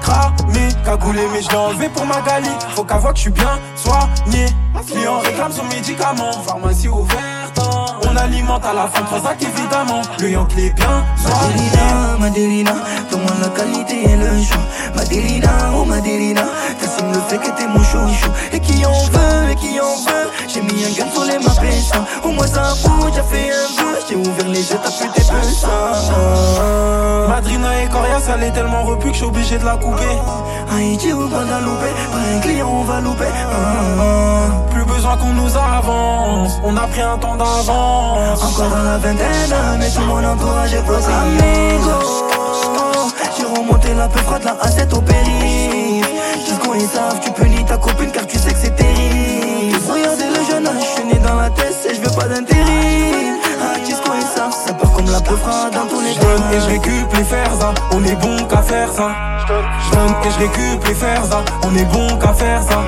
cramé, 0.00 0.68
cagoulé 0.86 1.20
mais 1.30 1.42
je 1.42 1.50
l'ai 1.50 1.56
enlevé 1.56 1.90
pour 1.90 2.06
ma 2.06 2.22
gali 2.22 2.48
Faut 2.74 2.82
qu'à 2.82 2.96
que 2.96 3.14
je 3.14 3.20
suis 3.20 3.30
bien 3.30 3.58
soigné 3.76 4.46
Client 4.86 5.18
réclame 5.18 5.52
son 5.52 5.64
médicament 5.64 6.32
Pharmacie 6.46 6.88
ouverte 6.88 7.60
On 8.08 8.16
alimente 8.16 8.64
à 8.64 8.72
la 8.72 8.86
fin 8.86 9.02
Transac 9.02 9.36
évidemment 9.42 10.00
Le 10.18 10.30
Yankee 10.30 10.68
est 10.68 10.70
bien 10.70 11.04
soigné 11.18 11.68
Madelina, 12.18 12.72
donne-moi 13.10 13.30
la 13.40 13.48
qualité 13.48 14.10
et 14.10 14.16
le 14.16 14.42
choix. 14.42 14.58
Madelina, 14.94 15.50
oh 15.74 15.84
Madelina, 15.84 16.42
Cassim 16.80 17.12
le 17.12 17.20
fait 17.20 17.38
que 17.38 17.56
t'es 17.56 17.66
mon 17.66 17.82
chouchou. 17.82 18.30
Et 18.52 18.60
qui 18.60 18.84
en 18.84 18.92
veut, 18.92 19.50
et 19.50 19.54
qui 19.54 19.80
en 19.80 19.94
veut? 20.04 20.30
J'ai 20.48 20.60
mis 20.60 20.84
un 20.84 20.90
gain 20.90 21.10
sur 21.12 21.24
les 21.24 21.38
ma 21.38 21.50
ça. 21.50 22.04
Au 22.24 22.28
moins 22.28 22.46
ça 22.46 22.74
fout, 22.74 23.14
j'ai 23.14 23.22
fait 23.22 23.50
un 23.50 23.82
vœu. 23.82 23.98
J'ai 24.08 24.16
ouvert 24.16 24.48
les 24.48 24.70
yeux, 24.70 24.78
t'as 24.82 24.90
pu 24.90 25.08
tes 25.14 25.22
peu. 25.22 26.77
Madrina 27.28 27.82
et 27.82 27.88
Corias, 27.88 28.22
elle 28.34 28.44
est 28.44 28.52
tellement 28.52 28.84
repu 28.84 29.08
que 29.08 29.12
je 29.12 29.18
suis 29.18 29.26
obligé 29.26 29.58
de 29.58 29.64
la 29.64 29.76
couper 29.76 30.16
Haïti 30.74 31.12
ou 31.12 31.28
Guadeloupe, 31.28 31.80
pas 32.10 32.36
un 32.36 32.40
client, 32.40 32.68
on 32.70 32.84
va 32.84 33.00
louper. 33.00 33.24
Ah. 33.50 34.70
Plus 34.70 34.84
besoin 34.84 35.16
qu'on 35.18 35.34
nous 35.34 35.56
avance 35.56 36.58
On 36.64 36.76
a 36.76 36.86
pris 36.86 37.02
un 37.02 37.18
temps 37.18 37.36
d'avance 37.36 38.42
Encore 38.42 38.74
à 38.74 38.82
la 38.82 38.98
vingtaine, 38.98 39.78
mais 39.78 39.90
tout 39.90 40.02
mon 40.02 40.24
entourage 40.24 40.72
est 40.72 40.84
posé. 40.86 41.12
Amigo, 41.12 41.90
j'ai 43.36 43.44
remonté 43.44 43.94
la 43.94 44.08
peu 44.08 44.20
froide, 44.20 44.44
la 44.44 44.54
A7 44.66 44.94
au 44.94 45.00
périph. 45.02 46.06
Juste 46.46 46.58
qu'on 46.60 46.74
ils 46.74 46.88
savent, 46.88 47.20
tu 47.20 47.30
peux 47.32 47.44
ni 47.44 47.62
ta 47.64 47.76
copine 47.76 48.10
car 48.10 48.26
tu 48.26 48.38
sais 48.38 48.52
que 48.52 48.58
c'est 48.58 48.74
terrible. 48.74 49.78
Regardez 49.90 50.24
le 50.24 50.50
jeune 50.50 50.66
âge, 50.66 50.80
je 50.80 51.00
suis 51.00 51.04
né 51.04 51.18
dans 51.26 51.34
la 51.34 51.50
tête 51.50 51.76
et 51.90 51.94
je 51.94 52.00
veux 52.00 52.16
pas 52.16 52.26
d'intérim. 52.26 53.36
Ah, 53.60 53.74
ils 54.16 54.22
savent, 54.22 54.52
ça 54.52 54.72
la 55.24 56.04
les 56.04 56.12
Je 56.12 56.20
donne 56.20 56.42
et 56.52 56.60
je 56.60 56.66
récup 56.68 57.16
les 57.16 57.24
fers, 57.24 57.50
on 57.92 58.04
est 58.04 58.16
bon 58.16 58.44
qu'à 58.46 58.62
faire 58.62 58.92
ça. 58.92 59.10
Je 59.48 59.90
donne 59.96 60.14
et 60.24 60.30
je 60.30 60.38
récup 60.38 60.86
les 60.86 60.94
fers, 60.94 61.22
on 61.64 61.74
est 61.74 61.84
bon 61.84 62.18
qu'à 62.18 62.32
faire 62.32 62.62
ça. 62.62 62.82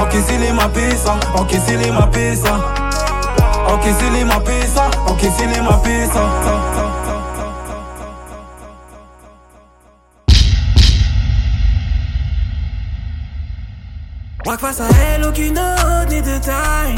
Encaisser 0.00 0.38
les 0.38 0.52
mappés, 0.52 0.96
ça, 0.96 1.16
encaisser 1.34 1.76
les 1.76 1.90
mappés, 1.90 2.36
ça. 2.36 2.58
Encaisser 3.68 4.10
les 4.12 4.24
mappés, 4.24 4.66
ça, 4.74 4.90
encaisser 5.06 5.46
les 5.46 5.60
mappés, 5.60 6.06
ça. 6.06 6.28
ça, 6.44 6.52
ça. 6.74 6.92
Moi 14.44 14.56
que 14.56 14.60
face 14.60 14.80
à 14.80 14.88
elle, 15.14 15.24
aucune 15.24 15.58
autre 15.58 16.08
n'est 16.10 16.20
de 16.20 16.38
taille. 16.38 16.96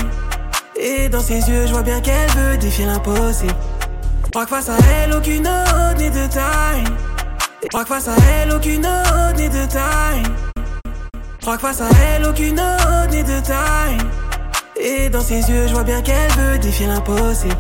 Et 0.76 1.08
dans 1.08 1.20
ses 1.20 1.38
yeux, 1.48 1.66
je 1.66 1.72
vois 1.72 1.82
bien 1.82 2.00
qu'elle 2.00 2.30
veut 2.30 2.56
défier 2.56 2.86
l'impossible. 2.86 3.54
Moi 4.34 4.44
que 4.46 4.50
face 4.50 4.68
à 4.68 4.76
elle, 4.96 5.12
aucune 5.12 5.46
autre 5.46 5.94
n'est 5.96 6.10
de 6.10 6.26
taille. 6.26 6.84
Moi 7.72 7.84
que 7.84 7.88
face 7.88 8.08
à 8.08 8.14
elle, 8.32 8.50
aucune 8.50 8.84
autre 8.84 9.32
n'est 9.36 9.48
de 9.48 9.64
taille. 9.66 10.22
Moi 11.46 11.56
que 11.56 11.60
face 11.60 11.80
à 11.80 11.88
elle, 12.02 12.26
aucune 12.26 12.58
autre 12.58 13.10
n'est 13.12 13.22
de 13.22 13.38
taille. 13.40 13.98
Et 14.76 15.08
dans 15.08 15.20
ses 15.20 15.38
yeux, 15.48 15.68
je 15.68 15.72
vois 15.72 15.84
bien 15.84 16.02
qu'elle 16.02 16.32
veut 16.32 16.58
défier 16.58 16.88
l'impossible. 16.88 17.54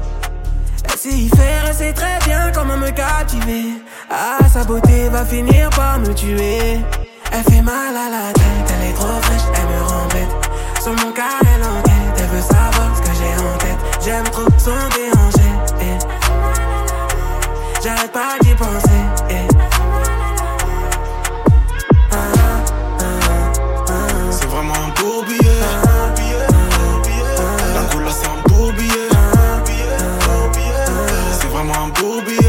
Elle 0.90 0.98
sait 0.98 1.10
y 1.10 1.28
faire, 1.28 1.64
elle 1.68 1.74
sait 1.74 1.92
très 1.92 2.18
bien 2.26 2.50
comment 2.52 2.76
me 2.76 2.90
captiver. 2.90 3.66
Ah, 4.10 4.38
sa 4.52 4.64
beauté 4.64 5.08
va 5.10 5.24
finir 5.24 5.70
par 5.70 6.00
me 6.00 6.12
tuer. 6.12 6.80
Elle 7.30 7.52
fait 7.52 7.62
mal 7.62 7.96
à 7.96 8.10
la 8.10 8.32
tête, 8.32 8.74
elle 8.76 8.90
est 8.90 8.94
trop 8.94 9.22
fraîche, 9.22 9.42
elle 9.54 9.76
me 9.76 9.82
rend 9.88 10.08
bête. 10.08 10.82
Sur 10.82 10.92
mon 10.92 11.12
cas, 11.12 11.38
elle 11.40 11.62
enquête, 11.62 12.18
elle 12.18 12.26
veut 12.26 12.42
savoir 12.42 12.96
ce 12.96 13.00
que 13.00 13.16
j'ai 13.16 13.44
en 13.44 13.58
tête. 13.58 14.04
J'aime 14.04 14.24
trop 14.24 14.50
son 14.58 14.72
déhanché. 14.90 15.43
Eh. 17.84 17.88
J'arrête 17.88 18.12
pas 18.12 18.38
d'y 18.40 18.54
penser. 18.54 18.88
eh. 19.30 19.34
Ah, 22.10 22.16
ah, 22.16 22.64
ah, 23.00 23.04
ah. 23.88 23.92
C'est 24.30 24.46
vraiment 24.46 24.74
un 24.74 25.00
beau 25.00 25.22
billet. 25.24 25.60
La 27.74 27.82
couleur 27.92 28.12
c'est 28.12 28.26
un 28.26 28.42
beau 28.48 28.72
billet. 28.72 29.08
C'est 31.40 31.48
vraiment 31.48 31.74
un 31.84 31.88
beau 32.00 32.20
billet. 32.22 32.40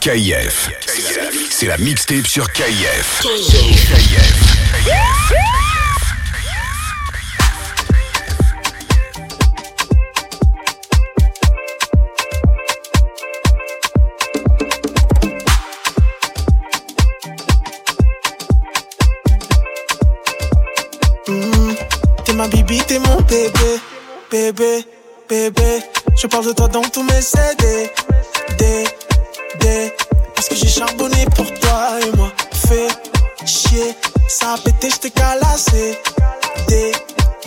KIF. 0.00 0.70
C'est 1.50 1.66
la 1.66 1.76
mixtape 1.78 2.26
sur 2.26 2.50
KIF. 2.52 3.20
KIF. 3.22 4.48
Bébé, 4.84 5.67
bébé, 24.30 24.84
bébé. 25.28 25.82
Je 26.16 26.26
parle 26.26 26.46
de 26.46 26.52
toi 26.52 26.68
dans 26.68 26.82
tous 26.82 27.02
mes 27.02 27.20
CD. 27.20 27.90
D, 28.58 28.84
D. 29.60 29.92
Parce 30.34 30.48
que 30.48 30.54
j'ai 30.54 30.68
charbonné 30.68 31.24
pour 31.34 31.46
toi 31.60 31.90
et 32.06 32.16
moi. 32.16 32.30
Fais 32.52 32.88
chier, 33.46 33.96
ça 34.28 34.54
a 34.54 34.58
pété, 34.58 34.90
j't'ai 34.90 35.10
calassé. 35.10 35.98
D, 36.68 36.92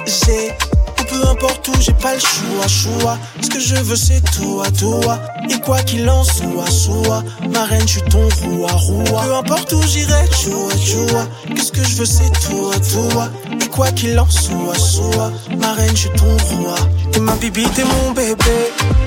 G. 0.06 0.52
Ou 1.00 1.04
peu 1.04 1.28
importe 1.28 1.68
où, 1.68 1.74
j'ai 1.80 1.94
pas 1.94 2.14
le 2.14 2.20
choix, 2.20 2.68
choix. 2.68 3.18
Ce 3.42 3.50
que 3.50 3.60
je 3.60 3.76
veux, 3.76 3.96
c'est 3.96 4.22
toi, 4.32 4.66
toi. 4.80 5.20
Et 5.50 5.60
quoi 5.60 5.82
qu'il 5.84 6.10
en 6.10 6.24
soit, 6.24 6.70
soit. 6.70 7.24
Ma 7.50 7.66
reine, 7.66 7.88
je 7.88 8.00
suis 8.00 8.02
ton 8.04 8.28
roi, 8.44 8.72
roi. 8.72 9.22
Peu 9.24 9.34
importe 9.36 9.74
où 9.74 9.82
j'irai, 9.84 10.26
choua, 10.32 10.74
choua. 10.78 11.28
Qu'est-ce 11.54 11.72
que 11.72 11.84
je 11.84 11.96
veux, 11.98 12.06
c'est 12.06 12.32
toi, 12.48 12.74
toi. 12.92 13.30
Quoi 13.72 13.92
qu'il 13.92 14.20
en 14.20 14.30
soit, 14.30 14.76
soit. 14.76 15.32
Ma 15.58 15.74
reine, 15.74 15.92
je 15.92 16.02
suis 16.02 16.10
ton 16.12 16.26
roi. 16.26 16.76
T'es 17.12 17.20
ma 17.20 17.34
bibi, 17.36 17.64
t'es 17.76 17.84
mon 17.84 18.12
bébé, 18.12 18.36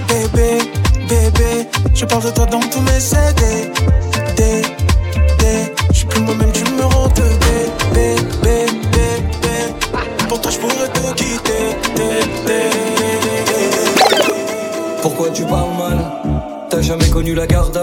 bébé, 0.08 0.58
bébé. 1.08 1.68
Je 1.94 2.04
parle 2.06 2.24
de 2.24 2.30
toi 2.30 2.46
dans 2.46 2.60
tous 2.60 2.80
mes 2.80 3.00
CD. 3.00 3.70
D, 4.36 4.62
D. 5.38 5.44
Je 5.90 5.96
suis 5.96 6.06
plus 6.06 6.20
moi-même, 6.20 6.50
tu 6.52 6.64
me 6.64 6.82
rends 6.82 7.08
de 7.08 7.22
bébé, 7.22 8.16
bébé, 8.42 8.66
bébé. 8.90 9.54
Pour 10.28 10.40
toi, 10.40 10.50
je 10.50 10.58
pourrais 10.58 10.88
te 10.88 11.14
quitter. 11.14 11.76
D, 11.94 12.02
D. 12.46 12.52
Pourquoi 15.02 15.28
tu 15.30 15.44
parles 15.44 15.76
mal? 15.78 15.98
T'as 16.70 16.80
jamais 16.80 17.08
connu 17.10 17.34
la 17.34 17.46
garde 17.46 17.78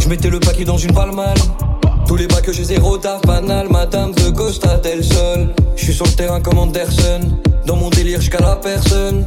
Je 0.00 0.08
mettais 0.08 0.30
le 0.30 0.40
paquet 0.40 0.64
dans 0.64 0.78
une 0.78 0.92
palmale 0.94 1.36
Tous 2.06 2.16
les 2.16 2.26
bas 2.26 2.40
que 2.40 2.52
j'ai 2.52 2.64
zéro 2.64 2.98
taf 2.98 3.22
banal 3.22 3.68
Madame 3.70 4.12
de 4.12 4.30
Costa 4.30 4.78
del 4.78 5.04
Sol 5.04 5.54
Je 5.76 5.84
suis 5.84 5.94
sur 5.94 6.06
le 6.06 6.12
terrain 6.12 6.40
comme 6.40 6.58
Anderson 6.58 7.20
Dans 7.66 7.76
mon 7.76 7.90
délire 7.90 8.20
jusqu'à 8.20 8.40
la 8.40 8.56
personne 8.56 9.26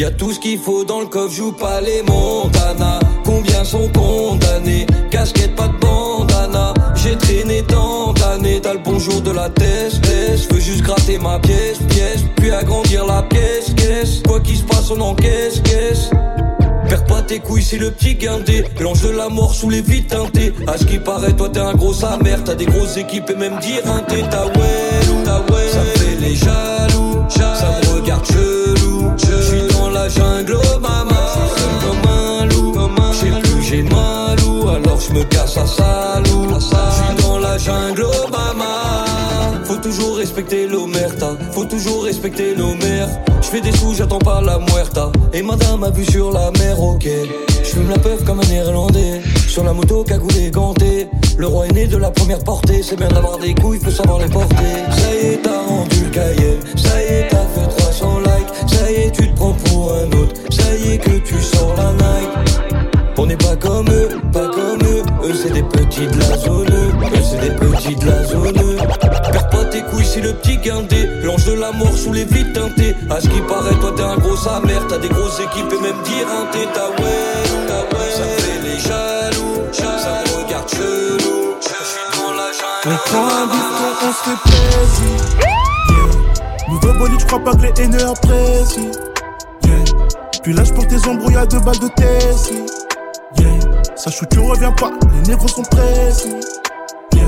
y 0.00 0.04
a 0.04 0.10
tout 0.10 0.32
ce 0.32 0.38
qu'il 0.38 0.58
faut 0.58 0.84
dans 0.84 1.00
le 1.00 1.06
coffre, 1.06 1.34
joue 1.34 1.52
pas 1.52 1.80
les 1.80 2.02
Montana. 2.02 3.00
Combien 3.24 3.64
sont 3.64 3.88
condamnés? 3.88 4.86
Casquette, 5.10 5.54
pas 5.56 5.68
de 5.68 5.76
bandana. 5.78 6.72
J'ai 6.94 7.16
traîné 7.16 7.62
tant 7.64 8.12
d'années, 8.14 8.60
t'as 8.62 8.74
le 8.74 8.78
bonjour 8.78 9.20
de 9.20 9.30
la 9.30 9.50
test. 9.50 10.00
Je 10.02 10.54
veux 10.54 10.60
juste 10.60 10.82
gratter 10.82 11.18
ma 11.18 11.38
pièce, 11.38 11.78
pièce. 11.88 12.24
Puis 12.36 12.50
agrandir 12.50 13.04
la 13.04 13.22
pièce, 13.24 13.74
caisse. 13.76 14.22
Quoi 14.26 14.40
qu'il 14.40 14.56
se 14.56 14.62
passe, 14.62 14.90
on 14.90 15.00
encaisse, 15.00 15.60
caisse. 15.60 16.10
Perds 16.90 17.04
pas 17.04 17.22
tes 17.22 17.38
couilles, 17.38 17.62
c'est 17.62 17.78
le 17.78 17.92
petit 17.92 18.16
guindé. 18.16 18.64
L'ange 18.80 19.02
de 19.02 19.10
la 19.10 19.28
mort 19.28 19.54
sous 19.54 19.70
les 19.70 19.80
vitres 19.80 20.16
teintées. 20.16 20.52
À 20.66 20.76
ce 20.76 20.84
qui 20.84 20.98
paraît, 20.98 21.32
toi 21.32 21.48
t'es 21.48 21.60
un 21.60 21.74
gros 21.74 21.94
mère. 22.20 22.42
T'as 22.42 22.56
des 22.56 22.66
grosses 22.66 22.96
équipes 22.96 23.30
et 23.30 23.36
même 23.36 23.60
dire 23.60 23.82
un 23.86 24.00
t'es 24.00 24.22
ta 24.28 24.46
ouais, 24.46 25.24
ta 25.24 25.38
ouais. 25.52 25.68
Ça 25.70 25.82
fait 26.00 26.16
les 26.20 26.34
jaloux, 26.34 27.24
ça 27.28 27.80
me 27.84 27.94
regarde 27.94 28.26
chelou. 28.26 29.12
Je 29.18 29.40
suis 29.40 29.78
dans 29.78 29.90
la 29.90 30.08
jungle, 30.08 30.56
oh 30.56 30.80
maman. 30.80 31.14
Comme 31.80 32.10
un 32.10 32.46
loup, 32.46 32.74
je 33.12 33.18
sais 33.18 33.40
plus 33.40 33.62
j'ai 33.62 33.82
mal 33.84 34.36
ou 34.48 34.68
alors 34.68 34.98
je 35.00 35.12
me 35.12 35.22
casse 35.22 35.58
à 35.58 35.66
salou. 35.66 36.48
Je 36.54 36.58
suis 36.58 37.24
dans 37.24 37.38
la 37.38 37.56
jungle, 37.56 38.04
oh 38.04 38.28
maman. 38.32 39.64
Faut 39.64 39.76
toujours 39.76 40.16
respecter 40.16 40.66
l'omerta, 40.66 41.36
faut 41.52 41.66
toujours 41.66 42.02
respecter 42.02 42.56
nos. 42.56 42.70
Je 43.42 43.46
fais 43.46 43.60
des 43.60 43.72
sous, 43.72 43.94
j'attends 43.94 44.18
pas 44.18 44.40
la 44.40 44.58
muerta. 44.58 45.10
Et 45.32 45.42
madame 45.42 45.84
a 45.84 45.90
vu 45.90 46.04
sur 46.04 46.32
la 46.32 46.50
mer, 46.52 46.80
ok. 46.80 47.06
Je 47.62 47.68
fume 47.68 47.90
la 47.90 47.98
peuf 47.98 48.24
comme 48.24 48.40
un 48.40 48.46
néerlandais. 48.46 49.20
Sur 49.48 49.64
la 49.64 49.72
moto, 49.72 50.04
cagoulé, 50.04 50.50
ganté. 50.50 51.08
Le 51.36 51.46
roi 51.46 51.66
est 51.66 51.72
né 51.72 51.86
de 51.86 51.96
la 51.96 52.10
première 52.10 52.42
portée. 52.44 52.82
C'est 52.82 52.96
bien 52.96 53.08
d'avoir 53.08 53.38
des 53.38 53.54
couilles, 53.54 53.78
faut 53.78 53.90
savoir 53.90 54.18
les 54.18 54.28
porter. 54.28 54.54
Ça 54.90 55.14
y 55.14 55.26
est, 55.26 55.42
t'as 55.42 55.62
rendu 55.66 56.04
le 56.04 56.10
cahier. 56.10 56.58
Ça 56.76 57.02
y 57.02 57.06
est, 57.06 57.28
t'as 57.28 57.46
fait 57.54 57.68
300 57.76 58.20
likes. 58.20 58.70
Ça 58.72 58.90
y 58.90 58.94
est, 58.94 59.10
tu 59.10 59.30
te 59.30 59.36
prends 59.36 59.52
pour 59.52 59.92
un 59.94 60.06
autre. 60.18 60.34
Ça 60.50 60.76
y 60.76 60.92
est 60.92 60.98
que 60.98 61.18
tu 61.18 61.40
sors 61.40 61.74
la 61.76 61.92
Nike. 61.92 62.50
On 63.16 63.26
n'est 63.26 63.36
pas 63.36 63.56
comme 63.56 63.88
eux, 63.90 64.08
pas 64.32 64.48
comme 64.48 64.78
eux. 64.79 64.79
Eux, 65.22 65.34
c'est 65.34 65.52
des 65.52 65.62
petits 65.62 66.06
de 66.06 66.18
la 66.18 66.36
zone. 66.38 66.68
Eux, 66.68 67.22
c'est 67.22 67.40
des 67.40 67.54
petits 67.54 67.96
de 67.96 68.06
la 68.06 68.24
zone. 68.24 68.54
Perds 69.32 69.48
pas 69.50 69.64
tes 69.66 69.82
couilles, 69.82 70.04
c'est 70.04 70.20
le 70.20 70.32
petit 70.34 70.56
guindé. 70.58 71.08
L'ange 71.22 71.44
de 71.44 71.52
la 71.54 71.72
mort 71.72 71.96
sous 71.96 72.12
les 72.12 72.24
vitres 72.24 72.52
teintées. 72.54 72.96
À 73.10 73.20
ce 73.20 73.28
qui 73.28 73.40
paraît, 73.42 73.74
toi, 73.80 73.92
t'es 73.96 74.02
un 74.02 74.16
gros 74.16 74.36
sa. 74.36 74.60
T'as 74.88 74.98
des 74.98 75.08
grosses 75.08 75.40
équipes 75.40 75.72
et 75.72 75.80
même 75.82 76.02
dire 76.04 76.26
un 76.28 76.46
t'es 76.52 76.66
ta 76.72 76.88
ouais, 76.90 77.66
ta 77.68 77.80
ouais. 77.96 78.10
Ça 78.16 78.24
fait 78.24 78.60
les 78.62 78.78
jaloux, 78.78 79.62
ça 79.72 80.22
me 80.24 80.44
regarde 80.44 80.68
chelou. 80.68 81.54
Je 81.60 81.66
suis 81.66 82.06
dans 82.16 82.32
la 82.32 82.48
On 82.86 82.90
jungle. 82.90 83.00
prend 83.06 83.26
un 83.26 83.46
bifton, 83.46 83.92
on 84.02 84.12
se 84.12 84.32
plaisir. 84.48 85.18
Nouveau 86.68 86.92
bolide, 86.98 87.20
j'crois 87.20 87.44
pas 87.44 87.52
que 87.54 87.62
les 87.62 87.82
haineux 87.82 88.06
apprécient. 88.06 88.90
Yeah. 89.64 89.84
Puis 90.42 90.52
lâche 90.54 90.72
pour 90.72 90.86
tes 90.86 91.06
embrouilles 91.08 91.36
à 91.36 91.46
deux 91.46 91.60
balles 91.60 91.78
de 91.78 91.88
Tessie. 91.88 92.64
Sache 94.02 94.22
où 94.22 94.26
tu 94.32 94.38
reviens 94.38 94.72
pas, 94.72 94.90
les 95.12 95.28
négros 95.28 95.46
sont. 95.46 95.62
Yeah. 97.12 97.26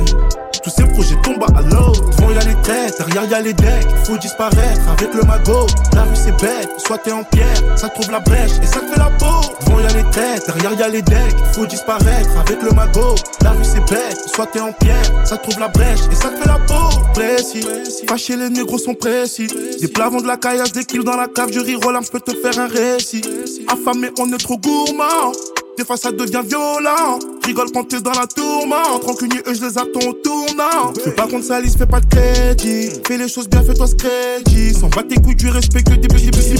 Tous 0.62 0.70
ces 0.70 0.84
projets 0.84 1.20
tombent 1.22 1.44
à 1.54 1.60
l'eau. 1.60 1.92
Devant 1.92 2.30
y'a 2.30 2.40
les 2.44 2.54
traites, 2.62 2.96
derrière 2.96 3.30
y'a 3.30 3.40
les 3.42 3.52
decks. 3.52 3.86
Faut 4.04 4.16
disparaître 4.16 4.80
avec 4.90 5.12
le 5.12 5.20
magot. 5.22 5.66
La 5.92 6.04
rue 6.04 6.16
c'est 6.16 6.34
bête, 6.40 6.70
soit 6.78 6.96
t'es 6.96 7.12
en 7.12 7.24
pierre, 7.24 7.76
ça 7.76 7.90
trouve 7.90 8.10
la 8.10 8.20
brèche 8.20 8.52
et 8.62 8.66
ça 8.66 8.80
fait 8.80 8.98
la 8.98 9.10
peau. 9.18 9.46
Devant 9.66 9.80
y'a 9.80 9.88
les 9.88 10.10
traites, 10.10 10.46
derrière 10.46 10.72
y'a 10.80 10.88
les 10.88 11.02
decks. 11.02 11.36
Faut 11.52 11.66
disparaître 11.66 12.30
avec 12.40 12.62
le 12.62 12.70
magot. 12.70 13.16
La 13.42 13.50
rue 13.50 13.64
c'est 13.64 13.86
bête, 13.90 14.24
soit 14.34 14.46
t'es 14.46 14.60
en 14.60 14.72
pierre, 14.72 15.26
ça 15.26 15.36
trouve 15.36 15.60
la 15.60 15.68
brèche 15.68 16.00
et 16.10 16.14
ça 16.14 16.30
te 16.30 16.38
fait 16.38 16.48
la 16.48 16.58
peau. 16.58 17.02
Précis, 17.12 17.66
fâché 18.08 18.34
les 18.34 18.48
négros 18.48 18.78
sont 18.78 18.94
précis. 18.94 19.48
Des 19.78 19.88
plavons 19.88 20.22
de 20.22 20.26
la 20.26 20.38
caillasse, 20.38 20.72
des 20.72 20.86
kills 20.86 21.04
dans 21.04 21.16
la 21.16 21.28
cave, 21.28 21.50
du 21.50 21.60
riz 21.60 21.76
je 21.82 22.10
peux 22.10 22.20
te 22.20 22.34
faire 22.34 22.58
un 22.58 22.68
récit. 22.68 23.20
Affamé, 23.68 24.08
on 24.18 24.32
est 24.32 24.42
trop 24.42 24.56
gourmand. 24.56 25.32
Des 25.78 25.84
fois 25.84 25.96
ça 25.96 26.12
devient 26.12 26.42
violent. 26.44 27.18
Rigole 27.44 27.72
quand 27.72 27.84
t'es 27.84 28.00
dans 28.00 28.12
la 28.12 28.26
tourmente. 28.26 29.04
Rancunier, 29.04 29.40
eux, 29.46 29.54
je 29.54 29.64
les 29.64 29.78
attends 29.78 30.08
au 30.08 30.12
tournant. 30.12 30.92
Fais 31.02 31.12
pas 31.12 31.26
contre 31.26 31.44
Salis, 31.44 31.74
fais 31.76 31.86
pas 31.86 32.00
de 32.00 32.06
crédit. 32.06 32.90
Fais 33.06 33.16
les 33.16 33.28
choses 33.28 33.48
bien, 33.48 33.62
fais-toi 33.62 33.86
ce 33.86 33.94
crédit. 33.94 34.74
Sans 34.74 34.88
battre 34.88 35.08
tes 35.08 35.16
couilles, 35.16 35.34
du 35.34 35.48
respect 35.48 35.82
que 35.82 35.94
des 35.94 36.08
petits 36.08 36.30
petits 36.30 36.58